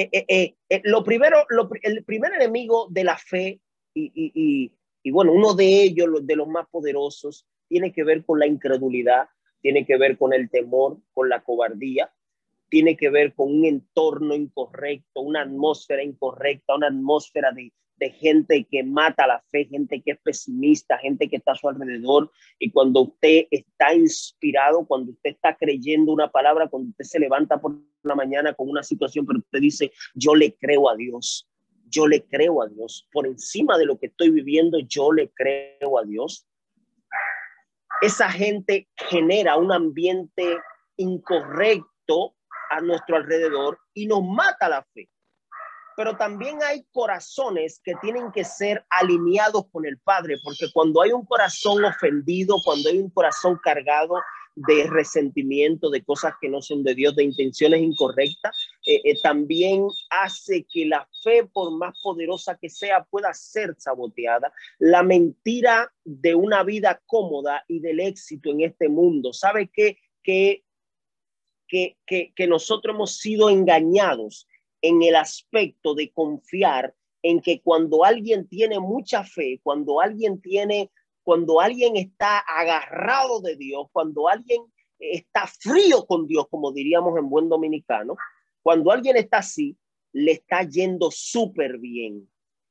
Eh, 0.00 0.24
eh, 0.28 0.54
eh, 0.68 0.80
lo 0.84 1.02
primero, 1.02 1.44
el 1.82 2.04
primer 2.04 2.32
enemigo 2.32 2.86
de 2.88 3.02
la 3.02 3.18
fe 3.18 3.60
y, 3.92 4.70
y, 5.02 5.10
bueno, 5.10 5.32
uno 5.32 5.54
de 5.54 5.82
ellos, 5.82 6.24
de 6.24 6.36
los 6.36 6.46
más 6.46 6.68
poderosos, 6.68 7.48
tiene 7.66 7.92
que 7.92 8.04
ver 8.04 8.24
con 8.24 8.38
la 8.38 8.46
incredulidad, 8.46 9.28
tiene 9.60 9.84
que 9.84 9.98
ver 9.98 10.16
con 10.16 10.32
el 10.32 10.50
temor, 10.50 10.98
con 11.12 11.28
la 11.28 11.42
cobardía, 11.42 12.12
tiene 12.68 12.96
que 12.96 13.10
ver 13.10 13.34
con 13.34 13.52
un 13.52 13.64
entorno 13.64 14.36
incorrecto, 14.36 15.20
una 15.20 15.42
atmósfera 15.42 16.04
incorrecta, 16.04 16.76
una 16.76 16.86
atmósfera 16.86 17.50
de, 17.50 17.72
de 17.98 18.10
gente 18.10 18.66
que 18.70 18.82
mata 18.84 19.26
la 19.26 19.40
fe, 19.50 19.66
gente 19.66 20.00
que 20.00 20.12
es 20.12 20.18
pesimista, 20.20 20.98
gente 20.98 21.28
que 21.28 21.36
está 21.36 21.52
a 21.52 21.56
su 21.56 21.68
alrededor. 21.68 22.30
Y 22.58 22.70
cuando 22.70 23.02
usted 23.02 23.46
está 23.50 23.94
inspirado, 23.94 24.86
cuando 24.86 25.12
usted 25.12 25.30
está 25.30 25.56
creyendo 25.56 26.12
una 26.12 26.30
palabra, 26.30 26.68
cuando 26.68 26.90
usted 26.90 27.04
se 27.04 27.18
levanta 27.18 27.60
por 27.60 27.76
la 28.02 28.14
mañana 28.14 28.54
con 28.54 28.68
una 28.68 28.82
situación, 28.82 29.26
pero 29.26 29.40
usted 29.40 29.60
dice, 29.60 29.92
yo 30.14 30.34
le 30.34 30.54
creo 30.54 30.88
a 30.88 30.96
Dios, 30.96 31.48
yo 31.86 32.06
le 32.06 32.24
creo 32.24 32.62
a 32.62 32.68
Dios, 32.68 33.08
por 33.12 33.26
encima 33.26 33.76
de 33.78 33.86
lo 33.86 33.98
que 33.98 34.06
estoy 34.06 34.30
viviendo, 34.30 34.78
yo 34.80 35.12
le 35.12 35.30
creo 35.30 35.98
a 35.98 36.04
Dios. 36.04 36.46
Esa 38.00 38.30
gente 38.30 38.88
genera 38.96 39.56
un 39.56 39.72
ambiente 39.72 40.58
incorrecto 40.96 42.36
a 42.70 42.80
nuestro 42.80 43.16
alrededor 43.16 43.78
y 43.92 44.06
nos 44.06 44.22
mata 44.22 44.68
la 44.68 44.84
fe 44.94 45.08
pero 45.98 46.16
también 46.16 46.62
hay 46.62 46.84
corazones 46.92 47.80
que 47.82 47.92
tienen 48.00 48.30
que 48.30 48.44
ser 48.44 48.86
alineados 48.88 49.64
con 49.72 49.84
el 49.84 49.98
Padre, 49.98 50.36
porque 50.44 50.66
cuando 50.72 51.02
hay 51.02 51.10
un 51.10 51.24
corazón 51.24 51.84
ofendido, 51.84 52.58
cuando 52.64 52.88
hay 52.88 52.98
un 52.98 53.10
corazón 53.10 53.58
cargado 53.60 54.14
de 54.54 54.86
resentimiento, 54.86 55.90
de 55.90 56.04
cosas 56.04 56.34
que 56.40 56.48
no 56.48 56.62
son 56.62 56.84
de 56.84 56.94
Dios, 56.94 57.16
de 57.16 57.24
intenciones 57.24 57.80
incorrectas, 57.80 58.56
eh, 58.86 59.00
eh, 59.02 59.20
también 59.20 59.88
hace 60.08 60.64
que 60.72 60.86
la 60.86 61.04
fe, 61.24 61.44
por 61.52 61.72
más 61.72 61.98
poderosa 62.00 62.56
que 62.56 62.70
sea, 62.70 63.02
pueda 63.02 63.34
ser 63.34 63.74
saboteada. 63.76 64.52
La 64.78 65.02
mentira 65.02 65.92
de 66.04 66.32
una 66.32 66.62
vida 66.62 67.02
cómoda 67.06 67.64
y 67.66 67.80
del 67.80 67.98
éxito 67.98 68.50
en 68.52 68.60
este 68.60 68.88
mundo. 68.88 69.32
¿Sabe 69.32 69.68
qué? 69.72 69.98
Que, 70.22 70.62
que, 71.66 71.96
que, 72.06 72.32
que 72.36 72.46
nosotros 72.46 72.94
hemos 72.94 73.16
sido 73.16 73.50
engañados 73.50 74.46
en 74.82 75.02
el 75.02 75.16
aspecto 75.16 75.94
de 75.94 76.10
confiar 76.10 76.94
en 77.22 77.40
que 77.40 77.60
cuando 77.60 78.04
alguien 78.04 78.46
tiene 78.48 78.78
mucha 78.78 79.24
fe, 79.24 79.60
cuando 79.62 80.00
alguien 80.00 80.40
tiene, 80.40 80.90
cuando 81.22 81.60
alguien 81.60 81.96
está 81.96 82.38
agarrado 82.38 83.40
de 83.40 83.56
Dios, 83.56 83.88
cuando 83.92 84.28
alguien 84.28 84.62
está 84.98 85.46
frío 85.46 86.06
con 86.06 86.26
Dios, 86.26 86.46
como 86.48 86.72
diríamos 86.72 87.18
en 87.18 87.28
buen 87.28 87.48
dominicano, 87.48 88.16
cuando 88.62 88.90
alguien 88.90 89.16
está 89.16 89.38
así, 89.38 89.76
le 90.12 90.32
está 90.32 90.62
yendo 90.62 91.10
súper 91.10 91.78
bien. 91.78 92.28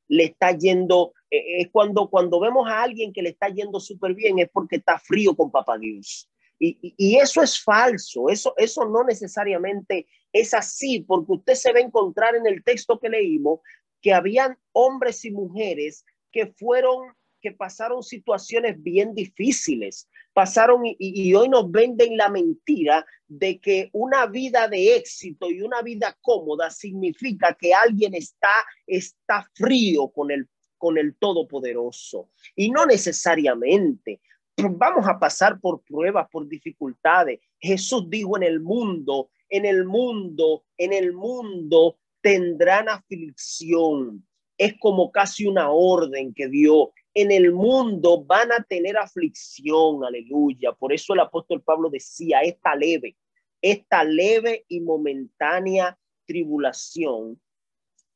Le 0.10 0.26
está 0.26 0.52
yendo, 0.52 1.14
eh, 1.30 1.62
es 1.62 1.70
cuando, 1.70 2.10
cuando 2.10 2.40
vemos 2.40 2.70
a 2.70 2.82
alguien 2.82 3.12
que 3.12 3.22
le 3.22 3.30
está 3.30 3.50
yendo 3.50 3.80
súper 3.80 4.14
bien, 4.14 4.40
es 4.40 4.50
porque 4.50 4.78
está 4.78 4.98
frío 5.00 5.36
con 5.36 5.52
papá 5.52 5.78
Dios. 5.78 6.30
Y, 6.60 6.96
y, 6.98 7.18
eso 7.18 7.44
es 7.44 7.62
falso, 7.62 8.30
eso, 8.30 8.54
eso 8.58 8.86
no 8.86 9.04
necesariamente 9.04 10.08
es 10.34 10.54
así, 10.54 11.02
porque 11.02 11.34
usted 11.34 11.54
se 11.54 11.72
va 11.72 11.80
a 11.80 11.84
encontrar 11.84 12.36
en 12.36 12.46
el 12.48 12.64
texto 12.64 13.00
que 13.00 13.10
leímos 13.10 13.60
que 14.02 14.14
habían 14.14 14.58
hombres 14.74 15.26
y 15.26 15.32
mujeres 15.32 16.06
que 16.32 16.48
fueron, 16.48 17.14
que 17.42 17.52
pasaron 17.52 18.04
situaciones 18.04 18.82
bien 18.82 19.14
difíciles, 19.14 20.08
pasaron 20.34 20.82
y, 20.86 21.34
hoy 21.34 21.50
nos 21.50 21.72
venden 21.72 22.18
la 22.18 22.30
mentira 22.30 23.06
de 23.28 23.60
que 23.60 23.90
una 23.94 24.28
vida 24.28 24.68
de 24.68 24.96
éxito 24.96 25.50
y 25.50 25.62
una 25.62 25.82
vida 25.82 26.18
cómoda 26.22 26.70
significa 26.70 27.58
que 27.60 27.74
alguien 27.74 28.14
está, 28.14 28.54
está 28.86 29.50
frío 29.54 30.10
con 30.10 30.32
el 30.32 30.48
con 30.78 30.98
el 30.98 31.16
Todopoderoso. 31.16 32.30
Y 32.56 32.70
no 32.70 32.86
necesariamente 32.86 34.22
vamos 34.58 35.08
a 35.08 35.20
pasar 35.20 35.60
por 35.60 35.82
pruebas, 35.82 36.28
por 36.32 36.48
dificultades. 36.48 37.40
Jesús 37.60 38.10
dijo 38.10 38.38
en 38.38 38.44
el 38.44 38.60
mundo, 38.60 39.30
en 39.50 39.66
el 39.66 39.86
mundo, 39.86 40.66
en 40.78 40.94
el 40.94 41.14
mundo 41.14 41.98
tendrán 42.22 42.90
aflicción. 42.90 44.28
Es 44.58 44.76
como 44.80 45.12
casi 45.12 45.46
una 45.46 45.70
orden 45.72 46.34
que 46.34 46.48
dio. 46.48 46.94
En 47.14 47.32
el 47.32 47.52
mundo 47.52 48.24
van 48.24 48.52
a 48.52 48.64
tener 48.64 48.98
aflicción, 48.98 50.04
aleluya. 50.04 50.74
Por 50.74 50.94
eso 50.94 51.14
el 51.14 51.22
apóstol 51.22 51.62
Pablo 51.62 51.90
decía, 51.90 52.42
esta 52.42 52.76
leve, 52.76 53.16
esta 53.62 54.04
leve 54.04 54.66
y 54.68 54.82
momentánea 54.82 55.98
tribulación 56.26 57.40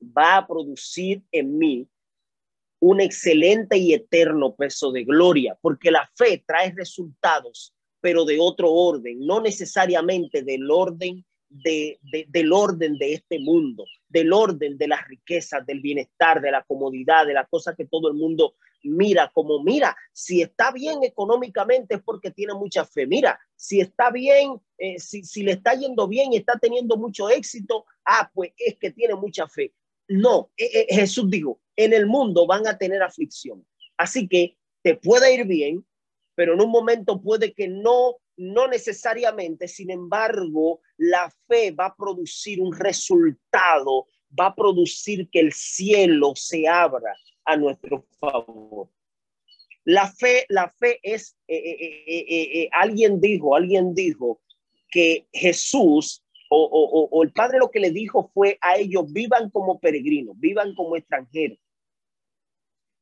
va 0.01 0.37
a 0.37 0.47
producir 0.47 1.23
en 1.31 1.57
mí 1.57 1.87
un 2.79 2.99
excelente 2.99 3.77
y 3.77 3.93
eterno 3.93 4.55
peso 4.55 4.91
de 4.91 5.03
gloria, 5.03 5.57
porque 5.61 5.91
la 5.91 6.09
fe 6.15 6.43
trae 6.45 6.73
resultados, 6.75 7.75
pero 8.01 8.25
de 8.25 8.39
otro 8.39 8.71
orden, 8.71 9.25
no 9.25 9.39
necesariamente 9.41 10.43
del 10.43 10.69
orden 10.69 11.23
de, 11.49 11.99
del 12.29 12.53
orden 12.53 12.97
de 12.97 13.13
este 13.13 13.39
mundo, 13.39 13.85
del 14.07 14.33
orden 14.33 14.77
de 14.77 14.87
las 14.87 15.07
riquezas, 15.07 15.65
del 15.65 15.81
bienestar, 15.81 16.41
de 16.41 16.51
la 16.51 16.63
comodidad, 16.63 17.25
de 17.25 17.33
las 17.33 17.47
cosas 17.49 17.75
que 17.75 17.85
todo 17.85 18.09
el 18.09 18.15
mundo 18.15 18.55
mira 18.83 19.31
como 19.33 19.61
mira, 19.61 19.95
si 20.11 20.41
está 20.41 20.71
bien 20.71 21.03
económicamente 21.03 21.95
es 21.95 22.01
porque 22.01 22.31
tiene 22.31 22.53
mucha 22.53 22.85
fe. 22.85 23.05
Mira, 23.05 23.39
si 23.55 23.79
está 23.79 24.09
bien, 24.09 24.59
eh, 24.77 24.99
si, 24.99 25.43
le 25.43 25.53
está 25.53 25.73
yendo 25.73 26.07
bien 26.07 26.33
y 26.33 26.37
está 26.37 26.57
teniendo 26.59 26.97
mucho 26.97 27.29
éxito, 27.29 27.85
ah, 28.05 28.29
pues 28.33 28.51
es 28.57 28.77
que 28.77 28.91
tiene 28.91 29.15
mucha 29.15 29.47
fe. 29.47 29.73
No, 30.07 30.51
eh, 30.57 30.69
eh, 30.73 30.95
Jesús 30.95 31.29
dijo, 31.29 31.59
en 31.75 31.93
el 31.93 32.05
mundo 32.05 32.47
van 32.47 32.67
a 32.67 32.77
tener 32.77 33.01
aflicción. 33.01 33.65
Así 33.97 34.27
que 34.27 34.57
te 34.81 34.95
puede 34.95 35.33
ir 35.33 35.45
bien, 35.45 35.85
pero 36.41 36.55
en 36.55 36.61
un 36.61 36.71
momento 36.71 37.21
puede 37.21 37.53
que 37.53 37.67
no, 37.67 38.15
no 38.35 38.67
necesariamente. 38.67 39.67
Sin 39.67 39.91
embargo, 39.91 40.81
la 40.97 41.31
fe 41.47 41.69
va 41.69 41.85
a 41.85 41.95
producir 41.95 42.59
un 42.59 42.75
resultado, 42.75 44.07
va 44.27 44.47
a 44.47 44.55
producir 44.55 45.29
que 45.29 45.39
el 45.39 45.53
cielo 45.53 46.33
se 46.35 46.67
abra 46.67 47.15
a 47.45 47.55
nuestro 47.57 48.07
favor. 48.19 48.89
La 49.83 50.11
fe, 50.11 50.47
la 50.49 50.67
fe 50.67 50.99
es, 51.03 51.37
eh, 51.47 52.67
alguien 52.71 53.21
dijo, 53.21 53.55
alguien 53.55 53.93
dijo 53.93 54.41
que 54.89 55.27
Jesús 55.31 56.23
o, 56.49 57.21
el 57.23 57.31
padre 57.33 57.59
lo 57.59 57.69
que 57.69 57.79
le 57.79 57.91
dijo 57.91 58.31
fue 58.33 58.57
a 58.61 58.77
ellos, 58.77 59.13
vivan 59.13 59.51
como 59.51 59.79
peregrinos, 59.79 60.39
vivan 60.39 60.73
como 60.73 60.95
extranjeros. 60.95 61.59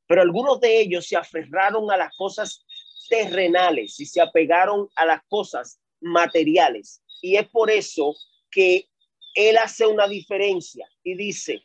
Pero 0.08 0.24
algunos 0.24 0.60
de 0.60 0.82
ellos 0.82 1.08
se 1.08 1.16
aferraron 1.16 1.90
a 1.90 1.96
las 1.96 2.14
cosas 2.18 2.66
terrenales 3.08 4.00
y 4.00 4.06
se 4.06 4.22
apegaron 4.22 4.90
a 4.96 5.06
las 5.06 5.22
cosas 5.28 5.80
materiales. 6.02 7.02
Y 7.22 7.36
es 7.36 7.48
por 7.50 7.70
eso 7.70 8.16
que 8.52 8.90
él 9.36 9.58
hace 9.58 9.86
una 9.86 10.08
diferencia 10.08 10.88
y 11.04 11.16
dice, 11.16 11.64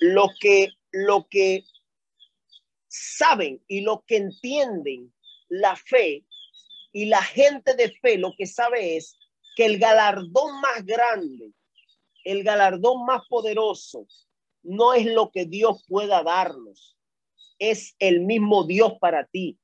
lo 0.00 0.28
que, 0.40 0.70
lo 0.90 1.26
que 1.28 1.64
saben 2.88 3.62
y 3.68 3.80
lo 3.80 4.04
que 4.06 4.16
entienden 4.16 5.12
la 5.48 5.76
fe 5.76 6.24
y 6.92 7.06
la 7.06 7.22
gente 7.22 7.74
de 7.74 7.90
fe 7.90 8.18
lo 8.18 8.32
que 8.36 8.46
sabe 8.46 8.96
es 8.96 9.18
que 9.54 9.66
el 9.66 9.78
galardón 9.78 10.60
más 10.60 10.84
grande, 10.84 11.52
el 12.24 12.42
galardón 12.42 13.04
más 13.04 13.22
poderoso, 13.28 14.06
no 14.62 14.94
es 14.94 15.06
lo 15.06 15.30
que 15.30 15.46
Dios 15.46 15.84
pueda 15.88 16.22
darnos, 16.22 16.96
es 17.58 17.94
el 17.98 18.20
mismo 18.20 18.64
Dios 18.64 18.94
para 19.00 19.26
ti. 19.26 19.58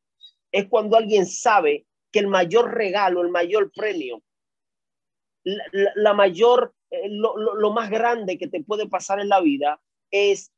Es 0.53 0.69
cuando 0.69 0.97
alguien 0.97 1.27
sabe 1.27 1.87
que 2.13 2.21
el 2.21 2.29
mayor 2.29 2.75
regalo, 2.75 3.23
el 3.23 3.31
mayor 3.31 3.73
premio, 3.73 4.23
la, 5.43 6.15
mayor, 6.15 6.75
eh, 6.91 7.09
lo, 7.09 7.37
lo 7.37 7.73
más 7.73 7.91
grande 7.91 8.39
que 8.39 8.47
te 8.47 8.63
puede 8.63 8.89
pasar 8.89 9.19
en 9.19 9.29
la 9.29 9.41
vida 9.41 9.81
es 10.11 10.53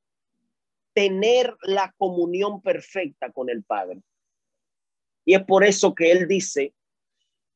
tener 0.94 1.56
la 1.62 1.94
comunión 1.96 2.60
perfecta 2.60 3.30
con 3.32 3.48
el 3.48 3.64
Padre. 3.64 4.02
Y 5.24 5.34
es 5.34 5.44
por 5.44 5.64
eso 5.64 5.94
que 5.94 6.12
él 6.12 6.28
dice, 6.28 6.74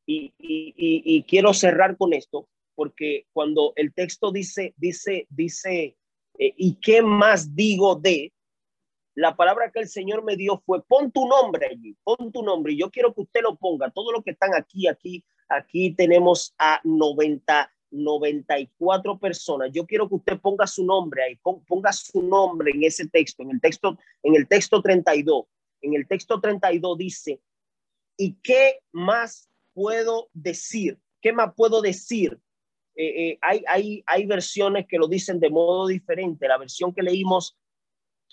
y, 0.07 0.32
y, 0.39 1.22
quiero 1.24 1.53
cerrar 1.53 1.97
con 1.99 2.14
esto, 2.14 2.49
porque 2.74 3.26
cuando 3.32 3.74
el 3.76 3.93
texto 3.93 4.32
dice, 4.32 4.72
dice, 4.78 5.26
dice, 5.28 5.97
eh, 6.39 6.55
¿y 6.57 6.76
qué 6.76 7.03
más 7.03 7.55
digo 7.55 7.95
de? 7.95 8.32
La 9.18 9.34
palabra 9.34 9.72
que 9.72 9.80
el 9.80 9.88
Señor 9.88 10.22
me 10.22 10.36
dio 10.36 10.62
fue, 10.64 10.80
pon 10.84 11.10
tu 11.10 11.26
nombre 11.26 11.66
allí, 11.66 11.96
pon 12.04 12.30
tu 12.30 12.40
nombre. 12.40 12.72
Y 12.72 12.78
yo 12.78 12.88
quiero 12.88 13.12
que 13.12 13.22
usted 13.22 13.40
lo 13.42 13.56
ponga, 13.56 13.90
todo 13.90 14.12
lo 14.12 14.22
que 14.22 14.30
están 14.30 14.54
aquí, 14.54 14.86
aquí, 14.86 15.24
aquí 15.48 15.92
tenemos 15.92 16.54
a 16.56 16.80
90, 16.84 17.68
94 17.90 19.18
personas. 19.18 19.70
Yo 19.72 19.84
quiero 19.86 20.08
que 20.08 20.14
usted 20.14 20.38
ponga 20.40 20.68
su 20.68 20.84
nombre 20.84 21.24
ahí, 21.24 21.40
ponga 21.66 21.92
su 21.92 22.22
nombre 22.22 22.70
en 22.72 22.84
ese 22.84 23.08
texto, 23.08 23.42
en 23.42 23.50
el 23.50 23.60
texto, 23.60 23.98
en 24.22 24.36
el 24.36 24.46
texto 24.46 24.80
32. 24.80 25.46
En 25.80 25.94
el 25.94 26.06
texto 26.06 26.40
32 26.40 26.98
dice, 26.98 27.40
¿Y 28.16 28.34
qué 28.40 28.78
más 28.92 29.50
puedo 29.74 30.28
decir? 30.32 30.96
¿Qué 31.20 31.32
más 31.32 31.54
puedo 31.56 31.82
decir? 31.82 32.38
Eh, 32.94 33.30
eh, 33.30 33.38
hay, 33.42 33.64
hay, 33.66 34.04
hay 34.06 34.26
versiones 34.26 34.86
que 34.86 34.96
lo 34.96 35.08
dicen 35.08 35.40
de 35.40 35.50
modo 35.50 35.88
diferente. 35.88 36.46
La 36.46 36.56
versión 36.56 36.94
que 36.94 37.02
leímos 37.02 37.56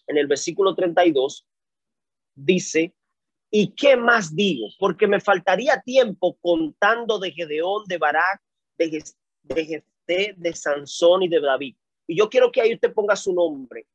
en 0.08 0.18
el 0.18 0.28
versículo 0.28 0.76
32 0.76 1.48
dice, 2.36 2.94
¿y 3.50 3.74
qué 3.74 3.98
más 3.98 4.36
digo? 4.36 4.68
Porque 4.80 5.08
me 5.08 5.20
faltaría 5.20 5.82
tiempo 5.82 6.38
contando 6.42 7.20
de 7.20 7.32
Gedeón, 7.32 7.86
de 7.88 7.98
Barak, 7.98 8.42
de, 8.78 9.04
de 9.44 9.84
de 10.38 10.54
Sansón 10.54 11.24
y 11.24 11.28
de 11.28 11.42
David. 11.42 11.76
Y 12.08 12.18
yo 12.18 12.30
quiero 12.30 12.52
que 12.52 12.62
ahí 12.62 12.74
usted 12.74 12.94
ponga 12.94 13.16
su 13.16 13.34
nombre. 13.34 13.88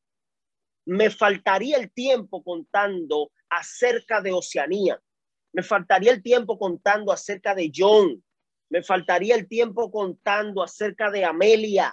Me 0.87 1.11
faltaría 1.11 1.77
el 1.77 1.93
tiempo 1.93 2.43
contando 2.43 3.31
acerca 3.49 4.21
de 4.21 4.33
Oceanía, 4.33 5.01
me 5.53 5.63
faltaría 5.63 6.13
el 6.13 6.23
tiempo 6.23 6.59
contando 6.59 7.13
acerca 7.13 7.55
de 7.55 7.71
John. 7.75 8.23
Me 8.71 8.83
faltaría 8.83 9.35
el 9.35 9.49
tiempo 9.49 9.91
contando 9.91 10.63
acerca 10.63 11.11
de 11.11 11.25
Amelia. 11.25 11.93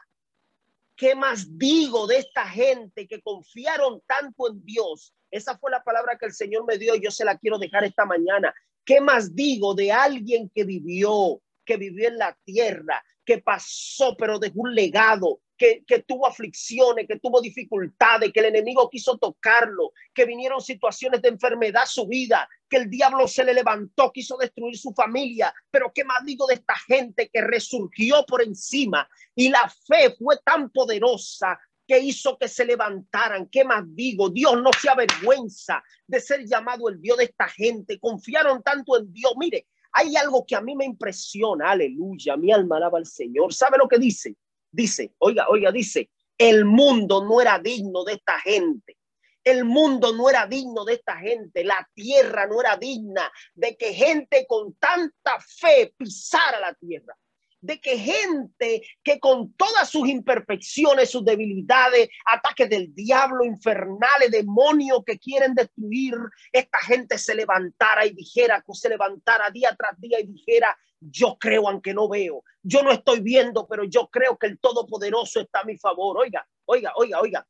¿Qué 0.98 1.14
más 1.14 1.58
digo 1.60 2.08
de 2.08 2.18
esta 2.18 2.50
gente 2.50 3.08
que 3.08 3.22
confiaron 3.22 4.02
tanto 4.08 4.50
en 4.50 4.66
Dios? 4.66 5.14
Esa 5.30 5.56
fue 5.60 5.70
la 5.70 5.84
palabra 5.84 6.18
que 6.18 6.26
el 6.26 6.34
Señor 6.34 6.66
me 6.66 6.80
dio 6.80 6.96
y 6.96 7.04
yo 7.04 7.12
se 7.12 7.24
la 7.24 7.38
quiero 7.38 7.60
dejar 7.60 7.84
esta 7.84 8.04
mañana. 8.04 8.52
¿Qué 8.84 9.00
más 9.00 9.36
digo 9.36 9.76
de 9.76 9.92
alguien 9.92 10.50
que 10.50 10.64
vivió, 10.64 11.40
que 11.64 11.78
vivió 11.78 12.08
en 12.08 12.18
la 12.18 12.36
tierra, 12.44 13.06
que 13.24 13.38
pasó 13.38 14.18
pero 14.18 14.40
dejó 14.40 14.62
un 14.62 14.74
legado, 14.74 15.40
que, 15.58 15.84
tuvo 16.08 16.28
aflicciones, 16.28 17.08
que 17.08 17.20
tuvo 17.20 17.42
dificultades, 17.42 18.32
que 18.32 18.40
el 18.40 18.48
enemigo 18.48 18.90
quiso 18.90 19.18
tocarlo, 19.18 19.92
que 20.14 20.26
vinieron 20.26 20.62
situaciones 20.62 21.22
de 21.22 21.30
enfermedad 21.30 21.84
a 21.84 21.88
su 21.88 22.08
vida, 22.08 22.48
que 22.70 22.78
el 22.78 22.90
diablo 22.90 23.28
se 23.28 23.44
le 23.44 23.54
levantó, 23.54 24.12
quiso 24.12 24.38
destruir 24.38 24.78
su 24.78 24.94
familia. 24.94 25.54
Pero 25.72 25.92
qué 25.94 26.04
más 26.04 26.24
digo 26.24 26.46
de 26.46 26.56
esta 26.56 26.76
gente 26.76 27.30
que 27.30 27.42
resurgió 27.42 28.24
por 28.26 28.44
encima 28.44 29.10
y 29.36 29.50
la 29.50 29.68
fe 29.88 30.16
fue 30.18 30.38
tan 30.46 30.70
poderosa 30.70 31.60
que 31.88 32.00
hizo 32.00 32.38
que 32.38 32.48
se 32.48 32.66
levantaran. 32.66 33.48
¿Qué 33.48 33.64
más 33.64 33.84
digo? 33.88 34.30
Dios 34.30 34.62
no 34.62 34.72
se 34.74 34.90
avergüenza 34.90 35.82
de 36.06 36.20
ser 36.20 36.46
llamado 36.46 36.90
el 36.90 37.02
Dios 37.02 37.18
de 37.18 37.24
esta 37.26 37.48
gente. 37.48 38.00
Confiaron 38.00 38.62
tanto 38.62 38.98
en 38.98 39.12
Dios. 39.12 39.34
Mire, 39.38 39.68
hay 39.94 40.16
algo 40.18 40.46
que 40.46 40.56
a 40.56 40.62
mí 40.62 40.76
me 40.76 40.86
impresiona. 40.86 41.72
Aleluya. 41.72 42.36
Mi 42.36 42.52
alma 42.52 42.76
alaba 42.76 42.98
al 42.98 43.06
Señor. 43.06 43.54
¿Sabe 43.54 43.78
lo 43.78 43.88
que 43.88 43.98
dice? 43.98 44.36
Dice, 44.78 45.16
oiga, 45.18 45.48
oiga, 45.50 45.72
dice, 45.72 46.12
el 46.38 46.64
mundo 46.64 47.26
no 47.26 47.42
era 47.42 47.58
digno 47.58 48.04
de 48.04 48.14
esta 48.14 48.40
gente. 48.40 48.96
El 49.44 49.66
mundo 49.66 50.14
no 50.14 50.30
era 50.30 50.46
digno 50.46 50.86
de 50.86 50.94
esta 50.94 51.18
gente, 51.18 51.64
la 51.64 51.90
tierra 51.96 52.46
no 52.46 52.62
era 52.62 52.78
digna 52.78 53.32
de 53.56 53.76
que 53.76 53.92
gente 53.92 54.46
con 54.48 54.76
tanta 54.76 55.40
fe 55.40 55.96
pisara 55.98 56.60
la 56.60 56.76
tierra 56.76 57.16
de 57.60 57.80
que 57.80 57.98
gente 57.98 58.82
que 59.04 59.20
con 59.20 59.54
todas 59.54 59.90
sus 59.90 60.08
imperfecciones, 60.08 61.10
sus 61.10 61.26
debilidades, 61.26 62.10
ataques 62.26 62.70
del 62.70 62.94
diablo, 62.94 63.44
infernales, 63.44 64.32
demonios 64.32 65.00
que 65.06 65.18
quieren 65.18 65.54
destruir, 65.54 66.14
esta 66.52 66.80
gente 66.80 67.18
se 67.18 67.36
levantara 67.36 68.06
y 68.06 68.14
dijera, 68.14 68.64
se 68.72 68.90
levantara 68.90 69.50
día 69.50 69.76
tras 69.78 70.00
día 70.00 70.20
y 70.20 70.28
dijera, 70.28 70.78
yo 71.00 71.38
creo 71.40 71.68
aunque 71.68 71.94
no 71.94 72.08
veo, 72.10 72.44
yo 72.62 72.84
no 72.84 72.92
estoy 72.92 73.22
viendo, 73.22 73.68
pero 73.68 73.84
yo 73.84 74.08
creo 74.08 74.38
que 74.38 74.48
el 74.48 74.60
Todopoderoso 74.60 75.42
está 75.42 75.62
a 75.62 75.66
mi 75.66 75.78
favor. 75.78 76.18
Oiga, 76.18 76.48
oiga, 76.66 76.94
oiga, 76.96 77.22
oiga. 77.22 77.48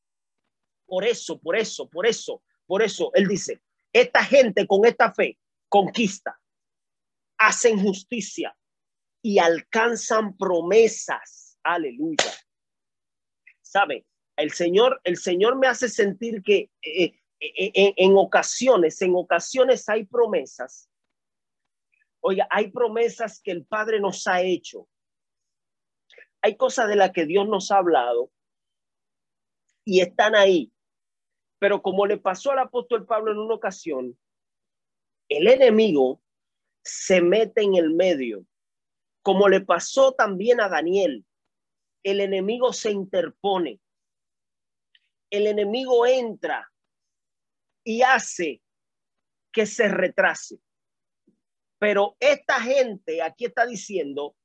Por 0.86 1.04
eso, 1.06 1.40
por 1.40 1.56
eso, 1.58 1.90
por 1.90 2.06
eso, 2.06 2.44
por 2.66 2.82
eso, 2.82 3.12
él 3.14 3.28
dice, 3.28 3.62
esta 3.92 4.24
gente 4.24 4.66
con 4.68 4.86
esta 4.86 5.14
fe 5.14 5.38
conquista, 5.70 6.40
hacen 7.38 7.82
justicia, 7.82 8.56
y 9.28 9.40
alcanzan 9.40 10.38
promesas. 10.38 11.58
Aleluya. 11.62 12.32
¿Sabe? 13.62 14.06
El 14.38 14.52
Señor, 14.52 15.02
el 15.04 15.18
Señor 15.18 15.58
me 15.58 15.68
hace 15.68 15.90
sentir 15.90 16.42
que 16.44 16.72
eh, 16.82 17.14
eh, 17.40 17.72
eh, 17.74 17.94
en 17.98 18.16
ocasiones, 18.16 19.02
en 19.02 19.16
ocasiones 19.16 19.90
hay 19.90 20.06
promesas. 20.06 20.90
Oiga, 22.22 22.48
hay 22.50 22.72
promesas 22.72 23.42
que 23.42 23.52
el 23.52 23.66
Padre 23.66 24.00
nos 24.00 24.26
ha 24.28 24.42
hecho. 24.42 24.88
Hay 26.42 26.56
cosas 26.56 26.88
de 26.88 26.96
las 26.96 27.12
que 27.12 27.26
Dios 27.26 27.48
nos 27.48 27.72
ha 27.72 27.78
hablado 27.78 28.32
y 29.86 30.02
están 30.02 30.36
ahí. 30.36 30.72
Pero 31.60 31.82
como 31.82 32.06
le 32.06 32.18
pasó 32.18 32.52
al 32.52 32.60
apóstol 32.60 33.06
Pablo 33.06 33.32
en 33.32 33.40
una 33.40 33.56
ocasión, 33.56 34.18
el 35.30 35.48
enemigo 35.48 36.22
se 36.84 37.22
mete 37.22 37.64
en 37.64 37.76
el 37.76 37.94
medio 37.94 38.46
como 39.28 39.50
le 39.50 39.60
pasó 39.60 40.14
también 40.14 40.62
a 40.62 40.70
Daniel, 40.70 41.26
el 42.02 42.22
enemigo 42.22 42.72
se 42.72 42.92
interpone. 42.92 43.82
El 45.30 45.48
enemigo 45.48 46.08
entra 46.08 46.72
y 47.84 48.04
hace 48.04 48.62
que 49.52 49.66
se 49.66 49.90
retrase. 49.90 50.62
Pero 51.80 52.16
esta 52.20 52.60
gente, 52.62 53.22
aquí 53.22 53.46
está 53.46 53.66
diciendo 53.66 54.36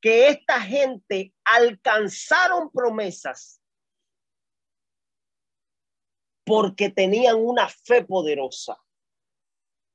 que 0.00 0.28
esta 0.28 0.60
gente 0.60 1.34
alcanzaron 1.44 2.70
promesas 2.70 3.60
porque 6.44 6.90
tenían 6.90 7.36
una 7.36 7.68
fe 7.68 8.04
poderosa. 8.04 8.76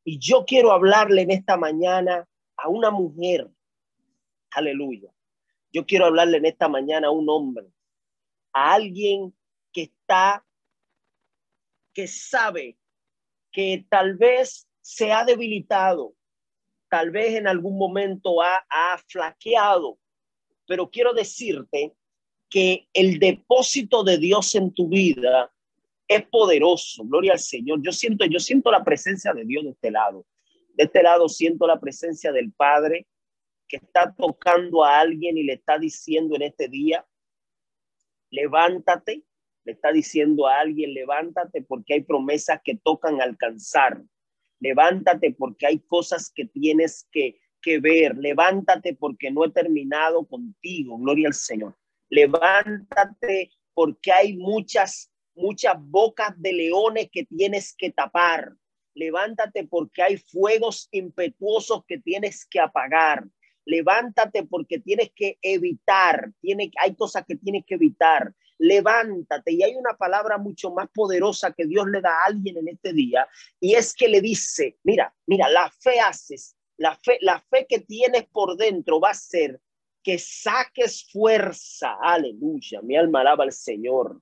Y 0.04 0.20
yo 0.20 0.46
quiero 0.46 0.72
hablarle 0.72 1.24
en 1.24 1.32
esta 1.32 1.58
mañana 1.58 2.28
a 2.56 2.70
una 2.70 2.92
mujer 2.92 3.52
Aleluya. 4.52 5.14
Yo 5.72 5.86
quiero 5.86 6.06
hablarle 6.06 6.38
en 6.38 6.46
esta 6.46 6.68
mañana 6.68 7.10
a 7.10 7.12
un 7.12 7.30
hombre, 7.30 7.72
a 8.54 8.74
alguien 8.74 9.38
que 9.72 9.84
está, 9.84 10.44
que 11.94 12.08
sabe 12.08 12.80
que 13.52 13.86
tal 13.90 14.16
vez 14.18 14.68
se 14.82 15.12
ha 15.12 15.26
debilitado, 15.26 16.16
tal 16.90 17.12
vez 17.12 17.36
en 17.36 17.48
algún 17.48 17.78
momento 17.78 18.42
ha, 18.42 18.66
ha 18.70 18.98
flaqueado, 19.08 19.98
pero 20.66 20.90
quiero 20.90 21.14
decirte 21.14 21.94
que 22.50 22.88
el 22.94 23.20
depósito 23.20 24.04
de 24.04 24.18
Dios 24.18 24.56
en 24.56 24.74
tu 24.74 24.88
vida 24.88 25.52
es 26.08 26.26
poderoso. 26.28 27.04
Gloria 27.04 27.34
al 27.34 27.40
Señor. 27.40 27.82
Yo 27.84 27.92
siento, 27.92 28.26
yo 28.26 28.40
siento 28.40 28.72
la 28.72 28.84
presencia 28.84 29.34
de 29.34 29.46
Dios 29.46 29.66
de 29.66 29.72
este 29.72 29.92
lado. 29.92 30.26
De 30.74 30.86
este 30.86 31.04
lado 31.04 31.28
siento 31.28 31.68
la 31.68 31.80
presencia 31.80 32.32
del 32.32 32.54
Padre 32.54 33.08
que 33.68 33.78
está 33.78 34.14
tocando 34.16 34.86
a 34.86 35.00
alguien 35.00 35.38
y 35.38 35.44
le 35.44 35.54
está 35.54 35.78
diciendo 35.78 36.36
en 36.36 36.44
este 36.44 36.70
día, 36.70 37.06
levántate, 38.30 39.24
le 39.66 39.74
está 39.74 39.92
diciendo 39.92 40.48
a 40.48 40.60
alguien, 40.60 40.94
levántate 40.94 41.62
porque 41.64 41.96
hay 41.96 42.02
promesas 42.02 42.62
que 42.64 42.76
tocan 42.76 43.22
alcanzar. 43.22 44.02
Levántate 44.60 45.34
porque 45.34 45.68
hay 45.68 45.80
cosas 45.80 46.32
que 46.34 46.46
tienes 46.46 47.08
que, 47.12 47.40
que 47.62 47.80
ver. 47.80 48.18
Levántate 48.18 48.96
porque 48.96 49.32
no 49.32 49.46
he 49.46 49.52
terminado 49.52 50.26
contigo. 50.28 50.98
Gloria 50.98 51.28
al 51.28 51.34
Señor. 51.34 51.76
Levántate 52.10 53.52
porque 53.74 54.12
hay 54.12 54.38
muchas, 54.38 55.12
muchas 55.36 55.76
bocas 55.80 56.34
de 56.42 56.54
leones 56.54 57.10
que 57.12 57.26
tienes 57.26 57.76
que 57.78 57.92
tapar. 57.92 58.54
Levántate 58.96 59.68
porque 59.68 60.02
hay 60.02 60.18
fuegos 60.18 60.88
impetuosos 60.92 61.84
que 61.88 62.00
tienes 62.00 62.46
que 62.46 62.60
apagar. 62.60 63.28
levántate 63.66 64.44
porque 64.44 64.80
tienes 64.80 65.12
que 65.14 65.38
evitar, 65.42 66.32
tiene, 66.40 66.72
hay 66.82 66.96
cosas 66.96 67.26
que 67.28 67.36
tienes 67.36 67.66
que 67.68 67.76
evitar. 67.76 68.34
Levántate. 68.60 69.52
Y 69.52 69.64
hay 69.64 69.76
una 69.76 69.94
palabra 69.94 70.38
mucho 70.38 70.72
más 70.72 70.90
poderosa 70.90 71.52
que 71.52 71.66
Dios 71.66 71.88
le 71.88 72.02
da 72.02 72.12
a 72.12 72.26
alguien 72.28 72.58
en 72.58 72.68
este 72.70 72.94
día 72.94 73.28
y 73.60 73.76
es 73.76 73.94
que 73.94 74.08
le 74.08 74.22
dice, 74.22 74.78
mira, 74.84 75.14
mira, 75.26 75.50
la 75.50 75.70
fe 75.70 76.00
haces, 76.00 76.56
la 76.78 76.96
fe, 76.96 77.18
la 77.22 77.40
fe 77.40 77.66
que 77.68 77.80
tienes 77.80 78.26
por 78.26 78.58
dentro 78.58 79.00
va 79.00 79.12
a 79.12 79.16
ser 79.16 79.60
que 80.04 80.18
saques 80.18 81.08
fuerza, 81.12 81.98
aleluya, 82.02 82.82
mi 82.82 82.96
alma 82.96 83.22
alaba 83.22 83.44
al 83.44 83.52
Señor, 83.52 84.22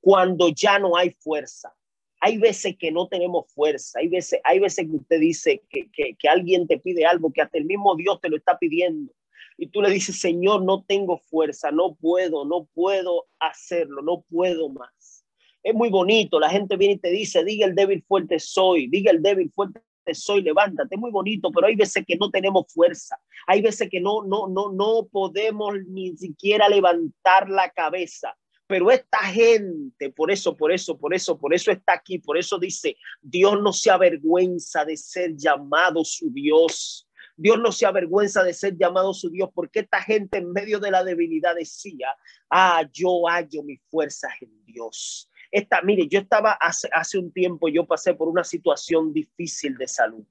cuando 0.00 0.48
ya 0.48 0.78
no 0.78 0.96
hay 0.96 1.10
fuerza. 1.10 1.74
Hay 2.20 2.38
veces 2.38 2.76
que 2.78 2.90
no 2.90 3.08
tenemos 3.08 3.52
fuerza, 3.52 3.98
hay 3.98 4.08
veces, 4.08 4.40
hay 4.42 4.58
veces 4.58 4.86
que 4.86 4.96
usted 4.96 5.20
dice 5.20 5.62
que, 5.68 5.90
que, 5.92 6.16
que 6.18 6.28
alguien 6.28 6.66
te 6.66 6.78
pide 6.78 7.04
algo 7.04 7.30
que 7.30 7.42
hasta 7.42 7.58
el 7.58 7.66
mismo 7.66 7.94
Dios 7.94 8.18
te 8.22 8.30
lo 8.30 8.36
está 8.36 8.58
pidiendo 8.58 9.12
y 9.58 9.68
tú 9.68 9.80
le 9.80 9.90
dices, 9.90 10.20
Señor, 10.20 10.62
no 10.62 10.84
tengo 10.84 11.18
fuerza, 11.18 11.70
no 11.70 11.94
puedo, 11.94 12.44
no 12.44 12.68
puedo 12.74 13.26
hacerlo, 13.38 14.02
no 14.02 14.24
puedo 14.28 14.68
más. 14.68 15.24
Es 15.62 15.74
muy 15.74 15.88
bonito, 15.88 16.38
la 16.38 16.50
gente 16.50 16.76
viene 16.76 16.94
y 16.94 16.98
te 16.98 17.10
dice, 17.10 17.44
diga 17.44 17.66
el 17.66 17.74
débil 17.74 18.04
fuerte 18.06 18.38
soy, 18.38 18.86
diga 18.88 19.10
el 19.10 19.22
débil 19.22 19.50
fuerte 19.50 19.82
soy, 20.12 20.42
levántate, 20.42 20.94
es 20.94 21.00
muy 21.00 21.10
bonito, 21.10 21.50
pero 21.50 21.66
hay 21.66 21.74
veces 21.74 22.04
que 22.06 22.16
no 22.16 22.30
tenemos 22.30 22.72
fuerza, 22.72 23.18
hay 23.46 23.62
veces 23.62 23.88
que 23.90 24.00
no, 24.00 24.22
no, 24.22 24.46
no, 24.46 24.70
no 24.70 25.08
podemos 25.10 25.74
ni 25.88 26.16
siquiera 26.16 26.68
levantar 26.68 27.48
la 27.48 27.70
cabeza. 27.70 28.36
Pero 28.68 28.90
esta 28.90 29.18
gente, 29.18 30.10
por 30.10 30.30
eso, 30.30 30.56
por 30.56 30.72
eso, 30.72 30.98
por 30.98 31.14
eso, 31.14 31.38
por 31.38 31.54
eso 31.54 31.70
está 31.70 31.94
aquí, 31.94 32.18
por 32.18 32.36
eso 32.36 32.58
dice, 32.58 32.96
Dios 33.22 33.60
no 33.62 33.72
se 33.72 33.90
avergüenza 33.90 34.84
de 34.84 34.96
ser 34.96 35.36
llamado 35.36 36.04
su 36.04 36.30
Dios. 36.32 37.05
Dios 37.36 37.58
no 37.58 37.70
se 37.70 37.86
avergüenza 37.86 38.42
de 38.42 38.54
ser 38.54 38.76
llamado 38.76 39.12
su 39.12 39.30
Dios, 39.30 39.50
porque 39.54 39.80
esta 39.80 40.00
gente 40.00 40.38
en 40.38 40.52
medio 40.52 40.80
de 40.80 40.90
la 40.90 41.04
debilidad 41.04 41.54
decía, 41.54 42.08
ah, 42.50 42.82
yo 42.92 43.26
hallo 43.28 43.62
mi 43.62 43.76
fuerza 43.76 44.28
en 44.40 44.64
Dios. 44.64 45.30
Esta, 45.50 45.82
mire, 45.82 46.08
yo 46.08 46.18
estaba 46.18 46.52
hace, 46.52 46.88
hace 46.92 47.18
un 47.18 47.32
tiempo, 47.32 47.68
yo 47.68 47.86
pasé 47.86 48.14
por 48.14 48.28
una 48.28 48.42
situación 48.42 49.12
difícil 49.12 49.76
de 49.76 49.86
salud. 49.86 50.24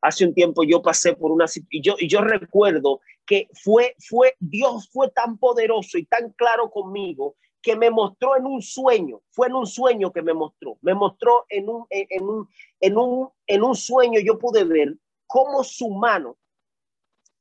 Hace 0.00 0.26
un 0.26 0.34
tiempo 0.34 0.64
yo 0.64 0.82
pasé 0.82 1.14
por 1.14 1.32
una 1.32 1.46
y 1.70 1.80
yo 1.80 1.94
y 1.98 2.08
yo 2.08 2.20
recuerdo 2.20 3.00
que 3.24 3.48
fue 3.54 3.96
fue 3.98 4.34
Dios 4.38 4.90
fue 4.92 5.08
tan 5.10 5.38
poderoso 5.38 5.96
y 5.96 6.04
tan 6.04 6.30
claro 6.32 6.70
conmigo 6.70 7.36
que 7.62 7.74
me 7.74 7.90
mostró 7.90 8.36
en 8.36 8.44
un 8.44 8.60
sueño, 8.60 9.22
fue 9.30 9.46
en 9.46 9.54
un 9.54 9.66
sueño 9.66 10.12
que 10.12 10.20
me 10.20 10.34
mostró, 10.34 10.76
me 10.82 10.92
mostró 10.92 11.46
en 11.48 11.70
un 11.70 11.86
en 11.88 12.22
un 12.22 12.46
en 12.80 12.98
un 12.98 13.30
en 13.46 13.62
un 13.62 13.74
sueño 13.74 14.20
yo 14.20 14.38
pude 14.38 14.64
ver 14.64 14.94
cómo 15.34 15.64
su 15.64 15.90
mano 15.90 16.38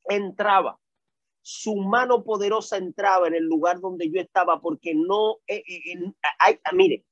entraba 0.10 0.80
su 1.44 1.76
mano 1.76 2.24
poderosa 2.24 2.78
entraba 2.78 3.28
en 3.28 3.36
el 3.36 3.44
lugar 3.44 3.80
donde 3.82 4.10
yo 4.10 4.20
estaba 4.20 4.62
porque 4.62 4.96
no, 4.96 5.40
eh, 5.46 5.62
eh, 5.68 5.94
eh, 5.94 6.56
mire, 6.72 7.06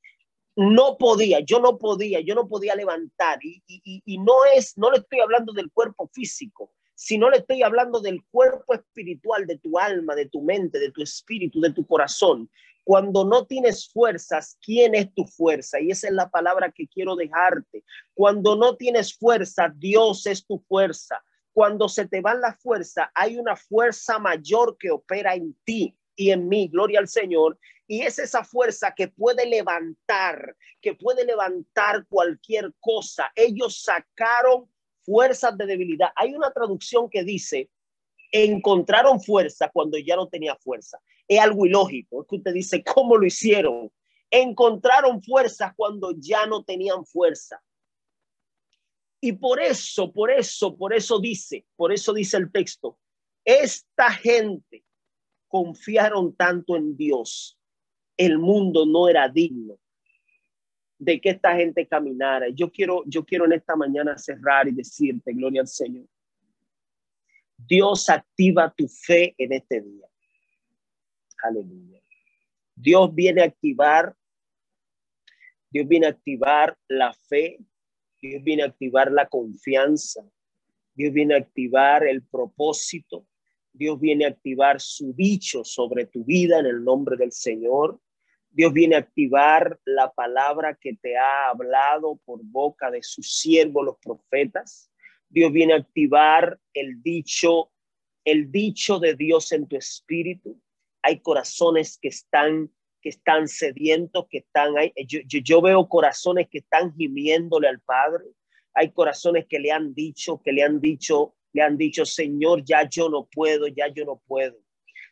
no 0.55 0.97
podía, 0.97 1.41
yo 1.41 1.59
no 1.59 1.77
podía, 1.77 2.21
yo 2.21 2.34
no 2.34 2.47
podía 2.47 2.73
levantar 2.75 3.39
y, 3.43 3.61
y, 3.67 4.17
no 4.19 4.34
es, 4.55 4.77
no 4.77 4.89
le 4.89 4.99
estoy 4.99 5.19
hablando 5.19 5.51
del 5.53 5.69
cuerpo 5.71 6.09
físico, 6.13 6.71
sino 6.95 7.29
le 7.29 7.38
estoy 7.39 7.61
hablando 7.61 7.99
del 7.99 8.23
cuerpo 8.32 8.73
espiritual, 8.73 9.45
de 9.45 9.57
tu 9.57 9.77
alma, 9.77 10.15
de 10.15 10.29
tu 10.29 10.41
mente, 10.41 10.79
de 10.79 10.91
tu 10.91 11.03
espíritu, 11.03 11.59
de 11.59 11.73
tu 11.73 11.86
corazón. 11.86 12.49
Cuando 12.84 13.25
no 13.25 13.45
tienes 13.45 13.89
fuerzas, 13.89 14.57
¿quién 14.63 14.95
es 14.95 15.13
tu 15.13 15.25
fuerza? 15.25 15.79
Y 15.79 15.91
esa 15.91 16.07
es 16.07 16.13
la 16.13 16.29
palabra 16.29 16.71
que 16.71 16.88
quiero 16.88 17.15
dejarte. 17.15 17.84
Cuando 18.13 18.55
no 18.55 18.75
tienes 18.75 19.13
fuerza, 19.13 19.71
Dios 19.75 20.25
es 20.25 20.45
tu 20.45 20.59
fuerza 20.59 21.21
cuando 21.53 21.89
se 21.89 22.07
te 22.07 22.21
va 22.21 22.34
la 22.34 22.53
fuerza, 22.53 23.11
hay 23.13 23.38
una 23.38 23.55
fuerza 23.55 24.19
mayor 24.19 24.77
que 24.77 24.91
opera 24.91 25.36
en 25.36 25.55
ti 25.63 25.95
y 26.15 26.32
en 26.32 26.47
mí, 26.47 26.67
gloria 26.67 26.99
al 26.99 27.07
Señor. 27.07 27.57
Y 27.88 28.01
es 28.01 28.19
esa 28.19 28.43
fuerza 28.43 28.93
que 28.95 29.09
puede 29.09 29.45
levantar, 29.45 30.55
que 30.82 30.93
puede 30.93 31.25
levantar 31.25 32.05
cualquier 32.07 32.73
cosa. 32.79 33.32
Ellos 33.36 33.84
sacaron 33.84 34.71
fuerzas 35.01 35.57
de 35.57 35.65
debilidad. 35.65 36.09
Hay 36.15 36.34
una 36.34 36.51
traducción 36.51 37.09
que 37.09 37.23
dice, 37.23 37.69
encontraron 38.32 39.19
fuerza 39.19 39.69
cuando 39.73 39.97
ya 39.97 40.15
no 40.15 40.29
tenía 40.29 40.55
fuerza. 40.55 40.99
Es 41.32 41.39
algo 41.39 41.65
ilógico. 41.65 42.21
Es 42.21 42.27
que 42.27 42.36
usted 42.36 42.53
dice, 42.53 42.84
¿cómo 42.84 43.15
lo 43.15 43.25
hicieron? 43.25 43.89
Encontraron 44.29 45.23
fuerza 45.23 45.73
cuando 45.77 46.11
ya 46.17 46.45
no 46.45 46.61
tenían 46.61 47.05
fuerza. 47.05 47.63
Y 49.21 49.32
por 49.32 49.61
eso, 49.61 50.11
por 50.11 50.29
eso, 50.29 50.75
por 50.75 50.93
eso 50.93 51.19
dice, 51.21 51.65
por 51.77 51.93
eso 51.93 52.11
dice 52.11 52.36
el 52.36 52.51
texto, 52.51 52.99
esta 53.45 54.11
gente 54.11 54.84
confiaron 55.47 56.36
tanto 56.36 56.75
en 56.75 56.97
Dios, 56.97 57.57
el 58.17 58.38
mundo 58.38 58.86
no 58.86 59.07
era 59.07 59.29
digno 59.29 59.79
de 60.99 61.21
que 61.21 61.29
esta 61.29 61.55
gente 61.55 61.88
caminara. 61.88 62.49
Yo 62.49 62.69
quiero, 62.69 63.03
yo 63.05 63.23
quiero 63.23 63.45
en 63.45 63.53
esta 63.53 63.77
mañana 63.77 64.17
cerrar 64.17 64.67
y 64.67 64.73
decirte, 64.73 65.32
gloria 65.32 65.61
al 65.61 65.67
Señor. 65.69 66.07
Dios 67.55 68.09
activa 68.09 68.73
tu 68.75 68.89
fe 68.89 69.34
en 69.38 69.53
este 69.53 69.79
día. 69.79 70.11
Aleluya. 71.43 72.01
Dios 72.75 73.13
viene 73.13 73.41
a 73.41 73.45
activar, 73.45 74.15
Dios 75.69 75.87
viene 75.87 76.07
a 76.07 76.09
activar 76.09 76.77
la 76.87 77.13
fe 77.13 77.59
Dios 78.21 78.43
viene 78.43 78.63
a 78.63 78.67
activar 78.67 79.11
la 79.11 79.27
confianza. 79.27 80.23
Dios 80.93 81.11
viene 81.11 81.33
a 81.33 81.39
activar 81.39 82.05
el 82.05 82.23
propósito. 82.23 83.25
Dios 83.73 83.99
viene 83.99 84.25
a 84.25 84.29
activar 84.29 84.79
su 84.79 85.13
dicho 85.13 85.63
sobre 85.63 86.05
tu 86.05 86.23
vida 86.23 86.59
en 86.59 86.67
el 86.67 86.83
nombre 86.83 87.17
del 87.17 87.31
Señor. 87.31 87.99
Dios 88.51 88.73
viene 88.73 88.95
a 88.95 88.99
activar 88.99 89.79
la 89.85 90.11
palabra 90.11 90.77
que 90.79 90.93
te 91.01 91.17
ha 91.17 91.49
hablado 91.49 92.19
por 92.25 92.41
boca 92.43 92.91
de 92.91 93.01
sus 93.01 93.39
siervos 93.39 93.85
los 93.85 93.97
profetas. 93.97 94.91
Dios 95.29 95.51
viene 95.51 95.73
a 95.73 95.77
activar 95.77 96.59
el 96.73 97.01
dicho, 97.01 97.71
el 98.25 98.51
dicho 98.51 98.99
de 98.99 99.15
Dios 99.15 99.51
en 99.53 99.67
tu 99.67 99.77
espíritu. 99.77 100.61
Hay 101.02 101.20
corazones 101.22 101.97
que 102.02 102.10
están 102.10 102.72
que 103.02 103.10
están 103.10 103.47
sedientos, 103.47 104.28
que 104.30 104.39
están 104.39 104.78
ahí. 104.78 104.93
Yo, 105.08 105.20
yo, 105.26 105.62
veo 105.62 105.89
corazones 105.89 106.47
que 106.49 106.60
están 106.60 106.93
gimiéndole 106.93 107.68
al 107.68 107.80
Padre. 107.80 108.26
Hay 108.74 108.91
corazones 108.91 109.47
que 109.49 109.60
le 109.60 109.72
han 109.72 109.93
dicho, 109.93 110.39
que 110.43 110.52
le 110.52 110.64
han 110.64 110.80
dicho, 110.80 111.34
le 111.52 111.64
han 111.64 111.78
dicho, 111.78 112.06
Señor, 112.06 112.64
ya 112.64 112.88
yo 112.88 113.10
no 113.10 113.26
puedo, 113.26 113.68
ya 113.68 113.88
yo 113.88 114.06
no 114.06 114.22
puedo, 114.26 114.56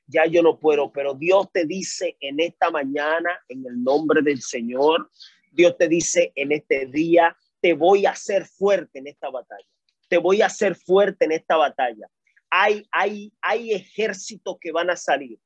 ya 0.07 0.25
yo 0.25 0.41
no 0.41 0.59
puedo. 0.59 0.91
Pero 0.91 1.13
Dios 1.15 1.51
te 1.51 1.65
dice 1.65 2.15
en 2.21 2.39
esta 2.39 2.69
mañana, 2.69 3.39
en 3.49 3.65
el 3.65 3.83
nombre 3.83 4.21
del 4.21 4.41
Señor, 4.41 5.09
Dios 5.51 5.75
te 5.77 5.87
dice 5.87 6.31
en 6.35 6.51
este 6.51 6.85
día, 6.85 7.35
te 7.59 7.73
voy 7.73 8.05
a 8.05 8.11
hacer 8.11 8.45
fuerte 8.45 8.99
en 8.99 9.07
esta 9.07 9.29
batalla. 9.29 9.67
Te 10.07 10.17
voy 10.17 10.41
a 10.41 10.45
hacer 10.45 10.75
fuerte 10.75 11.25
en 11.25 11.33
esta 11.33 11.57
batalla. 11.57 12.07
Hay, 12.49 12.87
hay, 12.91 13.33
hay 13.41 13.73
ejércitos 13.73 14.57
que 14.59 14.71
van 14.71 14.89
a 14.89 14.95
salir. 14.95 15.37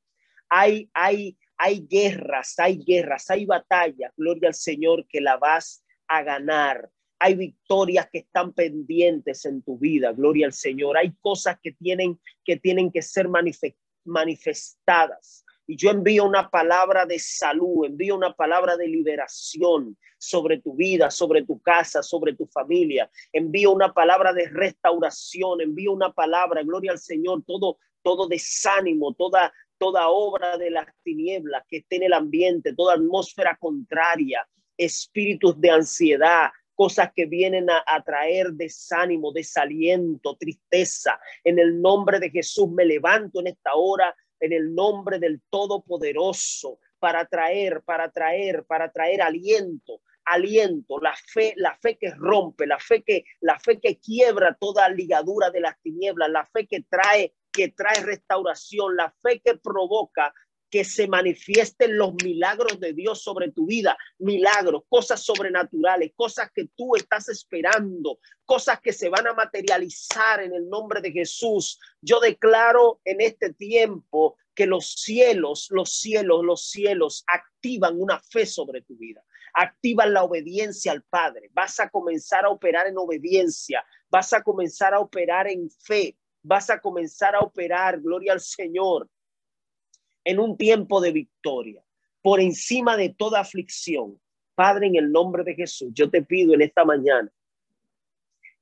Hay, 0.56 0.88
hay, 0.94 1.36
hay 1.58 1.88
guerras, 1.90 2.60
hay 2.60 2.78
guerras, 2.78 3.28
hay 3.32 3.44
batallas, 3.44 4.14
gloria 4.16 4.50
al 4.50 4.54
Señor, 4.54 5.08
que 5.08 5.20
la 5.20 5.38
vas 5.38 5.84
a 6.08 6.22
ganar. 6.22 6.92
Hay 7.18 7.34
victorias 7.34 8.08
que 8.12 8.20
están 8.20 8.54
pendientes 8.54 9.46
en 9.46 9.64
tu 9.64 9.80
vida, 9.80 10.12
gloria 10.12 10.46
al 10.46 10.54
Señor. 10.54 10.96
Hay 10.96 11.12
cosas 11.22 11.58
que 11.60 11.72
tienen 11.72 12.20
que, 12.46 12.58
tienen 12.58 12.92
que 12.92 13.02
ser 13.02 13.30
manifestadas. 14.06 15.44
Y 15.66 15.76
yo 15.76 15.90
envío 15.90 16.24
una 16.24 16.52
palabra 16.52 17.08
de 17.08 17.18
salud, 17.18 17.86
envío 17.86 18.16
una 18.16 18.34
palabra 18.34 18.78
de 18.78 18.88
liberación 18.88 19.98
sobre 20.20 20.62
tu 20.62 20.76
vida, 20.76 21.10
sobre 21.10 21.44
tu 21.44 21.60
casa, 21.62 22.04
sobre 22.04 22.36
tu 22.36 22.46
familia. 22.46 23.10
Envío 23.32 23.72
una 23.72 23.92
palabra 23.92 24.34
de 24.34 24.50
restauración, 24.50 25.62
envío 25.62 25.94
una 25.94 26.14
palabra, 26.14 26.62
gloria 26.62 26.92
al 26.92 27.00
Señor, 27.00 27.44
todo 27.44 27.80
todo 28.04 28.28
desánimo, 28.28 29.14
toda 29.14 29.52
toda 29.84 30.08
obra 30.08 30.58
de 30.58 30.72
las 30.72 30.86
tinieblas 31.04 31.66
que 31.68 31.80
esté 31.80 31.98
en 31.98 32.04
el 32.04 32.14
ambiente, 32.14 32.74
toda 32.74 32.94
atmósfera 32.94 33.58
contraria, 33.60 34.48
espíritus 34.78 35.60
de 35.60 35.72
ansiedad, 35.72 36.52
cosas 36.74 37.12
que 37.14 37.26
vienen 37.26 37.70
a, 37.70 38.02
traer 38.06 38.54
desánimo, 38.54 39.34
desaliento, 39.34 40.38
tristeza. 40.38 41.20
En 41.44 41.60
el 41.60 41.82
nombre 41.82 42.22
de 42.22 42.30
Jesús 42.30 42.70
me 42.72 42.86
levanto 42.86 43.42
en 43.42 43.48
esta 43.48 43.76
hora, 43.76 44.16
en 44.40 44.54
el 44.54 44.74
nombre 44.74 45.20
del 45.20 45.42
Todopoderoso, 45.50 46.80
para 46.98 47.26
traer, 47.26 47.82
para 47.84 48.10
traer, 48.10 48.64
para 48.64 48.90
traer 48.90 49.22
aliento, 49.22 50.00
aliento, 50.24 51.02
la 51.02 51.14
fe, 51.14 51.56
la 51.58 51.76
fe 51.76 51.98
que 51.98 52.12
rompe, 52.12 52.66
la 52.66 52.80
fe 52.80 53.04
que, 53.04 53.26
la 53.42 53.60
fe 53.60 53.82
que 53.82 54.00
quiebra 54.00 54.56
toda 54.58 54.88
ligadura 54.88 55.50
de 55.50 55.60
las 55.60 55.78
tinieblas, 55.82 56.30
la 56.30 56.46
fe 56.46 56.68
que 56.68 56.86
trae 56.90 57.34
que 57.54 57.70
trae 57.70 58.02
restauración, 58.02 58.98
la 58.98 59.14
fe 59.22 59.40
que 59.40 59.56
provoca 59.56 60.34
que 60.74 60.84
se 60.84 61.08
manifiesten 61.08 62.00
los 62.00 62.16
milagros 62.24 62.80
de 62.80 62.94
Dios 62.94 63.22
sobre 63.22 63.52
tu 63.52 63.68
vida, 63.68 63.96
milagros, 64.18 64.82
cosas 64.90 65.22
sobrenaturales, 65.22 66.14
cosas 66.16 66.50
que 66.52 66.68
tú 66.76 66.96
estás 66.96 67.30
esperando, 67.30 68.18
cosas 68.44 68.82
que 68.82 68.92
se 68.92 69.08
van 69.08 69.28
a 69.28 69.34
materializar 69.34 70.42
en 70.42 70.52
el 70.52 70.68
nombre 70.68 71.00
de 71.00 71.12
Jesús. 71.12 71.80
Yo 72.02 72.20
declaro 72.20 73.02
en 73.06 73.22
este 73.22 73.54
tiempo 73.54 74.36
que 74.56 74.66
los 74.66 74.94
cielos, 74.94 75.68
los 75.70 75.92
cielos, 75.92 76.44
los 76.44 76.68
cielos 76.68 77.24
activan 77.28 78.02
una 78.02 78.20
fe 78.20 78.48
sobre 78.48 78.82
tu 78.82 78.98
vida 78.98 79.24
activan 79.54 80.14
la 80.14 80.24
obediencia 80.24 80.92
al 80.92 81.04
Padre. 81.04 81.50
Vas 81.54 81.80
a 81.80 81.90
comenzar 81.90 82.46
a 82.46 82.50
operar 82.50 82.88
en 82.88 82.98
obediencia, 82.98 83.86
vas 84.10 84.34
a 84.34 84.42
comenzar 84.42 84.94
a 84.94 85.00
operar 85.00 85.48
en 85.48 85.70
fe, 85.70 86.18
vas 86.44 86.70
a 86.70 86.80
comenzar 86.80 87.36
a 87.36 87.40
operar, 87.40 88.00
gloria 88.00 88.34
al 88.34 88.42
Señor, 88.42 89.10
en 90.26 90.40
un 90.40 90.58
tiempo 90.58 91.02
de 91.02 91.12
victoria, 91.12 91.84
por 92.22 92.40
encima 92.40 92.96
de 92.96 93.10
toda 93.10 93.40
aflicción. 93.40 94.20
Padre, 94.56 94.88
en 94.88 94.96
el 94.98 95.12
nombre 95.12 95.44
de 95.44 95.56
Jesús, 95.56 95.90
yo 95.94 96.10
te 96.10 96.22
pido 96.22 96.54
en 96.54 96.62
esta 96.62 96.86
mañana, 96.86 97.32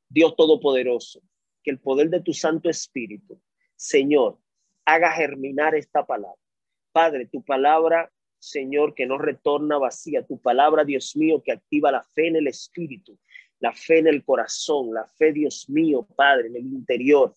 Dios 0.07 0.35
Todopoderoso, 0.35 1.21
que 1.63 1.71
el 1.71 1.79
poder 1.79 2.09
de 2.09 2.21
tu 2.21 2.33
Santo 2.33 2.69
Espíritu, 2.69 3.39
Señor, 3.75 4.39
haga 4.85 5.11
germinar 5.11 5.75
esta 5.75 6.05
palabra. 6.05 6.39
Padre, 6.91 7.27
tu 7.27 7.43
palabra, 7.43 8.11
Señor, 8.39 8.93
que 8.93 9.05
no 9.05 9.17
retorna 9.17 9.77
vacía, 9.77 10.25
tu 10.25 10.39
palabra, 10.39 10.83
Dios 10.83 11.15
mío, 11.15 11.41
que 11.43 11.51
activa 11.51 11.91
la 11.91 12.03
fe 12.03 12.27
en 12.27 12.37
el 12.37 12.47
Espíritu, 12.47 13.17
la 13.59 13.73
fe 13.73 13.99
en 13.99 14.07
el 14.07 14.23
corazón, 14.23 14.93
la 14.93 15.05
fe, 15.05 15.31
Dios 15.31 15.69
mío, 15.69 16.07
Padre, 16.15 16.47
en 16.47 16.55
el 16.55 16.65
interior 16.65 17.35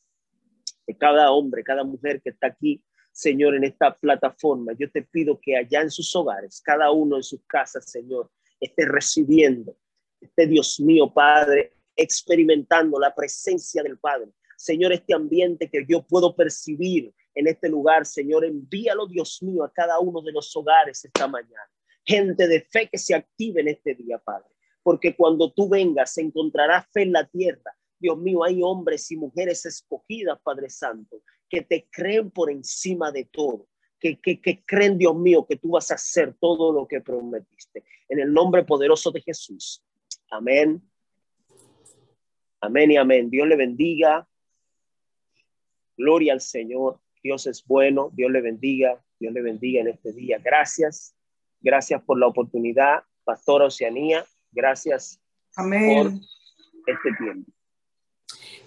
de 0.87 0.97
cada 0.97 1.33
hombre, 1.33 1.65
cada 1.65 1.85
mujer 1.85 2.21
que 2.23 2.31
está 2.31 2.49
aquí 2.49 2.83
Señor, 3.15 3.55
en 3.55 3.63
esta 3.63 3.95
plataforma. 3.95 4.73
Yo 4.77 4.91
te 4.91 5.03
pido 5.03 5.39
que 5.41 5.57
allá 5.57 5.83
en 5.83 5.91
sus 5.91 6.15
hogares, 6.17 6.61
cada 6.61 6.91
uno 6.91 7.17
en 7.17 7.23
sus 7.23 7.41
casas, 7.47 7.89
Señor, 7.89 8.29
esté 8.59 8.87
recibiendo, 8.87 9.77
este 10.21 10.49
Dios 10.49 10.81
mío, 10.81 11.13
Padre, 11.15 11.75
experimentando 11.95 12.99
la 12.99 13.15
presencia 13.15 13.85
del 13.85 13.99
Padre. 13.99 14.33
Señor, 14.57 14.93
este 14.93 15.15
ambiente 15.15 15.71
que 15.71 15.87
yo 15.89 16.03
puedo 16.03 16.35
percibir 16.35 17.15
en 17.37 17.47
este 17.47 17.69
lugar, 17.69 18.05
Señor, 18.05 18.45
envíalo, 18.45 19.07
Dios 19.07 19.41
mío, 19.45 19.63
a 19.63 19.73
cada 19.73 20.01
uno 20.01 20.21
de 20.21 20.33
los 20.33 20.55
hogares 20.57 21.05
esta 21.05 21.29
mañana. 21.29 21.71
Gente 22.05 22.49
de 22.49 22.63
fe 22.63 22.89
que 22.91 22.99
se 22.99 23.15
active 23.15 23.61
en 23.61 23.69
este 23.69 23.95
día, 23.95 24.19
Padre. 24.19 24.51
Porque 24.83 25.15
cuando 25.15 25.53
tú 25.53 25.69
vengas, 25.69 26.15
se 26.15 26.21
encontrará 26.21 26.83
fe 26.93 27.03
en 27.03 27.13
la 27.13 27.25
tierra. 27.29 27.77
Dios 27.99 28.19
mío, 28.19 28.45
hay 28.45 28.63
hombres 28.63 29.11
y 29.11 29.17
mujeres 29.17 29.65
escogidas, 29.67 30.39
Padre 30.43 30.71
Santo, 30.71 31.23
que 31.49 31.63
te 31.63 31.89
creen 31.91 32.31
por 32.31 32.51
encima 32.51 33.11
de 33.11 33.25
todo, 33.25 33.69
que, 33.99 34.21
que, 34.21 34.41
que 34.41 34.65
creen, 34.65 34.99
Dios 34.99 35.17
mío, 35.17 35.47
que 35.49 35.57
tú 35.57 35.71
vas 35.71 35.91
a 35.91 35.95
hacer 35.95 36.35
todo 36.41 36.73
lo 36.73 36.87
que 36.87 37.01
prometiste. 37.01 37.85
En 38.09 38.21
el 38.21 38.33
nombre 38.33 38.65
poderoso 38.65 39.11
de 39.11 39.23
Jesús. 39.23 39.83
Amén. 40.31 40.83
Amén 42.61 42.91
y 42.91 42.97
amén. 42.97 43.31
Dios 43.31 43.47
le 43.47 43.57
bendiga. 43.57 44.27
Gloria 45.97 46.33
al 46.33 46.41
Señor. 46.41 47.01
Dios 47.23 47.47
es 47.47 47.65
bueno. 47.65 48.11
Dios 48.15 48.31
le 48.31 48.41
bendiga. 48.41 49.03
Dios 49.19 49.33
le 49.33 49.43
bendiga 49.43 49.81
en 49.81 49.89
este 49.89 50.13
día. 50.13 50.39
Gracias. 50.43 51.15
Gracias 51.61 52.03
por 52.03 52.19
la 52.19 52.27
oportunidad, 52.27 53.05
Pastora 53.25 53.67
Oceanía. 53.67 54.25
Gracias 54.53 55.19
Amén. 55.57 56.21
por 56.85 56.95
este 56.95 57.11
tiempo. 57.19 57.51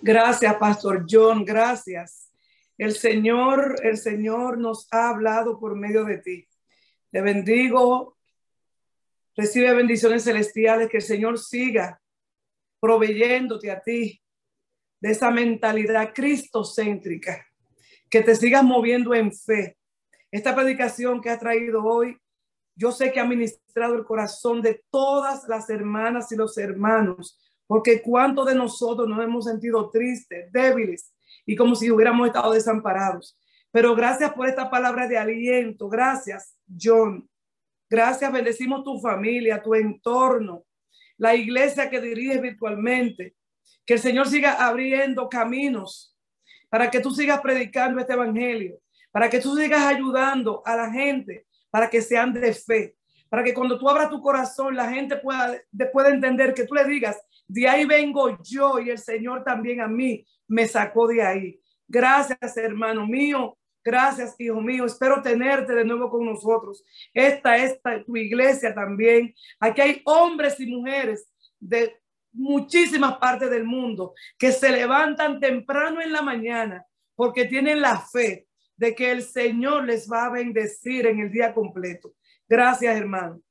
Gracias, 0.01 0.55
Pastor 0.55 1.05
John. 1.09 1.43
Gracias. 1.43 2.31
El 2.77 2.93
Señor, 2.93 3.75
el 3.83 3.97
Señor 3.97 4.57
nos 4.57 4.87
ha 4.91 5.09
hablado 5.09 5.59
por 5.59 5.75
medio 5.75 6.05
de 6.05 6.19
ti. 6.19 6.47
Te 7.11 7.21
bendigo. 7.21 8.17
Recibe 9.35 9.73
bendiciones 9.73 10.23
celestiales. 10.23 10.89
Que 10.89 10.97
el 10.97 11.03
Señor 11.03 11.39
siga 11.39 11.99
proveyéndote 12.79 13.71
a 13.71 13.81
ti 13.81 14.21
de 14.99 15.11
esa 15.11 15.31
mentalidad 15.31 16.13
cristocéntrica. 16.13 17.47
Que 18.09 18.21
te 18.21 18.35
sigas 18.35 18.63
moviendo 18.63 19.15
en 19.15 19.33
fe. 19.33 19.77
Esta 20.31 20.55
predicación 20.55 21.21
que 21.21 21.29
ha 21.29 21.39
traído 21.39 21.83
hoy, 21.83 22.17
yo 22.75 22.91
sé 22.91 23.11
que 23.11 23.19
ha 23.19 23.25
ministrado 23.25 23.95
el 23.95 24.03
corazón 24.03 24.61
de 24.61 24.83
todas 24.91 25.47
las 25.47 25.69
hermanas 25.69 26.31
y 26.31 26.35
los 26.35 26.57
hermanos, 26.57 27.39
porque 27.67 28.01
cuántos 28.01 28.47
de 28.47 28.55
nosotros 28.55 29.07
nos 29.07 29.23
hemos 29.23 29.45
sentido 29.45 29.89
tristes, 29.89 30.51
débiles, 30.51 31.13
y 31.45 31.55
como 31.55 31.75
si 31.75 31.91
hubiéramos 31.91 32.27
estado 32.27 32.53
desamparados. 32.53 33.37
Pero 33.71 33.95
gracias 33.95 34.33
por 34.33 34.47
esta 34.47 34.69
palabra 34.69 35.07
de 35.07 35.17
aliento. 35.17 35.89
Gracias, 35.89 36.57
John. 36.79 37.29
Gracias, 37.89 38.31
bendecimos 38.31 38.83
tu 38.83 38.99
familia, 38.99 39.61
tu 39.61 39.75
entorno, 39.75 40.65
la 41.17 41.35
iglesia 41.35 41.89
que 41.89 42.01
diriges 42.01 42.41
virtualmente. 42.41 43.35
Que 43.85 43.93
el 43.95 43.99
Señor 43.99 44.27
siga 44.27 44.65
abriendo 44.65 45.29
caminos 45.29 46.17
para 46.69 46.89
que 46.89 46.99
tú 46.99 47.11
sigas 47.11 47.39
predicando 47.41 47.99
este 47.99 48.13
evangelio, 48.13 48.79
para 49.11 49.29
que 49.29 49.39
tú 49.39 49.55
sigas 49.55 49.81
ayudando 49.83 50.61
a 50.65 50.75
la 50.75 50.91
gente, 50.91 51.45
para 51.69 51.89
que 51.89 52.01
sean 52.01 52.33
de 52.33 52.53
fe, 52.53 52.95
para 53.29 53.43
que 53.43 53.53
cuando 53.53 53.77
tú 53.77 53.89
abras 53.89 54.09
tu 54.09 54.21
corazón, 54.21 54.75
la 54.75 54.89
gente 54.89 55.17
pueda, 55.17 55.55
pueda 55.93 56.09
entender 56.09 56.53
que 56.53 56.65
tú 56.65 56.75
le 56.75 56.85
digas, 56.85 57.17
de 57.47 57.67
ahí 57.67 57.85
vengo 57.85 58.37
yo 58.43 58.79
y 58.79 58.89
el 58.89 58.97
Señor 58.97 59.43
también 59.43 59.81
a 59.81 59.87
mí 59.87 60.25
me 60.47 60.67
sacó 60.67 61.07
de 61.07 61.21
ahí. 61.21 61.59
Gracias, 61.87 62.57
hermano 62.57 63.07
mío. 63.07 63.57
Gracias, 63.83 64.35
hijo 64.37 64.59
mío. 64.59 64.85
Espero 64.85 65.21
tenerte 65.21 65.73
de 65.73 65.85
nuevo 65.85 66.09
con 66.09 66.25
nosotros. 66.25 66.83
Esta 67.13 67.55
es 67.57 67.79
tu 68.05 68.17
iglesia 68.17 68.75
también. 68.75 69.33
Aquí 69.59 69.79
hay 69.79 70.01
hombres 70.03 70.59
y 70.59 70.65
mujeres 70.67 71.31
de 71.57 71.97
muchísimas 72.33 73.17
partes 73.17 73.49
del 73.49 73.63
mundo 73.63 74.13
que 74.37 74.51
se 74.51 74.71
levantan 74.71 75.39
temprano 75.39 76.01
en 76.01 76.11
la 76.11 76.21
mañana 76.21 76.85
porque 77.15 77.45
tienen 77.45 77.81
la 77.81 77.99
fe 77.99 78.47
de 78.75 78.93
que 78.93 79.11
el 79.11 79.23
Señor 79.23 79.85
les 79.85 80.11
va 80.11 80.25
a 80.25 80.31
bendecir 80.31 81.07
en 81.07 81.19
el 81.19 81.31
día 81.31 81.53
completo. 81.53 82.13
Gracias, 82.47 82.95
hermano. 82.95 83.41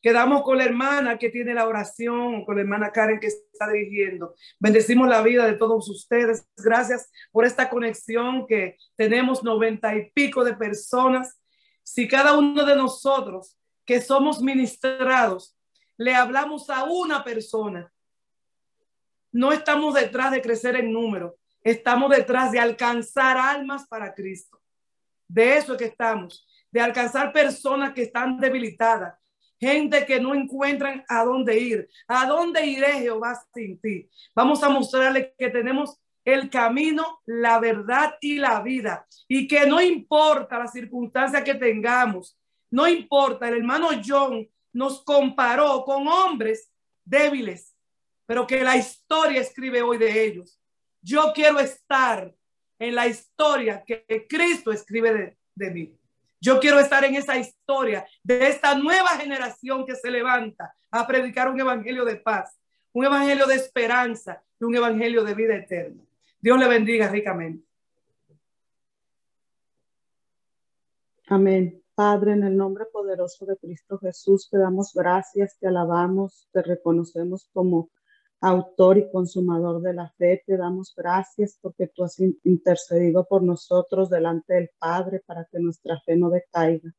Quedamos 0.00 0.42
con 0.42 0.58
la 0.58 0.64
hermana 0.64 1.18
que 1.18 1.28
tiene 1.28 1.54
la 1.54 1.66
oración, 1.66 2.44
con 2.44 2.54
la 2.54 2.62
hermana 2.62 2.92
Karen 2.92 3.18
que 3.18 3.26
está 3.26 3.68
dirigiendo. 3.68 4.34
Bendecimos 4.60 5.08
la 5.08 5.22
vida 5.22 5.44
de 5.46 5.54
todos 5.54 5.88
ustedes. 5.88 6.46
Gracias 6.56 7.10
por 7.32 7.44
esta 7.44 7.68
conexión 7.68 8.46
que 8.46 8.76
tenemos 8.94 9.42
noventa 9.42 9.96
y 9.96 10.10
pico 10.10 10.44
de 10.44 10.54
personas. 10.54 11.40
Si 11.82 12.06
cada 12.06 12.38
uno 12.38 12.64
de 12.64 12.76
nosotros 12.76 13.56
que 13.84 14.00
somos 14.00 14.40
ministrados 14.40 15.56
le 15.96 16.14
hablamos 16.14 16.70
a 16.70 16.84
una 16.84 17.24
persona, 17.24 17.92
no 19.32 19.52
estamos 19.52 19.94
detrás 19.94 20.30
de 20.30 20.40
crecer 20.40 20.76
en 20.76 20.92
número, 20.92 21.36
estamos 21.62 22.10
detrás 22.10 22.52
de 22.52 22.60
alcanzar 22.60 23.36
almas 23.36 23.86
para 23.88 24.14
Cristo. 24.14 24.60
De 25.26 25.56
eso 25.56 25.72
es 25.72 25.78
que 25.78 25.84
estamos, 25.86 26.46
de 26.70 26.80
alcanzar 26.80 27.32
personas 27.32 27.92
que 27.92 28.02
están 28.02 28.38
debilitadas, 28.38 29.18
gente 29.58 30.06
que 30.06 30.20
no 30.20 30.34
encuentran 30.34 31.04
a 31.08 31.24
dónde 31.24 31.58
ir. 31.58 31.88
¿A 32.06 32.26
dónde 32.26 32.66
iré 32.66 33.00
Jehová 33.00 33.40
sin 33.54 33.80
ti? 33.80 34.08
Vamos 34.34 34.62
a 34.62 34.68
mostrarle 34.68 35.34
que 35.36 35.50
tenemos 35.50 35.98
el 36.24 36.50
camino, 36.50 37.20
la 37.26 37.58
verdad 37.58 38.16
y 38.20 38.36
la 38.36 38.60
vida. 38.60 39.06
Y 39.26 39.48
que 39.48 39.66
no 39.66 39.80
importa 39.80 40.58
la 40.58 40.66
circunstancia 40.66 41.42
que 41.42 41.54
tengamos, 41.54 42.38
no 42.70 42.86
importa, 42.86 43.48
el 43.48 43.58
hermano 43.58 43.88
John 44.04 44.46
nos 44.72 45.02
comparó 45.02 45.84
con 45.84 46.06
hombres 46.06 46.70
débiles, 47.04 47.74
pero 48.26 48.46
que 48.46 48.62
la 48.62 48.76
historia 48.76 49.40
escribe 49.40 49.80
hoy 49.80 49.96
de 49.96 50.24
ellos. 50.24 50.60
Yo 51.00 51.32
quiero 51.34 51.58
estar 51.60 52.34
en 52.78 52.94
la 52.94 53.06
historia 53.06 53.82
que 53.86 54.26
Cristo 54.28 54.70
escribe 54.70 55.12
de, 55.14 55.38
de 55.54 55.70
mí. 55.70 55.98
Yo 56.40 56.60
quiero 56.60 56.78
estar 56.78 57.04
en 57.04 57.14
esa 57.14 57.36
historia 57.36 58.06
de 58.22 58.48
esta 58.48 58.74
nueva 58.74 59.10
generación 59.10 59.84
que 59.84 59.96
se 59.96 60.10
levanta 60.10 60.74
a 60.90 61.06
predicar 61.06 61.48
un 61.48 61.60
evangelio 61.60 62.04
de 62.04 62.16
paz, 62.16 62.58
un 62.92 63.04
evangelio 63.04 63.46
de 63.46 63.56
esperanza 63.56 64.42
y 64.60 64.64
un 64.64 64.74
evangelio 64.74 65.24
de 65.24 65.34
vida 65.34 65.56
eterna. 65.56 66.02
Dios 66.40 66.58
le 66.58 66.68
bendiga 66.68 67.08
ricamente. 67.08 67.66
Amén. 71.26 71.82
Padre, 71.94 72.32
en 72.32 72.44
el 72.44 72.56
nombre 72.56 72.86
poderoso 72.86 73.44
de 73.44 73.56
Cristo 73.56 73.98
Jesús, 73.98 74.48
te 74.48 74.56
damos 74.56 74.92
gracias, 74.94 75.58
te 75.58 75.66
alabamos, 75.66 76.48
te 76.52 76.62
reconocemos 76.62 77.50
como 77.52 77.90
autor 78.40 78.98
y 78.98 79.10
consumador 79.10 79.82
de 79.82 79.94
la 79.94 80.10
fe, 80.16 80.42
te 80.46 80.56
damos 80.56 80.94
gracias 80.96 81.58
porque 81.60 81.88
tú 81.88 82.04
has 82.04 82.18
intercedido 82.44 83.26
por 83.26 83.42
nosotros 83.42 84.10
delante 84.10 84.54
del 84.54 84.70
Padre 84.78 85.22
para 85.26 85.46
que 85.50 85.58
nuestra 85.58 86.00
fe 86.00 86.16
no 86.16 86.30
decaiga. 86.30 86.94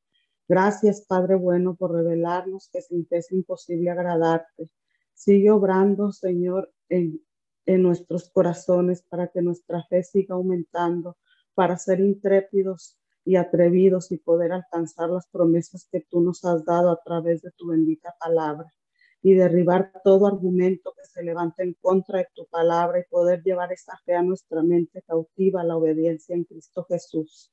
Gracias, 0.47 1.05
Padre 1.05 1.35
bueno, 1.35 1.75
por 1.75 1.93
revelarnos 1.93 2.69
que 2.71 2.81
sin 2.81 3.05
fe 3.07 3.17
es 3.17 3.31
imposible 3.31 3.89
agradarte. 3.89 4.69
Sigue 5.13 5.51
obrando, 5.51 6.11
Señor, 6.11 6.73
en, 6.89 7.21
en 7.65 7.83
nuestros 7.83 8.29
corazones 8.31 9.03
para 9.03 9.27
que 9.27 9.41
nuestra 9.41 9.83
fe 9.89 10.03
siga 10.03 10.35
aumentando, 10.35 11.17
para 11.53 11.77
ser 11.77 11.99
intrépidos 11.99 12.97
y 13.23 13.35
atrevidos 13.35 14.11
y 14.11 14.17
poder 14.17 14.51
alcanzar 14.51 15.09
las 15.09 15.27
promesas 15.27 15.87
que 15.91 16.01
tú 16.09 16.19
nos 16.21 16.43
has 16.45 16.65
dado 16.65 16.89
a 16.89 16.99
través 17.03 17.41
de 17.41 17.51
tu 17.51 17.67
bendita 17.67 18.15
palabra 18.19 18.73
y 19.21 19.33
derribar 19.33 19.91
todo 20.03 20.27
argumento 20.27 20.93
que 20.95 21.05
se 21.05 21.23
levante 21.23 21.63
en 21.63 21.75
contra 21.81 22.19
de 22.19 22.27
tu 22.33 22.45
palabra 22.47 22.99
y 22.99 23.09
poder 23.09 23.43
llevar 23.43 23.71
esa 23.73 23.97
fe 24.05 24.15
a 24.15 24.23
nuestra 24.23 24.63
mente 24.63 25.01
cautiva, 25.01 25.63
la 25.63 25.77
obediencia 25.77 26.35
en 26.35 26.45
Cristo 26.45 26.85
Jesús. 26.87 27.51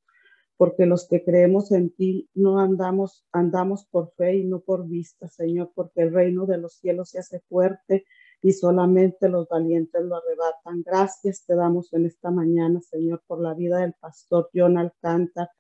Porque 0.57 0.87
los 0.87 1.07
que 1.07 1.23
creemos 1.23 1.71
en 1.73 1.91
ti 1.91 2.31
no 2.35 2.61
andamos, 2.61 3.27
andamos 3.33 3.85
por 3.87 4.13
fe 4.13 4.37
y 4.37 4.45
no 4.45 4.61
por 4.61 4.89
vista, 4.89 5.29
Señor, 5.29 5.73
porque 5.75 6.03
el 6.03 6.15
reino 6.15 6.47
de 6.47 6.59
los 6.59 6.75
cielos 6.75 7.11
se 7.11 7.19
hace 7.19 7.41
fuerte 7.41 8.07
y 8.41 8.53
solamente 8.53 9.29
los 9.29 9.49
valientes 9.49 10.03
lo 10.03 10.17
arrebatan. 10.17 10.83
Gracias 10.83 11.45
te 11.45 11.55
damos 11.57 11.93
en 11.93 12.07
esta 12.07 12.31
mañana, 12.31 12.81
Señor, 12.81 13.23
por 13.27 13.41
la 13.41 13.55
vida 13.55 13.81
del 13.81 13.95
pastor 14.01 14.49
John 14.55 14.79
Alcántar 14.79 15.51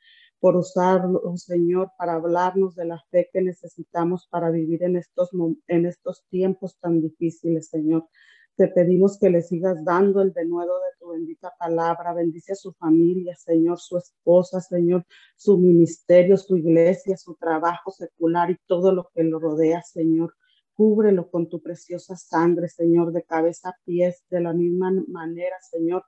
por 0.47 0.55
usarlo, 0.55 1.20
Señor, 1.38 1.90
para 1.99 2.14
hablarnos 2.14 2.76
de 2.76 2.84
la 2.84 3.03
fe 3.11 3.28
que 3.32 3.42
necesitamos 3.42 4.28
para 4.30 4.49
vivir 4.49 4.84
en 4.84 4.94
estos, 4.94 5.30
en 5.66 5.86
estos 5.86 6.22
tiempos 6.30 6.78
tan 6.78 7.01
difíciles, 7.01 7.68
Señor. 7.68 8.07
Te 8.55 8.68
pedimos 8.68 9.18
que 9.18 9.28
le 9.28 9.42
sigas 9.42 9.84
dando 9.84 10.22
el 10.22 10.32
denuedo 10.32 10.72
de 10.78 10.99
tu 11.01 11.09
bendita 11.09 11.53
palabra. 11.59 12.14
Bendice 12.14 12.53
a 12.53 12.55
su 12.55 12.72
familia, 12.74 13.34
Señor, 13.34 13.80
su 13.80 13.99
esposa, 13.99 14.61
Señor, 14.61 15.05
su 15.34 15.59
ministerio, 15.59 16.36
su 16.36 16.57
iglesia, 16.57 17.16
su 17.16 17.34
trabajo 17.34 17.90
secular 17.90 18.49
y 18.53 18.57
todo 18.68 18.92
lo 18.92 19.11
que 19.12 19.24
lo 19.24 19.40
rodea, 19.40 19.82
Señor. 19.82 20.36
Cúbrelo 20.74 21.28
con 21.28 21.49
tu 21.49 21.61
preciosa 21.61 22.14
sangre, 22.14 22.68
Señor, 22.68 23.11
de 23.11 23.24
cabeza 23.24 23.70
a 23.70 23.76
pies, 23.84 24.22
de 24.30 24.42
la 24.42 24.53
misma 24.53 24.92
manera, 25.09 25.57
Señor, 25.61 26.05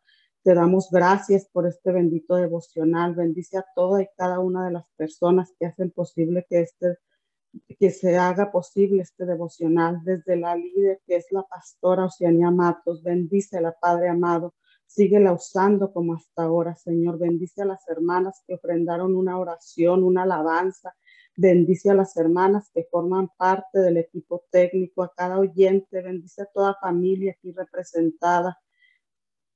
te 0.49 0.55
damos 0.55 0.89
gracias 0.91 1.47
por 1.53 1.67
este 1.67 1.93
bendito 1.93 2.35
devocional. 2.35 3.15
Bendice 3.15 3.59
a 3.59 3.67
toda 3.75 4.01
y 4.01 4.09
cada 4.17 4.39
una 4.39 4.65
de 4.65 4.73
las 4.73 4.87
personas 4.97 5.53
que 5.61 5.67
hacen 5.67 5.91
posible 5.91 6.47
que 6.49 6.61
este 6.61 6.97
que 7.79 7.91
se 7.91 8.17
haga 8.17 8.51
posible 8.51 9.03
este 9.03 9.27
devocional 9.27 10.01
desde 10.05 10.37
la 10.37 10.57
líder 10.57 11.03
que 11.07 11.17
es 11.17 11.27
la 11.33 11.43
pastora 11.43 12.07
Oceanía 12.07 12.51
Matos. 12.51 13.03
Bendice 13.03 13.61
la 13.61 13.73
Padre 13.79 14.09
amado. 14.09 14.55
Síguela 14.87 15.35
usando 15.35 15.93
como 15.93 16.15
hasta 16.15 16.45
ahora, 16.45 16.75
Señor. 16.77 17.19
Bendice 17.19 17.61
a 17.61 17.67
las 17.67 17.87
hermanas 17.87 18.43
que 18.47 18.55
ofrendaron 18.55 19.17
una 19.17 19.39
oración, 19.39 20.03
una 20.03 20.23
alabanza. 20.23 20.97
Bendice 21.37 21.91
a 21.91 21.95
las 21.95 22.17
hermanas 22.17 22.71
que 22.73 22.89
forman 22.91 23.29
parte 23.37 23.81
del 23.81 23.99
equipo 23.99 24.47
técnico, 24.51 25.03
a 25.03 25.13
cada 25.15 25.39
oyente. 25.39 26.01
Bendice 26.01 26.41
a 26.41 26.47
toda 26.47 26.75
familia 26.81 27.33
aquí 27.33 27.53
representada. 27.53 28.59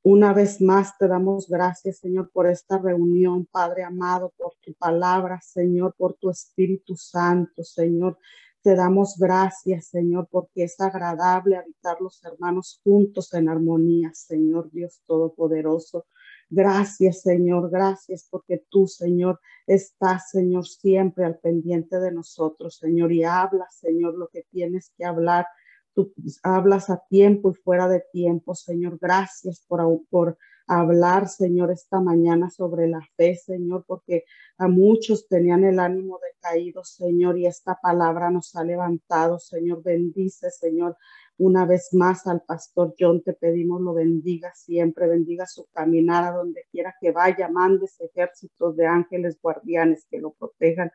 Una 0.05 0.32
vez 0.32 0.61
más 0.61 0.98
te 0.98 1.07
damos 1.07 1.48
gracias, 1.48 1.98
Señor, 1.98 2.28
por 2.32 2.48
esta 2.48 2.76
reunión, 2.76 3.46
Padre 3.46 3.84
amado, 3.84 4.32
por 4.36 4.55
tu 4.61 4.74
palabra, 4.74 5.40
Señor, 5.40 5.94
por 5.96 6.14
tu 6.14 6.28
Espíritu 6.28 6.96
Santo, 6.96 7.62
Señor. 7.62 8.18
Te 8.62 8.74
damos 8.74 9.16
gracias, 9.16 9.86
Señor, 9.86 10.26
porque 10.28 10.64
es 10.64 10.80
agradable 10.80 11.57
habitar 11.57 12.00
los 12.00 12.22
hermanos 12.24 12.80
juntos 12.82 13.32
en 13.34 13.48
armonía, 13.48 14.11
Señor 14.12 14.72
Dios 14.72 15.00
Todopoderoso. 15.07 16.07
Gracias, 16.50 17.22
Señor, 17.22 17.70
gracias 17.70 18.26
porque 18.28 18.64
tú, 18.68 18.88
Señor, 18.88 19.38
estás, 19.68 20.30
Señor, 20.30 20.66
siempre 20.66 21.24
al 21.24 21.38
pendiente 21.38 22.00
de 22.00 22.11
nosotros, 22.11 22.76
Señor, 22.76 23.12
y 23.12 23.22
hablas, 23.22 23.76
Señor, 23.76 24.14
lo 24.14 24.26
que 24.26 24.42
tienes 24.50 24.90
que 24.96 25.05
hablar 25.05 25.46
Tú 25.95 26.12
hablas 26.43 26.90
a 26.90 27.03
tiempo 27.09 27.51
y 27.51 27.55
fuera 27.55 27.88
de 27.88 28.05
tiempo, 28.12 28.55
Señor. 28.55 28.99
Gracias 29.01 29.64
por, 29.68 29.82
por 30.09 30.38
hablar, 30.66 31.28
Señor, 31.28 31.70
esta 31.70 32.01
mañana 32.01 32.51
sobre 32.51 32.88
la 32.88 33.01
fe, 33.16 33.36
Señor, 33.36 33.84
porque 33.86 34.24
a 34.59 34.68
muchos 34.68 35.28
tenían 35.28 35.64
el 35.64 35.78
ánimo 35.78 36.18
decaído, 36.18 36.84
Señor, 36.84 37.38
y 37.38 37.47
esta 37.47 37.78
palabra 37.80 38.30
nos 38.30 38.55
ha 38.57 38.64
levantado, 38.64 39.38
Señor. 39.38 39.82
Bendice, 39.82 40.51
Señor, 40.51 40.97
una 41.43 41.66
vez 41.66 41.88
más 41.93 42.26
al 42.28 42.43
pastor 42.43 42.95
John, 42.99 43.20
te 43.22 43.32
pedimos 43.32 43.80
lo 43.80 43.95
bendiga 43.95 44.53
siempre, 44.55 45.09
bendiga 45.09 45.45
su 45.47 45.66
caminar 45.72 46.22
a 46.24 46.36
donde 46.36 46.64
quiera 46.70 46.95
que 47.01 47.11
vaya, 47.11 47.49
mandes 47.49 48.01
ejércitos 48.01 48.76
de 48.76 48.86
ángeles 48.86 49.40
guardianes 49.43 50.07
que 50.09 50.20
lo 50.20 50.30
protejan 50.30 50.93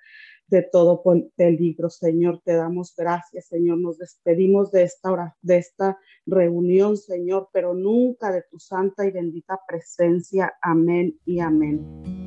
de 0.48 0.62
todo 0.62 1.04
peligro. 1.36 1.90
Señor, 1.90 2.42
te 2.46 2.54
damos 2.54 2.96
gracias, 2.96 3.48
Señor. 3.48 3.80
Nos 3.80 3.98
despedimos 3.98 4.72
de 4.72 4.84
esta 4.84 5.12
hora, 5.12 5.36
de 5.42 5.58
esta 5.58 6.00
reunión, 6.26 6.96
Señor, 6.96 7.50
pero 7.52 7.74
nunca 7.74 8.32
de 8.32 8.44
tu 8.50 8.58
santa 8.58 9.06
y 9.06 9.12
bendita 9.12 9.60
presencia. 9.68 10.54
Amén 10.62 11.20
y 11.26 11.42
amén. 11.42 12.27